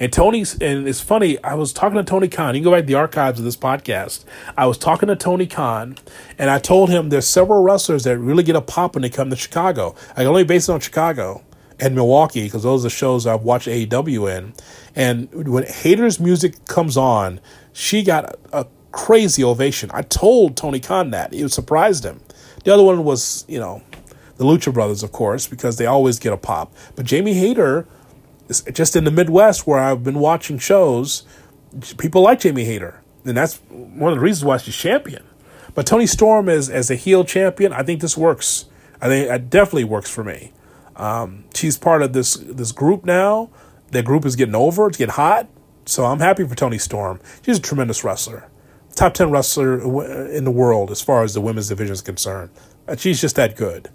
And 0.00 0.12
Tony's, 0.12 0.56
and 0.60 0.86
it's 0.86 1.00
funny, 1.00 1.42
I 1.42 1.54
was 1.54 1.72
talking 1.72 1.96
to 1.96 2.04
Tony 2.04 2.28
Khan. 2.28 2.54
You 2.54 2.60
can 2.60 2.64
go 2.64 2.70
back 2.72 2.82
to 2.82 2.86
the 2.86 2.94
archives 2.94 3.38
of 3.38 3.44
this 3.44 3.56
podcast. 3.56 4.24
I 4.56 4.66
was 4.66 4.78
talking 4.78 5.08
to 5.08 5.16
Tony 5.16 5.46
Khan, 5.46 5.96
and 6.38 6.50
I 6.50 6.58
told 6.58 6.88
him 6.88 7.08
there's 7.08 7.26
several 7.26 7.62
wrestlers 7.62 8.04
that 8.04 8.18
really 8.18 8.44
get 8.44 8.54
a 8.54 8.60
pop 8.60 8.94
when 8.94 9.02
they 9.02 9.10
come 9.10 9.30
to 9.30 9.36
Chicago. 9.36 9.96
I 10.16 10.24
only 10.24 10.44
base 10.44 10.68
it 10.68 10.72
on 10.72 10.80
Chicago 10.80 11.42
and 11.80 11.94
Milwaukee 11.94 12.44
because 12.44 12.62
those 12.62 12.82
are 12.84 12.88
the 12.88 12.90
shows 12.90 13.26
I've 13.26 13.42
watched 13.42 13.66
AEW 13.66 14.36
in. 14.36 14.54
And 14.94 15.48
when 15.48 15.64
Hayter's 15.64 16.20
music 16.20 16.64
comes 16.66 16.96
on, 16.96 17.40
she 17.72 18.02
got 18.02 18.24
a, 18.52 18.60
a 18.60 18.66
crazy 18.92 19.42
ovation. 19.42 19.90
I 19.92 20.02
told 20.02 20.56
Tony 20.56 20.80
Khan 20.80 21.10
that. 21.10 21.32
It 21.32 21.48
surprised 21.50 22.04
him. 22.04 22.20
The 22.64 22.72
other 22.72 22.82
one 22.82 23.04
was, 23.04 23.44
you 23.48 23.58
know, 23.58 23.82
the 24.36 24.44
Lucha 24.44 24.72
Brothers, 24.72 25.02
of 25.02 25.12
course, 25.12 25.46
because 25.46 25.76
they 25.76 25.86
always 25.86 26.18
get 26.18 26.32
a 26.32 26.36
pop. 26.36 26.74
But 26.96 27.04
Jamie 27.04 27.34
Hayter, 27.34 27.86
just 28.48 28.96
in 28.96 29.04
the 29.04 29.10
Midwest 29.10 29.66
where 29.66 29.78
I've 29.78 30.02
been 30.02 30.18
watching 30.18 30.58
shows, 30.58 31.24
people 31.98 32.22
like 32.22 32.40
Jamie 32.40 32.64
Hayter. 32.64 33.02
And 33.24 33.36
that's 33.36 33.56
one 33.68 34.12
of 34.12 34.18
the 34.18 34.24
reasons 34.24 34.44
why 34.44 34.56
she's 34.56 34.76
champion. 34.76 35.24
But 35.74 35.86
Toni 35.86 36.06
Storm 36.06 36.48
is 36.48 36.70
as 36.70 36.90
a 36.90 36.94
heel 36.94 37.24
champion, 37.24 37.72
I 37.72 37.82
think 37.82 38.00
this 38.00 38.16
works. 38.16 38.66
I 39.00 39.08
think 39.08 39.30
it 39.30 39.50
definitely 39.50 39.84
works 39.84 40.10
for 40.10 40.24
me. 40.24 40.52
Um, 40.96 41.44
she's 41.54 41.78
part 41.78 42.02
of 42.02 42.12
this 42.12 42.34
this 42.34 42.72
group 42.72 43.04
now. 43.04 43.50
That 43.92 44.04
group 44.04 44.24
is 44.24 44.34
getting 44.34 44.54
over. 44.54 44.88
It's 44.88 44.98
getting 44.98 45.14
hot. 45.14 45.48
So 45.86 46.04
I'm 46.04 46.18
happy 46.18 46.44
for 46.46 46.54
Toni 46.54 46.78
Storm. 46.78 47.20
She's 47.42 47.58
a 47.58 47.62
tremendous 47.62 48.04
wrestler. 48.04 48.48
Top 48.94 49.14
10 49.14 49.30
wrestler 49.30 49.78
in 50.28 50.44
the 50.44 50.50
world 50.50 50.90
as 50.90 51.00
far 51.00 51.22
as 51.22 51.32
the 51.32 51.40
women's 51.40 51.68
division 51.68 51.92
is 51.92 52.02
concerned. 52.02 52.50
She's 52.96 53.20
just 53.20 53.36
that 53.36 53.56
good. 53.56 53.88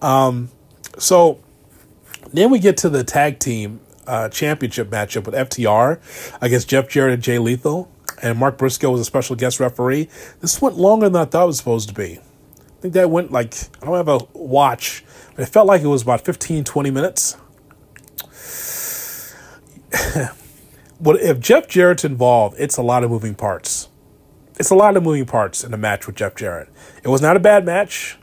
Um, 0.00 0.50
so 0.96 1.40
then 2.32 2.50
we 2.50 2.58
get 2.58 2.76
to 2.78 2.88
the 2.88 3.04
tag 3.04 3.38
team 3.38 3.80
uh, 4.06 4.28
championship 4.28 4.88
matchup 4.88 5.26
with 5.26 5.34
FTR 5.34 6.00
against 6.40 6.68
Jeff 6.68 6.88
Jarrett 6.88 7.14
and 7.14 7.22
Jay 7.22 7.38
Lethal. 7.38 7.90
And 8.22 8.38
Mark 8.38 8.58
Briscoe 8.58 8.90
was 8.90 9.00
a 9.00 9.04
special 9.04 9.36
guest 9.36 9.60
referee. 9.60 10.08
This 10.40 10.60
went 10.60 10.76
longer 10.76 11.08
than 11.08 11.22
I 11.22 11.24
thought 11.24 11.44
it 11.44 11.46
was 11.46 11.58
supposed 11.58 11.88
to 11.88 11.94
be. 11.94 12.18
I 12.18 12.80
think 12.80 12.94
that 12.94 13.10
went 13.10 13.30
like, 13.30 13.54
I 13.80 13.86
don't 13.86 13.94
have 13.94 14.08
a 14.08 14.18
watch, 14.32 15.04
but 15.34 15.42
it 15.42 15.46
felt 15.46 15.66
like 15.66 15.82
it 15.82 15.86
was 15.86 16.02
about 16.02 16.24
15, 16.24 16.64
20 16.64 16.90
minutes. 16.90 17.34
what 20.98 21.20
if 21.20 21.38
Jeff 21.38 21.68
Jarrett's 21.68 22.04
involved, 22.04 22.56
it's 22.58 22.76
a 22.76 22.82
lot 22.82 23.04
of 23.04 23.10
moving 23.10 23.34
parts. 23.34 23.88
It's 24.58 24.70
a 24.70 24.74
lot 24.74 24.96
of 24.96 25.04
moving 25.04 25.26
parts 25.26 25.62
in 25.62 25.72
a 25.72 25.76
match 25.76 26.06
with 26.06 26.16
Jeff 26.16 26.34
Jarrett. 26.34 26.68
It 27.04 27.08
was 27.08 27.22
not 27.22 27.36
a 27.36 27.40
bad 27.40 27.64
match 27.64 28.18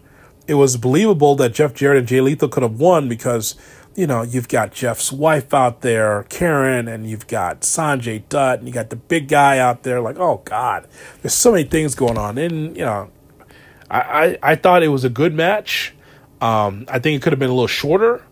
it 0.48 0.56
was 0.56 0.78
believable 0.78 1.36
that 1.36 1.54
Jeff 1.54 1.74
Jarrett 1.74 2.00
and 2.00 2.08
Jay 2.08 2.22
Lethal 2.22 2.50
could 2.50 2.64
have 2.64 2.80
won 2.80 3.10
because, 3.10 3.56
you 3.96 4.08
know, 4.08 4.22
you've 4.22 4.48
got 4.50 4.74
Jeff's 4.74 5.12
wife 5.12 5.54
out 5.54 5.82
there, 5.82 6.24
Karen, 6.24 6.88
and 6.88 7.10
you've 7.10 7.28
got 7.28 7.62
Sanjay 7.62 8.24
Dutt, 8.28 8.60
and 8.60 8.68
you 8.68 8.74
got 8.74 8.89
the 8.89 8.96
big 8.96 9.28
guy 9.28 9.58
out 9.58 9.84
there. 9.84 10.02
Like, 10.02 10.20
oh 10.20 10.41
God, 10.46 10.88
there's 11.22 11.34
so 11.34 11.54
many 11.54 11.64
things 11.64 11.96
going 11.96 12.18
on. 12.18 12.38
And 12.38 12.76
you 12.76 12.84
know, 12.84 13.10
I 13.89 14.00
I, 14.00 14.38
I 14.52 14.56
thought 14.56 14.84
it 14.84 14.89
was 14.89 15.04
a 15.04 15.10
good 15.10 15.34
match. 15.34 15.93
Um, 16.41 16.86
I 16.89 17.00
think 17.00 17.18
it 17.18 17.24
could 17.24 17.32
have 17.32 17.39
been 17.39 17.50
a 17.50 17.54
little 17.54 17.68
shorter, 17.68 18.24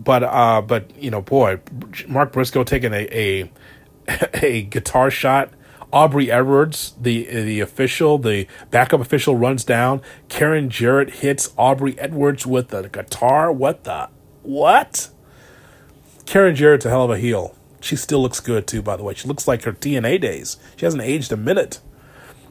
but 0.00 0.24
uh, 0.24 0.60
but 0.60 0.90
you 1.00 1.10
know, 1.10 1.22
boy, 1.22 1.60
Mark 2.08 2.32
Briscoe 2.32 2.64
taking 2.64 2.92
a 2.92 3.06
a, 4.08 4.32
a 4.42 4.62
guitar 4.62 5.10
shot 5.10 5.50
Aubrey 5.92 6.30
Edwards, 6.30 6.94
the 7.00 7.24
the 7.24 7.60
official, 7.60 8.18
the 8.18 8.46
backup 8.70 9.00
official, 9.00 9.36
runs 9.36 9.64
down. 9.64 10.02
Karen 10.28 10.68
Jarrett 10.68 11.14
hits 11.14 11.52
Aubrey 11.56 11.98
Edwards 11.98 12.46
with 12.46 12.68
the 12.68 12.88
guitar. 12.88 13.52
What 13.52 13.84
the 13.84 14.08
what? 14.46 15.10
Karen 16.24 16.54
Jarrett's 16.54 16.84
a 16.84 16.90
hell 16.90 17.04
of 17.04 17.10
a 17.10 17.18
heel. 17.18 17.54
She 17.80 17.96
still 17.96 18.20
looks 18.20 18.40
good 18.40 18.66
too, 18.66 18.82
by 18.82 18.96
the 18.96 19.02
way. 19.02 19.14
She 19.14 19.28
looks 19.28 19.46
like 19.46 19.62
her 19.62 19.72
TNA 19.72 20.20
days. 20.20 20.56
She 20.76 20.84
hasn't 20.84 21.02
aged 21.02 21.30
a 21.32 21.36
minute. 21.36 21.80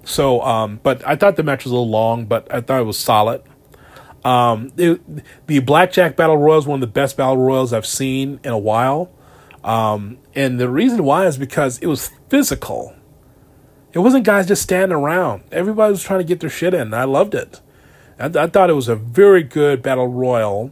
So, 0.03 0.41
um, 0.41 0.79
but 0.83 1.05
I 1.05 1.15
thought 1.15 1.35
the 1.35 1.43
match 1.43 1.63
was 1.63 1.71
a 1.71 1.75
little 1.75 1.89
long, 1.89 2.25
but 2.25 2.47
I 2.53 2.61
thought 2.61 2.79
it 2.79 2.85
was 2.85 2.99
solid. 2.99 3.41
Um, 4.23 4.71
it, 4.77 5.01
the 5.47 5.59
Blackjack 5.59 6.15
Battle 6.15 6.37
Royal 6.37 6.59
is 6.59 6.65
one 6.65 6.77
of 6.77 6.81
the 6.81 6.87
best 6.87 7.17
battle 7.17 7.37
royals 7.37 7.73
I've 7.73 7.85
seen 7.85 8.39
in 8.43 8.51
a 8.51 8.57
while. 8.57 9.11
Um, 9.63 10.19
and 10.35 10.59
the 10.59 10.69
reason 10.69 11.03
why 11.03 11.25
is 11.25 11.37
because 11.37 11.79
it 11.79 11.87
was 11.87 12.11
physical. 12.29 12.95
It 13.93 13.99
wasn't 13.99 14.25
guys 14.25 14.47
just 14.47 14.61
standing 14.61 14.95
around. 14.95 15.43
Everybody 15.51 15.91
was 15.91 16.03
trying 16.03 16.19
to 16.19 16.25
get 16.25 16.39
their 16.39 16.49
shit 16.49 16.73
in. 16.73 16.93
I 16.93 17.05
loved 17.05 17.33
it. 17.33 17.61
I, 18.19 18.25
I 18.25 18.47
thought 18.47 18.69
it 18.69 18.73
was 18.73 18.89
a 18.89 18.95
very 18.95 19.43
good 19.43 19.81
battle 19.81 20.07
royal, 20.07 20.71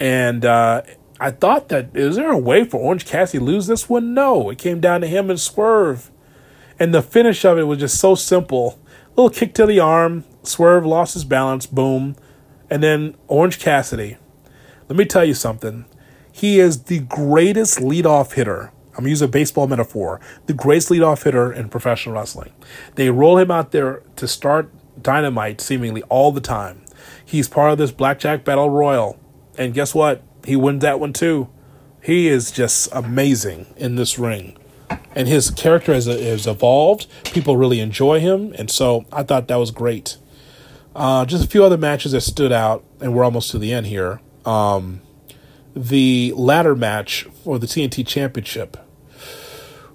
and 0.00 0.44
uh, 0.44 0.82
I 1.20 1.30
thought 1.30 1.68
that 1.68 1.96
is 1.96 2.16
there 2.16 2.30
a 2.30 2.38
way 2.38 2.64
for 2.64 2.78
Orange 2.80 3.06
Cassidy 3.06 3.38
to 3.38 3.44
lose 3.44 3.66
this 3.66 3.88
one? 3.88 4.14
No, 4.14 4.50
it 4.50 4.58
came 4.58 4.80
down 4.80 5.00
to 5.02 5.06
him 5.06 5.30
and 5.30 5.40
Swerve, 5.40 6.10
and 6.78 6.94
the 6.94 7.02
finish 7.02 7.44
of 7.44 7.58
it 7.58 7.64
was 7.64 7.78
just 7.78 7.98
so 7.98 8.14
simple. 8.14 8.78
Little 9.16 9.30
kick 9.30 9.54
to 9.54 9.66
the 9.66 9.80
arm. 9.80 10.24
Swerve 10.42 10.84
lost 10.84 11.14
his 11.14 11.24
balance. 11.24 11.66
Boom, 11.66 12.16
and 12.68 12.82
then 12.82 13.16
Orange 13.28 13.58
Cassidy. 13.58 14.18
Let 14.88 14.98
me 14.98 15.04
tell 15.04 15.24
you 15.24 15.34
something. 15.34 15.86
He 16.30 16.58
is 16.58 16.84
the 16.84 16.98
greatest 17.00 17.78
leadoff 17.78 18.32
hitter 18.32 18.72
I'm 18.96 19.06
using 19.06 19.28
a 19.28 19.30
baseball 19.30 19.66
metaphor, 19.66 20.20
the 20.46 20.52
greatest 20.52 20.88
leadoff 20.88 21.24
hitter 21.24 21.52
in 21.52 21.68
professional 21.68 22.14
wrestling. 22.14 22.52
They 22.94 23.10
roll 23.10 23.38
him 23.38 23.50
out 23.50 23.72
there 23.72 24.02
to 24.16 24.28
start 24.28 24.70
dynamite 25.02 25.60
seemingly 25.60 26.02
all 26.04 26.30
the 26.32 26.40
time. 26.40 26.82
He's 27.24 27.48
part 27.48 27.72
of 27.72 27.78
this 27.78 27.90
Blackjack 27.90 28.44
Battle 28.44 28.70
Royal. 28.70 29.18
And 29.56 29.74
guess 29.74 29.94
what? 29.94 30.22
He 30.44 30.56
wins 30.56 30.82
that 30.82 31.00
one 31.00 31.12
too. 31.12 31.48
He 32.02 32.28
is 32.28 32.50
just 32.50 32.88
amazing 32.92 33.66
in 33.76 33.96
this 33.96 34.18
ring. 34.18 34.56
And 35.14 35.26
his 35.26 35.50
character 35.50 35.94
has, 35.94 36.06
has 36.06 36.46
evolved. 36.46 37.06
People 37.24 37.56
really 37.56 37.80
enjoy 37.80 38.20
him. 38.20 38.52
And 38.58 38.70
so 38.70 39.06
I 39.12 39.22
thought 39.22 39.48
that 39.48 39.56
was 39.56 39.70
great. 39.70 40.18
Uh, 40.94 41.24
just 41.24 41.44
a 41.44 41.48
few 41.48 41.64
other 41.64 41.78
matches 41.78 42.12
that 42.12 42.20
stood 42.20 42.52
out, 42.52 42.84
and 43.00 43.14
we're 43.14 43.24
almost 43.24 43.50
to 43.50 43.58
the 43.58 43.72
end 43.72 43.86
here. 43.86 44.20
Um, 44.44 45.00
the 45.74 46.32
ladder 46.36 46.76
match 46.76 47.24
for 47.42 47.58
the 47.58 47.66
TNT 47.66 48.06
Championship 48.06 48.76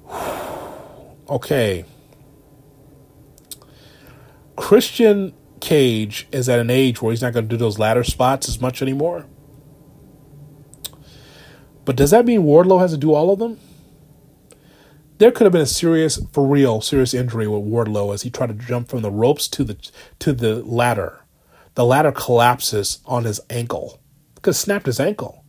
okay. 1.29 1.85
Christian 4.57 5.33
Cage 5.61 6.27
is 6.31 6.49
at 6.49 6.59
an 6.59 6.69
age 6.69 7.01
where 7.01 7.11
he's 7.11 7.21
not 7.21 7.33
going 7.33 7.45
to 7.45 7.49
do 7.49 7.57
those 7.57 7.79
ladder 7.79 8.03
spots 8.03 8.49
as 8.49 8.59
much 8.59 8.81
anymore. 8.81 9.25
But 11.89 11.95
does 11.95 12.11
that 12.11 12.27
mean 12.27 12.43
Wardlow 12.43 12.81
has 12.81 12.91
to 12.91 12.97
do 12.97 13.15
all 13.15 13.31
of 13.31 13.39
them? 13.39 13.57
There 15.17 15.31
could 15.31 15.45
have 15.45 15.53
been 15.53 15.61
a 15.61 15.65
serious, 15.65 16.23
for 16.31 16.45
real, 16.45 16.81
serious 16.81 17.15
injury 17.15 17.47
with 17.47 17.63
Wardlow 17.63 18.13
as 18.13 18.21
he 18.21 18.29
tried 18.29 18.49
to 18.49 18.53
jump 18.53 18.89
from 18.89 19.01
the 19.01 19.09
ropes 19.09 19.47
to 19.47 19.63
the 19.63 19.75
to 20.19 20.31
the 20.31 20.63
ladder. 20.63 21.21
The 21.73 21.83
ladder 21.83 22.11
collapses 22.11 22.99
on 23.07 23.23
his 23.23 23.41
ankle. 23.49 23.99
Could 24.43 24.51
have 24.51 24.57
snapped 24.57 24.85
his 24.85 24.99
ankle 24.99 25.43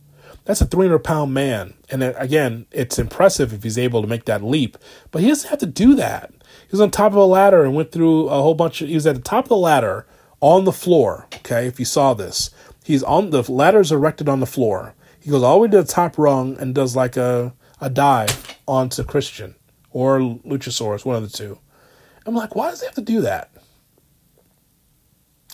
that's 0.45 0.61
a 0.61 0.65
300 0.65 0.99
pound 0.99 1.33
man. 1.33 1.75
And 1.91 2.01
again, 2.01 2.65
it's 2.71 2.97
impressive 2.97 3.53
if 3.53 3.61
he's 3.61 3.77
able 3.77 4.01
to 4.01 4.07
make 4.07 4.25
that 4.25 4.43
leap, 4.43 4.79
but 5.11 5.21
he 5.21 5.27
doesn't 5.27 5.49
have 5.49 5.59
to 5.59 5.67
do 5.67 5.93
that. 5.95 6.31
He 6.31 6.71
was 6.71 6.81
on 6.81 6.89
top 6.89 7.11
of 7.11 7.17
a 7.17 7.25
ladder 7.25 7.63
and 7.63 7.75
went 7.75 7.91
through 7.91 8.29
a 8.29 8.41
whole 8.41 8.55
bunch 8.55 8.81
of, 8.81 8.87
he 8.87 8.95
was 8.95 9.05
at 9.05 9.15
the 9.15 9.21
top 9.21 9.45
of 9.45 9.49
the 9.49 9.57
ladder 9.57 10.07
on 10.39 10.65
the 10.65 10.71
floor. 10.71 11.27
Okay. 11.35 11.67
If 11.67 11.79
you 11.79 11.85
saw 11.85 12.13
this, 12.15 12.49
he's 12.83 13.03
on 13.03 13.29
the 13.29 13.43
ladder's 13.51 13.91
erected 13.91 14.27
on 14.27 14.39
the 14.39 14.47
floor. 14.47 14.95
He 15.21 15.29
goes 15.29 15.43
all 15.43 15.55
the 15.55 15.61
way 15.61 15.67
to 15.69 15.81
the 15.81 15.87
top 15.87 16.17
rung 16.17 16.57
and 16.59 16.73
does 16.73 16.95
like 16.95 17.15
a, 17.15 17.53
a 17.79 17.89
dive 17.89 18.57
onto 18.67 19.03
Christian 19.03 19.55
or 19.91 20.19
Luchasaurus, 20.19 21.05
one 21.05 21.15
of 21.15 21.29
the 21.29 21.37
two. 21.37 21.59
I'm 22.25 22.35
like, 22.35 22.55
why 22.55 22.69
does 22.69 22.81
he 22.81 22.87
have 22.87 22.95
to 22.95 23.01
do 23.01 23.21
that? 23.21 23.51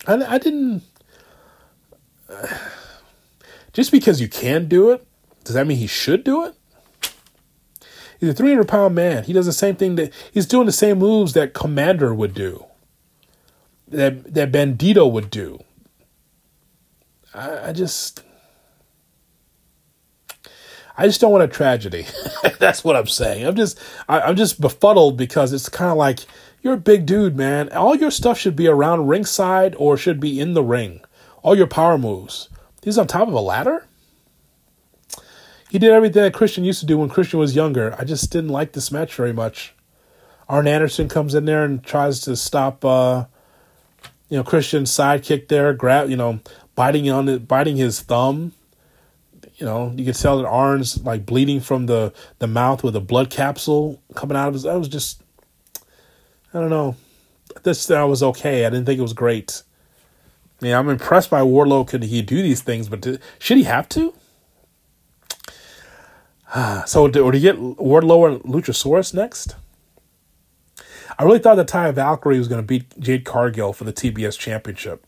I, 0.07 0.13
I 0.15 0.37
didn't. 0.37 0.83
Just 3.73 3.91
because 3.91 4.21
you 4.21 4.27
can 4.27 4.67
do 4.67 4.91
it, 4.91 5.05
does 5.43 5.53
that 5.53 5.67
mean 5.67 5.77
he 5.77 5.87
should 5.87 6.23
do 6.23 6.45
it? 6.45 6.55
He's 8.19 8.29
a 8.29 8.33
300 8.33 8.67
pound 8.67 8.95
man. 8.95 9.23
He 9.25 9.33
does 9.33 9.45
the 9.45 9.53
same 9.53 9.75
thing 9.75 9.95
that 9.95 10.11
he's 10.31 10.47
doing 10.47 10.65
the 10.65 10.71
same 10.71 10.97
moves 10.97 11.33
that 11.33 11.53
Komander 11.53 12.15
would 12.15 12.33
do, 12.33 12.65
that 13.87 14.33
that 14.33 14.51
Bandido 14.51 15.11
would 15.11 15.29
do. 15.29 15.59
I, 17.33 17.69
I 17.69 17.73
just, 17.73 18.23
I 20.97 21.05
just 21.05 21.21
don't 21.21 21.31
want 21.31 21.43
a 21.43 21.47
tragedy. 21.47 22.07
That's 22.59 22.83
what 22.83 22.95
I'm 22.95 23.07
saying. 23.07 23.45
I'm 23.45 23.55
just, 23.55 23.79
I, 24.09 24.21
I'm 24.21 24.35
just 24.35 24.59
befuddled 24.59 25.15
because 25.15 25.53
it's 25.53 25.69
kind 25.69 25.91
of 25.91 25.97
like 25.97 26.21
you're 26.61 26.73
a 26.73 26.77
big 26.77 27.05
dude, 27.05 27.35
man. 27.35 27.69
All 27.69 27.95
your 27.95 28.11
stuff 28.11 28.39
should 28.39 28.55
be 28.55 28.67
around 28.67 29.07
ringside 29.07 29.75
or 29.77 29.95
should 29.95 30.19
be 30.19 30.39
in 30.39 30.53
the 30.53 30.63
ring. 30.63 31.01
All 31.43 31.55
your 31.55 31.67
power 31.67 31.97
moves. 31.97 32.49
He's 32.83 32.97
on 32.97 33.05
top 33.05 33.27
of 33.27 33.33
a 33.33 33.39
ladder. 33.39 33.85
He 35.69 35.77
did 35.77 35.91
everything 35.91 36.23
that 36.23 36.33
Christian 36.33 36.63
used 36.63 36.79
to 36.79 36.85
do 36.85 36.97
when 36.97 37.09
Christian 37.09 37.39
was 37.39 37.55
younger. 37.55 37.95
I 37.99 38.03
just 38.03 38.31
didn't 38.31 38.49
like 38.49 38.71
this 38.71 38.91
match 38.91 39.13
very 39.13 39.33
much. 39.33 39.73
Arn 40.49 40.67
Anderson 40.67 41.09
comes 41.09 41.35
in 41.35 41.45
there 41.45 41.63
and 41.63 41.83
tries 41.83 42.21
to 42.21 42.35
stop, 42.35 42.85
uh, 42.85 43.25
you 44.29 44.37
know, 44.37 44.43
Christian's 44.43 44.91
sidekick 44.91 45.49
there, 45.49 45.73
grab, 45.73 46.09
you 46.09 46.15
know, 46.15 46.39
biting 46.75 47.09
on 47.09 47.27
it, 47.27 47.47
biting 47.47 47.75
his 47.75 47.99
thumb. 47.99 48.53
You 49.57 49.65
know, 49.65 49.91
you 49.95 50.05
could 50.05 50.15
tell 50.15 50.37
that 50.37 50.47
Arn's 50.47 51.03
like 51.03 51.25
bleeding 51.25 51.59
from 51.59 51.87
the 51.87 52.13
the 52.39 52.47
mouth 52.47 52.83
with 52.83 52.95
a 52.95 53.01
blood 53.01 53.29
capsule 53.31 54.01
coming 54.15 54.37
out 54.37 54.47
of 54.49 54.53
his. 54.53 54.63
That 54.63 54.77
was 54.77 54.87
just, 54.87 55.21
I 56.53 56.59
don't 56.59 56.69
know. 56.69 56.95
This 57.63 57.87
that 57.87 58.03
was 58.03 58.21
okay. 58.21 58.65
I 58.65 58.69
didn't 58.69 58.85
think 58.85 58.99
it 58.99 59.03
was 59.03 59.13
great. 59.13 59.63
Yeah, 60.59 60.77
I'm 60.77 60.89
impressed 60.89 61.29
by 61.29 61.41
Wardlow. 61.41 61.87
Could 61.87 62.03
he 62.03 62.21
do 62.21 62.41
these 62.41 62.61
things? 62.61 62.87
But 62.87 63.01
to, 63.03 63.19
should 63.39 63.57
he 63.57 63.63
have 63.63 63.89
to? 63.89 64.13
so, 66.85 67.07
do, 67.07 67.23
or 67.23 67.31
do 67.31 67.37
you 67.37 67.53
get 67.53 67.59
Wardlow 67.59 68.31
and 68.31 68.43
Luchasaurus 68.43 69.13
next? 69.13 69.55
I 71.19 71.23
really 71.23 71.39
thought 71.39 71.55
that 71.55 71.67
Taya 71.67 71.93
Valkyrie 71.93 72.37
was 72.37 72.47
going 72.47 72.61
to 72.61 72.65
beat 72.65 72.99
Jade 72.99 73.25
Cargill 73.25 73.73
for 73.73 73.85
the 73.85 73.93
TBS 73.93 74.37
Championship 74.37 75.05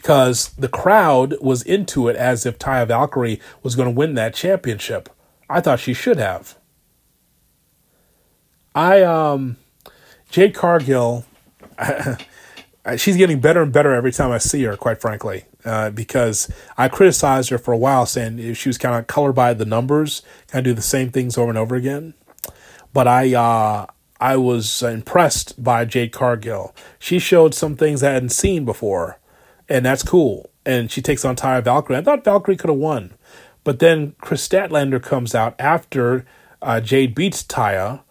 because 0.00 0.48
the 0.54 0.68
crowd 0.68 1.34
was 1.42 1.62
into 1.62 2.08
it 2.08 2.16
as 2.16 2.46
if 2.46 2.58
Taya 2.58 2.88
Valkyrie 2.88 3.38
was 3.62 3.76
going 3.76 3.86
to 3.86 3.94
win 3.94 4.14
that 4.14 4.32
championship. 4.32 5.10
I 5.50 5.60
thought 5.60 5.78
she 5.78 5.92
should 5.92 6.16
have. 6.16 6.56
I 8.74 9.02
um, 9.02 9.58
Jade 10.30 10.54
Cargill. 10.54 11.26
she's 12.96 13.18
getting 13.18 13.40
better 13.40 13.60
and 13.60 13.72
better 13.72 13.92
every 13.92 14.10
time 14.10 14.30
I 14.30 14.38
see 14.38 14.62
her, 14.62 14.74
quite 14.74 15.02
frankly, 15.02 15.44
uh, 15.66 15.90
because 15.90 16.50
I 16.78 16.88
criticized 16.88 17.50
her 17.50 17.58
for 17.58 17.72
a 17.72 17.78
while, 17.78 18.06
saying 18.06 18.54
she 18.54 18.70
was 18.70 18.78
kind 18.78 18.96
of 18.96 19.06
colored 19.06 19.34
by 19.34 19.52
the 19.52 19.66
numbers, 19.66 20.22
kind 20.48 20.66
of 20.66 20.70
do 20.70 20.74
the 20.74 20.82
same 20.82 21.10
things 21.10 21.36
over 21.36 21.50
and 21.50 21.58
over 21.58 21.76
again. 21.76 22.14
But 22.94 23.06
I, 23.06 23.34
uh, 23.34 23.86
I 24.18 24.38
was 24.38 24.82
impressed 24.82 25.62
by 25.62 25.84
Jade 25.84 26.12
Cargill. 26.12 26.74
She 26.98 27.18
showed 27.18 27.54
some 27.54 27.76
things 27.76 28.02
I 28.02 28.12
hadn't 28.12 28.30
seen 28.30 28.64
before, 28.64 29.19
and 29.70 29.86
that's 29.86 30.02
cool. 30.02 30.50
And 30.66 30.90
she 30.90 31.00
takes 31.00 31.24
on 31.24 31.36
Taya 31.36 31.64
Valkyrie. 31.64 31.96
I 31.96 32.02
thought 32.02 32.24
Valkyrie 32.24 32.56
could 32.56 32.68
have 32.70 32.78
won, 32.78 33.14
but 33.64 33.78
then 33.78 34.14
Kris 34.20 34.46
Statlander 34.46 35.02
comes 35.02 35.34
out 35.34 35.54
after 35.58 36.26
uh, 36.60 36.80
Jade 36.80 37.14
beats 37.14 37.42
Taya, 37.42 38.02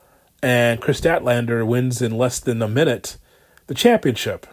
and 0.41 0.81
Kris 0.81 1.01
Statlander 1.01 1.67
wins 1.67 2.01
in 2.01 2.17
less 2.17 2.39
than 2.39 2.61
a 2.61 2.67
minute 2.67 3.17
the 3.67 3.75
championship. 3.75 4.47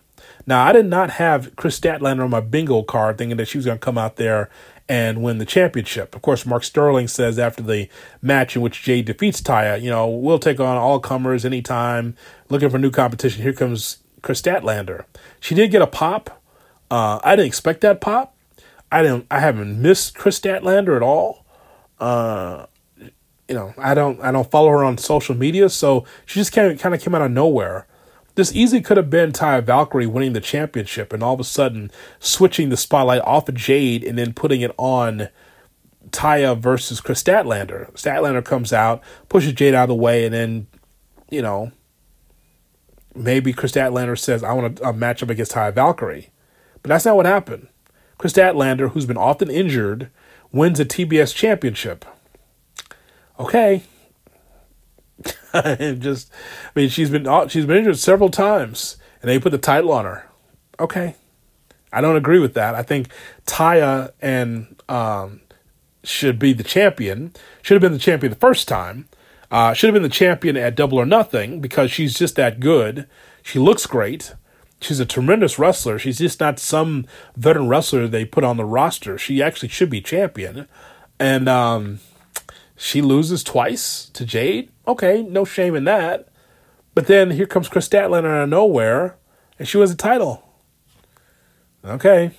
Now, 0.47 0.65
I 0.65 0.73
did 0.73 0.87
not 0.87 1.11
have 1.11 1.55
Kris 1.57 1.79
Statlander 1.79 2.25
on 2.25 2.31
my 2.31 2.41
bingo 2.41 2.83
card 2.83 3.19
thinking 3.19 3.37
that 3.39 3.49
she 3.49 3.59
was 3.59 3.65
going 3.65 3.79
to 3.79 3.85
come 3.85 3.99
out 3.99 4.17
there 4.17 4.51
and 4.89 5.23
win 5.23 5.39
the 5.39 5.45
championship. 5.45 6.15
Of 6.15 6.23
course, 6.23 6.47
Mark 6.47 6.63
Sterling 6.63 7.09
says 7.09 7.39
after 7.39 7.63
the 7.63 7.89
match 8.23 8.55
in 8.55 8.63
which 8.63 8.83
Jade 8.83 9.07
defeats 9.07 9.41
Taya, 9.41 9.81
you 9.81 9.91
know, 9.91 10.07
we'll 10.07 10.39
take 10.39 10.61
on 10.61 10.77
all 10.77 11.01
comers 11.01 11.45
anytime, 11.45 12.15
looking 12.49 12.71
for 12.71 12.79
new 12.79 12.91
competition. 12.91 13.43
Here 13.43 13.53
comes 13.53 13.99
Kris 14.23 14.41
Statlander. 14.41 15.05
She 15.41 15.55
did 15.55 15.71
get 15.71 15.83
a 15.83 15.87
pop. 15.87 16.43
Uh, 16.91 17.21
I 17.25 17.37
didn't 17.37 17.49
expect 17.49 17.81
that 17.81 18.01
pop. 18.01 18.37
I 18.91 19.03
didn't. 19.03 19.27
I 19.31 19.41
haven't 19.41 19.81
missed 19.81 20.15
Kris 20.15 20.39
Statlander 20.39 20.97
at 20.97 21.03
all. 21.03 21.45
Uh, 21.99 22.67
you 22.97 23.55
know, 23.55 23.75
I 23.79 23.95
don't. 23.95 24.21
I 24.21 24.31
don't 24.31 24.51
follow 24.51 24.71
her 24.71 24.85
on 24.85 24.99
social 24.99 25.35
media, 25.35 25.69
so 25.69 26.05
she 26.25 26.39
just 26.41 26.53
kind 26.53 26.71
of 26.71 26.79
kind 26.79 26.95
of 26.95 27.01
came 27.01 27.15
out 27.15 27.23
of 27.23 27.31
nowhere. 27.31 27.87
This 28.37 28.55
easily 28.55 28.83
could 28.83 28.99
have 28.99 29.09
been 29.09 29.33
Taya 29.33 29.65
Valkyrie 29.65 30.07
winning 30.07 30.35
the 30.35 30.43
championship 30.43 31.13
and 31.13 31.23
all 31.23 31.33
of 31.33 31.41
a 31.41 31.45
sudden 31.45 31.91
switching 32.21 32.69
the 32.69 32.77
spotlight 32.77 33.23
off 33.23 33.49
of 33.49 33.55
Jade 33.55 34.05
and 34.05 34.19
then 34.19 34.35
putting 34.35 34.61
it 34.61 34.73
on 34.77 35.29
Taya 36.11 36.57
versus 36.57 37.01
Kris 37.01 37.23
Statlander. 37.23 37.91
Statlander 37.93 38.45
comes 38.45 38.75
out, 38.75 39.03
pushes 39.31 39.55
Jade 39.55 39.75
out 39.75 39.85
of 39.85 39.89
the 39.89 39.95
way, 39.95 40.27
and 40.27 40.35
then, 40.35 40.67
you 41.31 41.41
know, 41.41 41.73
maybe 43.15 43.55
Kris 43.55 43.73
Statlander 43.73 44.19
says, 44.19 44.45
I 44.45 44.53
want 44.53 44.81
a, 44.81 44.91
a 44.91 44.93
match 44.93 45.23
up 45.23 45.31
against 45.31 45.53
Taya 45.53 45.75
Valkyrie. 45.75 46.29
But 46.87 46.95
that's 46.95 47.05
not 47.05 47.17
what 47.17 47.27
happened. 47.27 47.67
Kris 48.17 48.33
Statlander, 48.33 48.93
who's 48.93 49.07
been 49.07 49.17
often 49.17 49.51
injured, 49.51 50.09
wins 50.53 50.79
a 50.79 50.85
TBS 50.85 51.35
championship. 51.35 52.05
Okay, 53.41 53.83
just, 55.53 56.31
I 56.33 56.71
mean, 56.77 56.89
she's 56.89 57.11
been 57.11 57.27
uh, 57.27 57.49
she's 57.49 57.67
been 57.67 57.79
injured 57.79 57.99
several 57.99 58.31
times, 58.31 58.99
and 59.21 59.29
they 59.29 59.41
put 59.41 59.51
the 59.51 59.59
title 59.59 59.91
on 59.91 60.05
her. 60.05 60.29
Okay, 60.79 61.17
I 61.93 62.01
don't 62.01 62.15
agree 62.15 62.39
with 62.39 62.55
that. 62.55 62.77
I 62.77 62.85
think 62.85 63.09
Taya 63.47 64.13
and 64.21 64.81
um, 64.89 65.41
should 66.05 66.39
be 66.39 66.53
the 66.53 66.63
champion. 66.63 67.33
Should 67.63 67.75
have 67.75 67.83
been 67.83 67.95
the 67.95 67.99
champion 67.99 68.31
the 68.31 68.39
first 68.39 68.69
time. 68.69 69.09
Uh, 69.51 69.75
should 69.75 69.89
have 69.89 69.95
been 69.95 70.05
the 70.05 70.09
champion 70.09 70.57
at 70.57 70.77
Double 70.77 70.99
or 70.99 71.07
Nothing 71.07 71.61
because 71.61 71.91
she's 71.91 72.15
just 72.15 72.37
that 72.37 72.61
good. 72.61 73.09
She 73.43 73.59
looks 73.59 73.87
great. 73.87 74.37
She's 74.87 75.01
a 75.01 75.07
tremendous 75.07 75.59
wrestler. 75.59 75.99
She's 75.99 76.19
just 76.19 76.39
not 76.39 76.61
some 76.61 77.07
veteran 77.37 77.69
wrestler 77.69 78.07
they 78.07 78.25
put 78.25 78.45
on 78.45 78.57
the 78.57 78.65
roster. 78.65 79.19
She 79.19 79.43
actually 79.43 79.69
should 79.69 79.91
be 79.91 80.01
champion. 80.01 80.69
And 81.19 81.49
um, 81.49 81.99
she 82.77 83.03
loses 83.03 83.43
twice 83.43 84.09
to 84.11 84.25
Jade. 84.25 84.71
Okay, 84.87 85.23
no 85.23 85.45
shame 85.45 85.75
in 85.75 85.85
that. 85.85 86.29
But 86.95 87.09
then 87.09 87.33
here 87.33 87.47
comes 87.47 87.69
Kris 87.69 87.89
Statlander 87.89 88.31
out 88.31 88.45
of 88.45 88.49
nowhere, 88.49 89.17
and 89.59 89.67
she 89.67 89.77
wins 89.77 89.91
the 89.91 89.97
title. 89.97 90.43
Okay. 91.85 92.31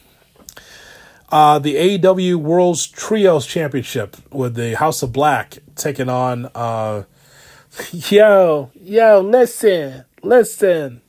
Uh, 1.29 1.59
the 1.59 1.75
AEW 1.75 2.37
World's 2.37 2.87
Trios 2.87 3.45
Championship 3.45 4.15
with 4.31 4.55
the 4.55 4.77
House 4.77 5.03
of 5.03 5.11
Black 5.11 5.57
taking 5.75 6.07
on. 6.07 6.49
Uh, 6.55 7.03
yo, 7.91 8.71
yo, 8.73 9.19
listen, 9.19 10.05
listen. 10.23 11.01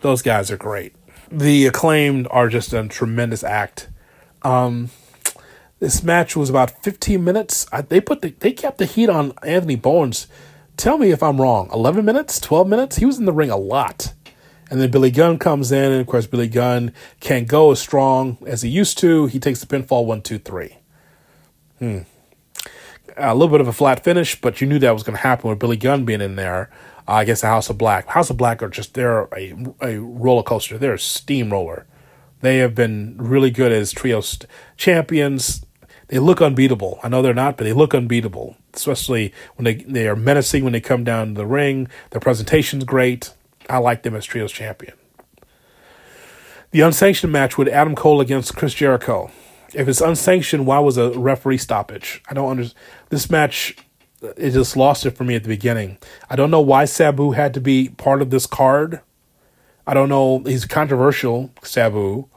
Those 0.00 0.22
guys 0.22 0.50
are 0.50 0.56
great. 0.56 0.94
The 1.30 1.66
acclaimed 1.66 2.28
are 2.30 2.48
just 2.48 2.72
a 2.72 2.86
tremendous 2.88 3.44
act. 3.44 3.88
Um, 4.42 4.90
this 5.80 6.02
match 6.02 6.36
was 6.36 6.50
about 6.50 6.82
15 6.82 7.22
minutes. 7.22 7.66
I, 7.72 7.82
they 7.82 8.00
put 8.00 8.22
the, 8.22 8.34
they 8.38 8.52
kept 8.52 8.78
the 8.78 8.86
heat 8.86 9.08
on 9.08 9.32
Anthony 9.42 9.76
Bowens. 9.76 10.26
Tell 10.76 10.98
me 10.98 11.10
if 11.10 11.22
I'm 11.22 11.40
wrong. 11.40 11.68
11 11.72 12.04
minutes, 12.04 12.40
12 12.40 12.68
minutes. 12.68 12.96
He 12.96 13.04
was 13.04 13.18
in 13.18 13.26
the 13.26 13.32
ring 13.32 13.50
a 13.50 13.56
lot. 13.56 14.14
And 14.70 14.80
then 14.80 14.90
Billy 14.90 15.10
Gunn 15.10 15.38
comes 15.38 15.72
in, 15.72 15.92
and 15.92 16.00
of 16.00 16.06
course 16.06 16.26
Billy 16.26 16.48
Gunn 16.48 16.92
can't 17.20 17.48
go 17.48 17.70
as 17.70 17.80
strong 17.80 18.36
as 18.46 18.62
he 18.62 18.68
used 18.68 18.98
to. 18.98 19.26
He 19.26 19.40
takes 19.40 19.60
the 19.60 19.66
pinfall 19.66 20.04
one, 20.04 20.20
two, 20.20 20.38
three. 20.38 20.76
Hmm. 21.78 22.00
A 23.16 23.34
little 23.34 23.48
bit 23.48 23.60
of 23.60 23.68
a 23.68 23.72
flat 23.72 24.04
finish, 24.04 24.40
but 24.40 24.60
you 24.60 24.66
knew 24.66 24.78
that 24.78 24.92
was 24.92 25.02
going 25.02 25.16
to 25.16 25.22
happen 25.22 25.48
with 25.50 25.58
Billy 25.58 25.76
Gunn 25.76 26.04
being 26.04 26.20
in 26.20 26.36
there. 26.36 26.70
Uh, 27.08 27.12
I 27.12 27.24
guess 27.24 27.40
the 27.40 27.46
House 27.46 27.70
of 27.70 27.78
Black. 27.78 28.06
House 28.08 28.30
of 28.30 28.36
Black 28.36 28.62
are 28.62 28.68
just 28.68 28.94
they're 28.94 29.22
a 29.34 29.54
a 29.80 29.98
roller 29.98 30.42
coaster. 30.42 30.78
They're 30.78 30.94
a 30.94 30.98
steamroller. 30.98 31.86
They 32.40 32.58
have 32.58 32.74
been 32.74 33.16
really 33.18 33.50
good 33.50 33.72
as 33.72 33.90
trios 33.90 34.38
champions 34.76 35.64
they 36.08 36.18
look 36.18 36.40
unbeatable. 36.40 36.98
I 37.02 37.08
know 37.08 37.22
they're 37.22 37.34
not, 37.34 37.56
but 37.56 37.64
they 37.64 37.72
look 37.72 37.94
unbeatable, 37.94 38.56
especially 38.74 39.32
when 39.56 39.64
they, 39.64 39.74
they 39.74 40.08
are 40.08 40.16
menacing 40.16 40.64
when 40.64 40.72
they 40.72 40.80
come 40.80 41.04
down 41.04 41.34
the 41.34 41.46
ring. 41.46 41.88
Their 42.10 42.20
presentation's 42.20 42.84
great. 42.84 43.34
I 43.68 43.78
like 43.78 44.02
them 44.02 44.16
as 44.16 44.24
Trios 44.24 44.50
champion. 44.50 44.94
The 46.70 46.80
unsanctioned 46.80 47.32
match 47.32 47.56
with 47.56 47.68
Adam 47.68 47.94
Cole 47.94 48.20
against 48.20 48.56
Chris 48.56 48.74
Jericho. 48.74 49.30
If 49.74 49.86
it's 49.86 50.00
unsanctioned, 50.00 50.66
why 50.66 50.78
was 50.78 50.96
a 50.96 51.10
referee 51.10 51.58
stoppage? 51.58 52.22
I 52.28 52.34
don't 52.34 52.50
understand. 52.50 52.78
This 53.10 53.28
match, 53.28 53.76
it 54.22 54.50
just 54.50 54.76
lost 54.76 55.06
it 55.06 55.12
for 55.12 55.24
me 55.24 55.34
at 55.34 55.42
the 55.42 55.48
beginning. 55.48 55.98
I 56.28 56.36
don't 56.36 56.50
know 56.50 56.60
why 56.60 56.84
Sabu 56.84 57.32
had 57.32 57.54
to 57.54 57.60
be 57.60 57.90
part 57.90 58.22
of 58.22 58.30
this 58.30 58.46
card. 58.46 59.00
I 59.86 59.94
don't 59.94 60.08
know. 60.08 60.40
He's 60.40 60.64
controversial, 60.64 61.50
Sabu. 61.62 62.28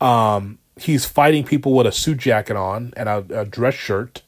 Um, 0.00 0.58
he's 0.76 1.04
fighting 1.04 1.44
people 1.44 1.74
with 1.74 1.86
a 1.86 1.92
suit 1.92 2.18
jacket 2.18 2.56
on 2.56 2.92
and 2.96 3.08
a, 3.08 3.24
a 3.30 3.44
dress 3.44 3.74
shirt. 3.74 4.22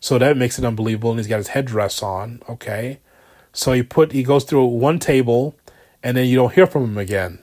So 0.00 0.18
that 0.18 0.36
makes 0.36 0.58
it 0.58 0.64
unbelievable. 0.64 1.10
And 1.10 1.18
he's 1.18 1.28
got 1.28 1.38
his 1.38 1.48
headdress 1.48 2.02
on. 2.02 2.42
Okay. 2.48 3.00
So 3.52 3.72
he 3.72 3.82
put 3.82 4.12
he 4.12 4.22
goes 4.22 4.44
through 4.44 4.66
one 4.66 4.98
table 4.98 5.56
and 6.02 6.16
then 6.16 6.26
you 6.26 6.36
don't 6.36 6.52
hear 6.52 6.66
from 6.66 6.84
him 6.84 6.98
again. 6.98 7.38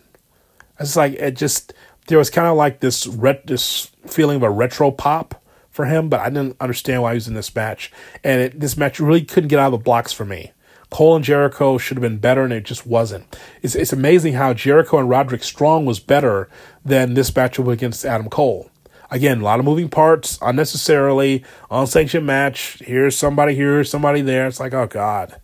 It's 0.80 0.96
like 0.96 1.14
it 1.14 1.36
just 1.36 1.74
there 2.08 2.18
was 2.18 2.30
kind 2.30 2.48
of 2.48 2.56
like 2.56 2.80
this 2.80 3.08
ret 3.08 3.48
this 3.48 3.92
feeling 4.06 4.38
of 4.38 4.44
a 4.44 4.50
retro 4.50 4.92
pop 4.92 5.41
for 5.72 5.86
him, 5.86 6.10
but 6.10 6.20
I 6.20 6.30
didn't 6.30 6.58
understand 6.60 7.02
why 7.02 7.12
he 7.12 7.16
was 7.16 7.28
in 7.28 7.34
this 7.34 7.56
match. 7.56 7.92
And 8.24 8.42
it, 8.42 8.60
this 8.60 8.78
match 8.78 9.00
really 9.00 9.24
couldn't 9.24 9.48
get 9.48 9.60
out 9.60 9.74
of 9.74 9.80
the 9.80 9.84
blocks 9.84 10.14
for 10.14 10.26
me. 10.26 10.52
Cole 10.90 11.16
and 11.16 11.24
Jericho 11.24 11.78
should 11.78 11.98
have 11.98 12.02
been 12.02 12.18
better, 12.18 12.44
and 12.44 12.52
it 12.52 12.66
just 12.66 12.86
wasn't. 12.86 13.26
It's, 13.62 13.76
it's 13.76 13.94
amazing 13.94 14.34
how 14.34 14.54
Jericho 14.54 15.00
and 15.00 15.10
Roderick 15.10 15.44
Strong 15.44 15.86
was 15.86 16.02
better 16.02 16.50
than 16.84 17.14
this 17.14 17.32
matchup 17.32 17.72
against 17.72 18.06
Adam 18.06 18.30
Cole. 18.30 18.70
Again, 19.10 19.42
a 19.42 19.44
lot 19.44 19.60
of 19.60 19.66
moving 19.66 19.90
parts, 19.90 20.38
unnecessarily, 20.42 21.44
unsanctioned 21.70 22.26
match. 22.26 22.82
Here's 22.86 23.18
somebody 23.18 23.56
here, 23.56 23.84
somebody 23.84 24.22
there. 24.22 24.48
It's 24.48 24.60
like, 24.60 24.74
oh 24.74 24.88
God. 24.88 25.40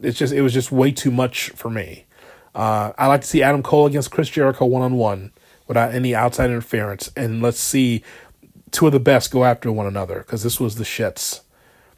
It's 0.00 0.18
just 0.18 0.32
it 0.32 0.42
was 0.42 0.52
just 0.52 0.72
way 0.72 0.90
too 0.90 1.10
much 1.10 1.50
for 1.50 1.70
me. 1.70 2.04
Uh, 2.54 2.92
I 2.98 3.06
like 3.06 3.22
to 3.22 3.26
see 3.26 3.42
Adam 3.42 3.62
Cole 3.62 3.86
against 3.86 4.10
Chris 4.10 4.28
Jericho 4.28 4.66
one 4.66 4.82
on 4.82 4.94
one 4.94 5.32
without 5.66 5.94
any 5.94 6.14
outside 6.14 6.50
interference, 6.50 7.10
and 7.16 7.40
let's 7.40 7.58
see 7.58 8.02
two 8.74 8.86
of 8.86 8.92
the 8.92 9.00
best 9.00 9.30
go 9.30 9.44
after 9.44 9.70
one 9.70 9.86
another 9.86 10.18
because 10.18 10.42
this 10.42 10.58
was 10.58 10.74
the 10.74 10.84
shits 10.84 11.40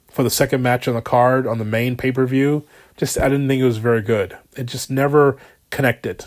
for 0.08 0.22
the 0.22 0.30
second 0.30 0.62
match 0.62 0.86
on 0.86 0.94
the 0.94 1.02
card 1.02 1.46
on 1.46 1.58
the 1.58 1.64
main 1.64 1.96
pay 1.96 2.12
per 2.12 2.26
view. 2.26 2.64
Just 2.96 3.18
I 3.18 3.28
didn't 3.28 3.48
think 3.48 3.60
it 3.60 3.66
was 3.66 3.78
very 3.78 4.02
good. 4.02 4.36
It 4.56 4.64
just 4.66 4.90
never 4.90 5.38
connected. 5.70 6.26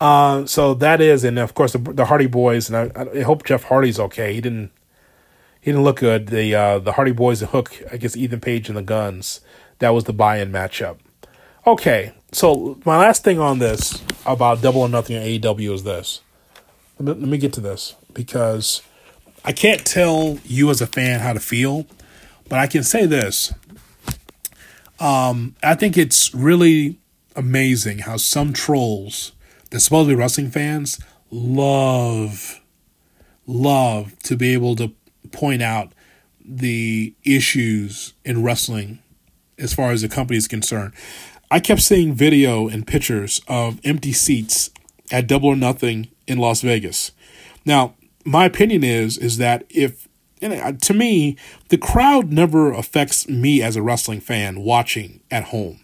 Uh, 0.00 0.46
so 0.46 0.74
that 0.74 1.00
is, 1.00 1.22
and 1.22 1.38
of 1.38 1.54
course 1.54 1.74
the, 1.74 1.78
the 1.78 2.06
Hardy 2.06 2.26
Boys, 2.26 2.68
and 2.68 2.92
I, 2.96 3.18
I, 3.18 3.20
hope 3.20 3.44
Jeff 3.44 3.64
Hardy's 3.64 4.00
okay. 4.00 4.34
He 4.34 4.40
didn't 4.40 4.72
he 5.60 5.70
didn't 5.70 5.84
look 5.84 6.00
good. 6.00 6.28
The 6.28 6.54
uh, 6.54 6.78
the 6.78 6.92
Hardy 6.92 7.12
Boys 7.12 7.42
and 7.42 7.50
Hook, 7.50 7.80
I 7.92 7.98
guess 7.98 8.16
Ethan 8.16 8.40
Page 8.40 8.68
and 8.68 8.76
the 8.76 8.82
Gunns. 8.82 9.40
That 9.78 9.90
was 9.90 10.04
the 10.04 10.12
buy-in 10.12 10.50
matchup. 10.50 10.98
Okay, 11.66 12.12
so 12.32 12.80
my 12.84 12.96
last 12.96 13.22
thing 13.24 13.38
on 13.38 13.60
this 13.60 14.02
about 14.26 14.62
Double 14.62 14.80
or 14.80 14.88
Nothing 14.88 15.16
in 15.16 15.40
AEW 15.40 15.74
is 15.74 15.84
this. 15.84 16.20
Let 16.98 17.16
me, 17.16 17.22
let 17.22 17.30
me 17.30 17.38
get 17.38 17.52
to 17.54 17.60
this 17.60 17.94
because 18.12 18.82
I 19.44 19.52
can't 19.52 19.84
tell 19.84 20.38
you 20.44 20.70
as 20.70 20.80
a 20.80 20.86
fan 20.86 21.20
how 21.20 21.32
to 21.32 21.40
feel 21.40 21.86
but 22.52 22.58
I 22.58 22.66
can 22.66 22.82
say 22.82 23.06
this. 23.06 23.54
Um, 25.00 25.56
I 25.62 25.74
think 25.74 25.96
it's 25.96 26.34
really 26.34 26.98
amazing 27.34 28.00
how 28.00 28.18
some 28.18 28.52
trolls, 28.52 29.32
that 29.70 29.80
supposedly 29.80 30.14
wrestling 30.14 30.50
fans, 30.50 31.00
love, 31.30 32.60
love 33.46 34.18
to 34.24 34.36
be 34.36 34.52
able 34.52 34.76
to 34.76 34.92
point 35.30 35.62
out 35.62 35.94
the 36.44 37.14
issues 37.24 38.12
in 38.22 38.42
wrestling 38.42 38.98
as 39.58 39.72
far 39.72 39.90
as 39.92 40.02
the 40.02 40.08
company 40.10 40.36
is 40.36 40.46
concerned. 40.46 40.92
I 41.50 41.58
kept 41.58 41.80
seeing 41.80 42.12
video 42.12 42.68
and 42.68 42.86
pictures 42.86 43.40
of 43.48 43.80
empty 43.82 44.12
seats 44.12 44.68
at 45.10 45.26
Double 45.26 45.48
or 45.48 45.56
Nothing 45.56 46.08
in 46.26 46.36
Las 46.36 46.60
Vegas. 46.60 47.12
Now, 47.64 47.94
my 48.24 48.44
opinion 48.44 48.84
is 48.84 49.18
is 49.18 49.38
that 49.38 49.64
if 49.70 50.08
and 50.40 50.52
uh, 50.52 50.72
to 50.72 50.94
me, 50.94 51.36
the 51.68 51.78
crowd 51.78 52.32
never 52.32 52.72
affects 52.72 53.28
me 53.28 53.62
as 53.62 53.76
a 53.76 53.82
wrestling 53.82 54.20
fan 54.20 54.60
watching 54.60 55.20
at 55.30 55.44
home 55.44 55.82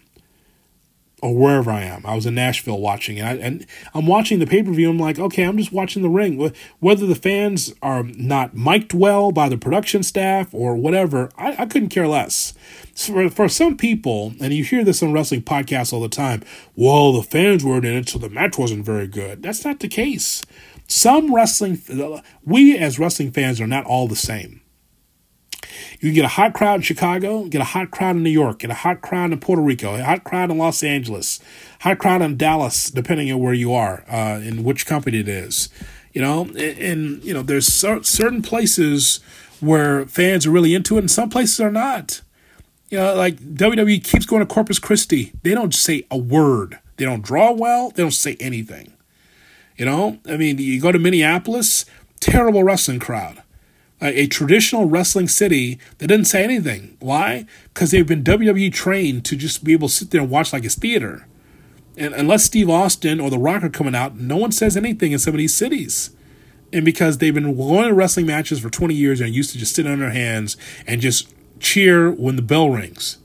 or 1.21 1.35
wherever 1.35 1.71
I 1.71 1.81
am. 1.81 2.05
I 2.05 2.15
was 2.15 2.25
in 2.25 2.35
Nashville 2.35 2.79
watching, 2.79 3.19
and, 3.19 3.27
I, 3.27 3.33
and 3.43 3.65
I'm 3.93 4.07
watching 4.07 4.39
the 4.39 4.47
pay 4.47 4.63
per 4.63 4.71
view. 4.71 4.89
I'm 4.89 4.99
like, 4.99 5.19
okay, 5.19 5.43
I'm 5.43 5.57
just 5.57 5.71
watching 5.71 6.01
the 6.01 6.09
ring. 6.09 6.53
Whether 6.79 7.05
the 7.05 7.15
fans 7.15 7.73
are 7.81 8.03
not 8.03 8.55
mic'd 8.55 8.93
well 8.93 9.31
by 9.31 9.49
the 9.49 9.57
production 9.57 10.03
staff 10.03 10.53
or 10.53 10.75
whatever, 10.75 11.29
I, 11.37 11.55
I 11.59 11.65
couldn't 11.65 11.89
care 11.89 12.07
less. 12.07 12.53
For, 12.95 13.29
for 13.29 13.47
some 13.47 13.77
people, 13.77 14.33
and 14.41 14.53
you 14.53 14.63
hear 14.63 14.83
this 14.83 15.01
on 15.01 15.13
wrestling 15.13 15.41
podcasts 15.41 15.93
all 15.93 16.01
the 16.01 16.09
time, 16.09 16.43
well, 16.75 17.13
the 17.13 17.23
fans 17.23 17.63
weren't 17.63 17.85
in 17.85 17.95
it, 17.95 18.09
so 18.09 18.19
the 18.19 18.29
match 18.29 18.57
wasn't 18.57 18.85
very 18.85 19.07
good. 19.07 19.41
That's 19.41 19.63
not 19.65 19.79
the 19.79 19.87
case. 19.87 20.43
Some 20.89 21.35
wrestling, 21.35 21.79
we 22.43 22.75
as 22.75 22.97
wrestling 22.97 23.31
fans 23.31 23.61
are 23.61 23.67
not 23.67 23.85
all 23.85 24.07
the 24.07 24.15
same. 24.15 24.61
You 25.99 26.09
can 26.09 26.15
get 26.15 26.25
a 26.25 26.29
hot 26.29 26.55
crowd 26.55 26.77
in 26.77 26.81
Chicago, 26.81 27.45
get 27.45 27.61
a 27.61 27.65
hot 27.65 27.91
crowd 27.91 28.15
in 28.15 28.23
New 28.23 28.31
York, 28.31 28.59
get 28.59 28.71
a 28.71 28.75
hot 28.75 29.01
crowd 29.01 29.31
in 29.31 29.39
Puerto 29.39 29.61
Rico, 29.61 29.93
a 29.93 30.03
hot 30.03 30.23
crowd 30.23 30.49
in 30.49 30.57
Los 30.57 30.81
Angeles, 30.81 31.39
hot 31.81 31.99
crowd 31.99 32.23
in 32.23 32.37
Dallas, 32.37 32.89
depending 32.89 33.31
on 33.31 33.39
where 33.39 33.53
you 33.53 33.71
are, 33.71 34.03
uh, 34.09 34.41
and 34.41 34.65
which 34.65 34.87
company 34.87 35.19
it 35.19 35.27
is. 35.27 35.69
You 36.11 36.23
know, 36.23 36.41
and, 36.41 36.57
and 36.57 37.23
you 37.23 37.35
know, 37.35 37.43
there's 37.43 37.67
certain 37.67 38.41
places 38.41 39.19
where 39.59 40.07
fans 40.07 40.47
are 40.47 40.51
really 40.51 40.73
into 40.73 40.95
it, 40.95 41.01
and 41.01 41.11
some 41.11 41.29
places 41.29 41.59
are 41.59 41.71
not. 41.71 42.21
You 42.89 42.97
know, 42.97 43.13
like 43.13 43.37
WWE 43.37 44.03
keeps 44.03 44.25
going 44.25 44.39
to 44.39 44.51
Corpus 44.51 44.79
Christi. 44.79 45.33
They 45.43 45.53
don't 45.53 45.75
say 45.75 46.07
a 46.09 46.17
word. 46.17 46.79
They 46.97 47.05
don't 47.05 47.21
draw 47.21 47.51
well. 47.51 47.91
They 47.91 48.01
don't 48.01 48.09
say 48.09 48.37
anything. 48.39 48.93
You 49.79 49.85
know, 49.85 50.19
I 50.27 50.35
mean, 50.35 50.57
you 50.57 50.81
go 50.81 50.91
to 50.91 50.99
Minneapolis, 50.99 51.85
terrible 52.19 52.65
wrestling 52.65 52.99
crowd. 52.99 53.41
A, 54.01 54.27
traditional 54.27 54.85
wrestling 54.85 55.29
city 55.29 55.79
that 55.97 56.07
didn't 56.07 56.27
say 56.27 56.43
anything. 56.43 56.97
Why? 56.99 57.45
Because 57.73 57.91
they've 57.91 58.07
been 58.07 58.23
WWE 58.23 58.73
trained 58.73 59.23
to 59.25 59.37
just 59.37 59.63
be 59.63 59.73
able 59.73 59.87
to 59.87 59.93
sit 59.93 60.11
there 60.11 60.21
and 60.21 60.29
watch 60.29 60.51
like 60.51 60.65
it's 60.65 60.75
theater. 60.75 61.27
And 61.97 62.13
unless 62.13 62.45
Steve 62.45 62.69
Austin 62.69 63.19
or 63.21 63.29
The 63.29 63.37
Rock 63.37 63.63
are 63.63 63.69
coming 63.69 63.95
out, 63.95 64.17
no 64.17 64.37
one 64.37 64.51
says 64.51 64.75
anything 64.77 65.13
in 65.13 65.19
some 65.19 65.33
of 65.33 65.37
these 65.37 65.55
cities. 65.55 66.11
And 66.73 66.83
because 66.83 67.17
they've 67.17 67.33
been 67.33 67.55
going 67.55 67.87
to 67.87 67.93
wrestling 67.93 68.25
matches 68.25 68.59
for 68.59 68.69
20 68.69 68.93
years 68.93 69.21
and 69.21 69.33
used 69.33 69.51
to 69.51 69.57
just 69.57 69.75
sit 69.75 69.87
on 69.87 69.99
their 69.99 70.11
hands 70.11 70.55
and 70.87 70.99
just 70.99 71.33
cheer 71.59 72.11
when 72.11 72.35
the 72.35 72.41
bell 72.41 72.69
rings. 72.69 73.17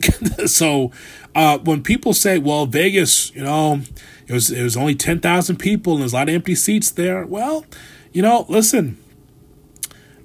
so 0.46 0.90
uh, 1.34 1.58
when 1.58 1.82
people 1.82 2.12
say, 2.12 2.38
well, 2.38 2.66
Vegas, 2.66 3.34
you 3.34 3.42
know, 3.42 3.80
it 4.26 4.32
was 4.32 4.50
it 4.50 4.62
was 4.62 4.76
only 4.76 4.94
ten 4.94 5.20
thousand 5.20 5.56
people 5.56 5.94
and 5.94 6.02
there's 6.02 6.12
a 6.12 6.16
lot 6.16 6.28
of 6.28 6.34
empty 6.34 6.54
seats 6.54 6.90
there. 6.90 7.24
Well, 7.26 7.64
you 8.12 8.22
know, 8.22 8.46
listen. 8.48 8.98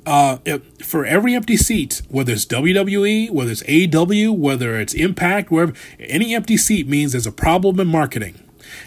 Uh, 0.06 0.38
it, 0.46 0.86
for 0.86 1.06
every 1.06 1.36
empty 1.36 1.58
seat, 1.58 2.02
whether 2.08 2.32
it's 2.32 2.46
WWE, 2.46 3.30
whether 3.30 3.52
it's 3.52 3.94
AW, 3.94 4.32
whether 4.32 4.80
it's 4.80 4.94
Impact, 4.94 5.52
wherever, 5.52 5.74
any 6.00 6.34
empty 6.34 6.56
seat 6.56 6.88
means 6.88 7.12
there's 7.12 7.28
a 7.28 7.32
problem 7.32 7.78
in 7.78 7.88
marketing. 7.88 8.42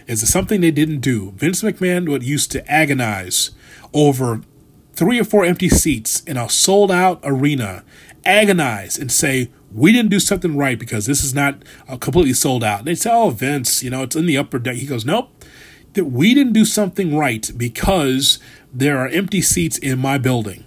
Is 0.07 0.23
it 0.23 0.29
something 0.29 0.63
they 0.63 0.71
didn't 0.71 1.01
do? 1.01 1.33
Vince 1.33 1.63
McMahon 1.63 2.09
would 2.09 2.23
used 2.23 2.51
to 2.53 2.67
agonize 2.71 3.51
over 3.93 4.41
three 4.95 5.21
or 5.21 5.25
four 5.25 5.45
empty 5.45 5.69
seats 5.69 6.21
in 6.25 6.39
a 6.39 6.49
sold 6.49 6.91
out 6.91 7.21
arena, 7.23 7.85
agonize 8.25 8.99
and 8.99 9.13
say, 9.13 9.51
we 9.73 9.93
didn't 9.93 10.11
do 10.11 10.21
something 10.21 10.57
right 10.57 10.79
because 10.79 11.07
this 11.07 11.23
is 11.23 11.35
not 11.35 11.63
uh, 11.89 11.97
completely 11.97 12.33
sold 12.33 12.65
out. 12.65 12.81
And 12.81 12.89
they 12.89 12.95
say, 12.95 13.11
oh, 13.13 13.31
Vince, 13.31 13.83
you 13.83 13.91
know, 13.91 14.03
it's 14.03 14.17
in 14.17 14.27
the 14.27 14.37
upper 14.37 14.59
deck. 14.59 14.77
He 14.77 14.87
goes, 14.87 15.05
nope, 15.05 15.31
that 15.95 16.07
we 16.07 16.35
didn't 16.35 16.53
do 16.53 16.65
something 16.65 17.17
right 17.17 17.51
because 17.57 18.39
there 18.73 18.99
are 18.99 19.09
empty 19.09 19.43
seats 19.43 19.79
in 19.79 19.99
my 19.99 20.19
building. 20.19 20.65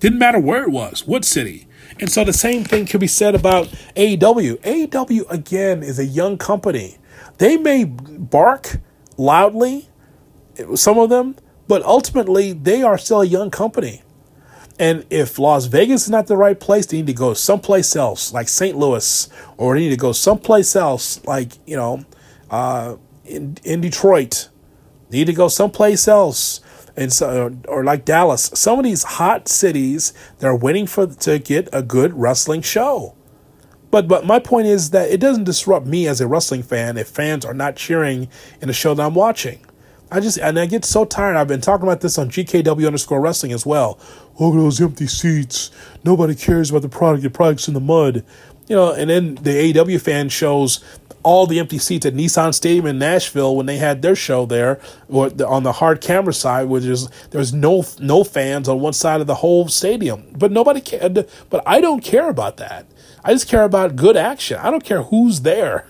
Didn't 0.00 0.18
matter 0.18 0.38
where 0.38 0.62
it 0.62 0.70
was, 0.70 1.06
what 1.06 1.24
city. 1.24 1.66
And 1.98 2.10
so 2.10 2.24
the 2.24 2.32
same 2.32 2.64
thing 2.64 2.86
can 2.86 3.00
be 3.00 3.06
said 3.06 3.34
about 3.34 3.66
AEW. 3.96 4.58
AEW, 4.60 5.30
again, 5.30 5.82
is 5.82 5.98
a 5.98 6.04
young 6.04 6.36
company. 6.36 6.98
They 7.38 7.56
may 7.56 7.84
bark 7.84 8.78
loudly, 9.16 9.88
some 10.74 10.98
of 10.98 11.10
them, 11.10 11.36
but 11.68 11.82
ultimately 11.82 12.52
they 12.52 12.82
are 12.82 12.98
still 12.98 13.22
a 13.22 13.26
young 13.26 13.50
company. 13.50 14.02
And 14.78 15.06
if 15.08 15.38
Las 15.38 15.66
Vegas 15.66 16.04
is 16.04 16.10
not 16.10 16.26
the 16.26 16.36
right 16.36 16.58
place, 16.58 16.86
they 16.86 16.98
need 16.98 17.06
to 17.06 17.14
go 17.14 17.32
someplace 17.32 17.96
else, 17.96 18.32
like 18.32 18.48
St. 18.48 18.76
Louis, 18.76 19.28
or 19.56 19.74
they 19.74 19.80
need 19.80 19.90
to 19.90 19.96
go 19.96 20.12
someplace 20.12 20.76
else, 20.76 21.24
like 21.24 21.52
you 21.66 21.76
know, 21.76 22.04
uh, 22.50 22.96
in 23.24 23.56
in 23.64 23.80
Detroit. 23.80 24.50
They 25.08 25.18
need 25.18 25.26
to 25.26 25.32
go 25.32 25.48
someplace 25.48 26.06
else, 26.06 26.60
and 26.96 27.12
so 27.12 27.56
or 27.68 27.84
like 27.84 28.04
Dallas. 28.04 28.50
Some 28.54 28.78
of 28.78 28.84
these 28.84 29.02
hot 29.04 29.48
cities 29.48 30.12
they're 30.38 30.54
waiting 30.54 30.86
for 30.86 31.06
to 31.06 31.38
get 31.38 31.68
a 31.72 31.82
good 31.82 32.12
wrestling 32.14 32.62
show. 32.62 33.14
But 33.90 34.08
but 34.08 34.26
my 34.26 34.38
point 34.38 34.66
is 34.66 34.90
that 34.90 35.10
it 35.10 35.20
doesn't 35.20 35.44
disrupt 35.44 35.86
me 35.86 36.06
as 36.06 36.20
a 36.20 36.26
wrestling 36.26 36.62
fan 36.62 36.98
if 36.98 37.08
fans 37.08 37.44
are 37.44 37.54
not 37.54 37.76
cheering 37.76 38.28
in 38.60 38.68
the 38.68 38.74
show 38.74 38.94
that 38.94 39.02
I'm 39.02 39.14
watching. 39.14 39.65
I 40.10 40.20
just 40.20 40.38
and 40.38 40.58
I 40.58 40.66
get 40.66 40.84
so 40.84 41.04
tired. 41.04 41.36
I've 41.36 41.48
been 41.48 41.60
talking 41.60 41.86
about 41.86 42.00
this 42.00 42.16
on 42.18 42.30
GKW 42.30 42.86
underscore 42.86 43.20
wrestling 43.20 43.52
as 43.52 43.66
well. 43.66 43.98
Oh, 44.38 44.54
those 44.54 44.80
empty 44.80 45.06
seats. 45.06 45.70
Nobody 46.04 46.34
cares 46.34 46.70
about 46.70 46.82
the 46.82 46.88
product. 46.88 47.22
The 47.22 47.30
product's 47.30 47.68
in 47.68 47.74
the 47.74 47.80
mud. 47.80 48.24
You 48.68 48.76
know, 48.76 48.92
and 48.92 49.10
then 49.10 49.36
the 49.36 49.72
AEW 49.72 50.00
fan 50.00 50.28
shows 50.28 50.84
all 51.26 51.44
the 51.48 51.58
empty 51.58 51.78
seats 51.78 52.06
at 52.06 52.14
Nissan 52.14 52.54
Stadium 52.54 52.86
in 52.86 53.00
Nashville 53.00 53.56
when 53.56 53.66
they 53.66 53.78
had 53.78 54.00
their 54.00 54.14
show 54.14 54.46
there, 54.46 54.80
or 55.08 55.28
on 55.44 55.64
the 55.64 55.72
hard 55.72 56.00
camera 56.00 56.32
side, 56.32 56.68
where 56.68 56.80
there's 56.80 57.08
there's 57.30 57.52
no 57.52 57.84
no 57.98 58.22
fans 58.22 58.68
on 58.68 58.78
one 58.78 58.92
side 58.92 59.20
of 59.20 59.26
the 59.26 59.34
whole 59.34 59.66
stadium. 59.66 60.28
But 60.38 60.52
nobody 60.52 60.80
cared. 60.80 61.28
But 61.50 61.64
I 61.66 61.80
don't 61.80 62.04
care 62.04 62.28
about 62.28 62.58
that. 62.58 62.86
I 63.24 63.32
just 63.32 63.48
care 63.48 63.64
about 63.64 63.96
good 63.96 64.16
action. 64.16 64.58
I 64.58 64.70
don't 64.70 64.84
care 64.84 65.02
who's 65.02 65.40
there. 65.40 65.88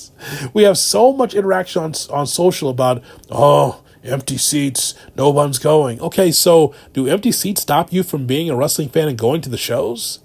we 0.52 0.64
have 0.64 0.76
so 0.76 1.12
much 1.12 1.32
interaction 1.32 1.80
on, 1.80 1.92
on 2.10 2.26
social 2.26 2.68
about, 2.68 3.04
oh, 3.30 3.84
empty 4.02 4.36
seats, 4.36 4.96
no 5.14 5.30
one's 5.30 5.60
going. 5.60 6.00
Okay, 6.00 6.32
so 6.32 6.74
do 6.92 7.06
empty 7.06 7.30
seats 7.30 7.62
stop 7.62 7.92
you 7.92 8.02
from 8.02 8.26
being 8.26 8.50
a 8.50 8.56
wrestling 8.56 8.88
fan 8.88 9.06
and 9.06 9.16
going 9.16 9.40
to 9.42 9.48
the 9.48 9.56
shows 9.56 10.18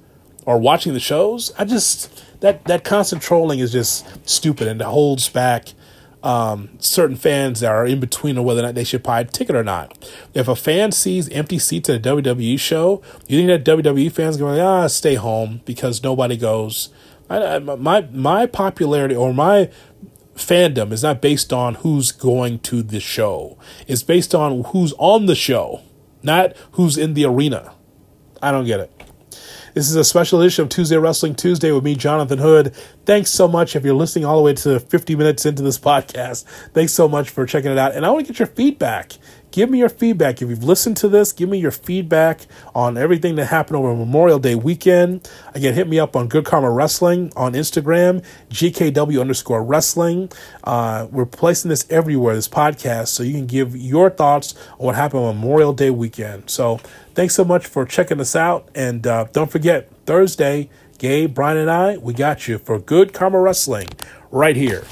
or 0.47 0.57
watching 0.57 0.93
the 0.93 0.99
shows? 0.99 1.53
I 1.59 1.65
just 1.65 2.26
that 2.39 2.63
that 2.65 2.83
constant 2.83 3.21
trolling 3.21 3.59
is 3.59 3.71
just 3.71 4.27
stupid 4.27 4.67
and 4.67 4.81
it 4.81 4.85
holds 4.85 5.29
back 5.29 5.73
um, 6.23 6.69
certain 6.79 7.15
fans 7.15 7.61
that 7.61 7.71
are 7.71 7.85
in 7.85 7.99
between 7.99 8.37
on 8.37 8.43
whether 8.43 8.59
or 8.59 8.63
not 8.63 8.75
they 8.75 8.83
should 8.83 9.03
buy 9.03 9.21
a 9.21 9.25
ticket 9.25 9.55
or 9.55 9.63
not. 9.63 10.09
If 10.33 10.47
a 10.47 10.55
fan 10.55 10.91
sees 10.91 11.29
empty 11.29 11.59
seats 11.59 11.89
at 11.89 12.05
a 12.05 12.15
WWE 12.15 12.59
show, 12.59 13.01
you 13.27 13.37
think 13.37 13.65
that 13.65 13.77
WWE 13.77 14.11
fans 14.11 14.37
going, 14.37 14.59
ah, 14.59 14.87
stay 14.87 15.15
home 15.15 15.61
because 15.65 16.03
nobody 16.03 16.37
goes. 16.37 16.89
I, 17.29 17.55
I, 17.55 17.59
my 17.59 18.01
my 18.11 18.45
popularity 18.45 19.15
or 19.15 19.33
my 19.33 19.69
fandom 20.35 20.91
is 20.91 21.03
not 21.03 21.21
based 21.21 21.51
on 21.51 21.75
who's 21.75 22.11
going 22.11 22.59
to 22.59 22.81
the 22.83 22.99
show. 22.99 23.57
It's 23.87 24.03
based 24.03 24.33
on 24.33 24.63
who's 24.65 24.93
on 24.97 25.25
the 25.25 25.35
show, 25.35 25.81
not 26.23 26.55
who's 26.73 26.97
in 26.97 27.13
the 27.13 27.25
arena. 27.25 27.73
I 28.41 28.51
don't 28.51 28.65
get 28.65 28.79
it. 28.79 28.96
This 29.77 29.91
is 29.91 29.95
a 29.95 30.03
special 30.03 30.41
edition 30.41 30.63
of 30.63 30.69
Tuesday 30.69 30.97
Wrestling 30.97 31.35
Tuesday 31.35 31.71
with 31.71 31.83
me, 31.83 31.93
Jonathan 31.93 32.39
Hood. 32.39 32.73
Thanks 33.05 33.29
so 33.29 33.47
much 33.47 33.75
if 33.75 33.85
you're 33.85 33.93
listening 33.93 34.25
all 34.25 34.37
the 34.37 34.41
way 34.41 34.55
to 34.55 34.79
50 34.79 35.15
minutes 35.15 35.45
into 35.45 35.61
this 35.61 35.77
podcast. 35.77 36.45
Thanks 36.73 36.93
so 36.93 37.07
much 37.07 37.29
for 37.29 37.45
checking 37.45 37.69
it 37.69 37.77
out. 37.77 37.93
And 37.93 38.03
I 38.03 38.09
want 38.09 38.25
to 38.25 38.33
get 38.33 38.39
your 38.39 38.47
feedback. 38.47 39.11
Give 39.51 39.69
me 39.69 39.77
your 39.77 39.89
feedback. 39.89 40.41
If 40.41 40.49
you've 40.49 40.63
listened 40.63 40.97
to 40.97 41.07
this, 41.07 41.31
give 41.31 41.47
me 41.47 41.59
your 41.59 41.71
feedback 41.71 42.47
on 42.75 42.97
everything 42.97 43.35
that 43.35 43.45
happened 43.45 43.77
over 43.77 43.95
Memorial 43.95 44.39
Day 44.39 44.55
weekend. 44.55 45.29
Again, 45.53 45.73
hit 45.73 45.87
me 45.87 45.99
up 45.99 46.15
on 46.15 46.27
Good 46.27 46.45
Karma 46.45 46.69
Wrestling 46.69 47.31
on 47.35 47.53
Instagram, 47.53 48.23
GKW 48.49 49.21
underscore 49.21 49.63
wrestling. 49.63 50.31
Uh, 50.63 51.07
we're 51.11 51.25
placing 51.25 51.69
this 51.69 51.85
everywhere, 51.89 52.35
this 52.35 52.47
podcast, 52.47 53.07
so 53.09 53.23
you 53.23 53.33
can 53.33 53.45
give 53.45 53.75
your 53.75 54.09
thoughts 54.09 54.55
on 54.79 54.87
what 54.87 54.95
happened 54.95 55.23
on 55.23 55.39
Memorial 55.39 55.71
Day 55.71 55.91
weekend. 55.91 56.49
So 56.49 56.79
thanks 57.17 57.33
so 57.33 57.43
much 57.43 57.65
for 57.65 57.83
checking 57.83 58.21
us 58.21 58.35
out. 58.35 58.69
And 58.75 59.07
uh, 59.07 59.25
don't 59.33 59.49
forget, 59.49 59.89
Thursday, 60.05 60.69
Gabe, 60.99 61.33
Brian, 61.33 61.57
and 61.57 61.69
I, 61.69 61.97
we 61.97 62.13
got 62.13 62.47
you 62.47 62.59
for 62.59 62.77
Good 62.77 63.11
Karma 63.11 63.41
Wrestling 63.41 63.87
right 64.29 64.55
here 64.55 64.83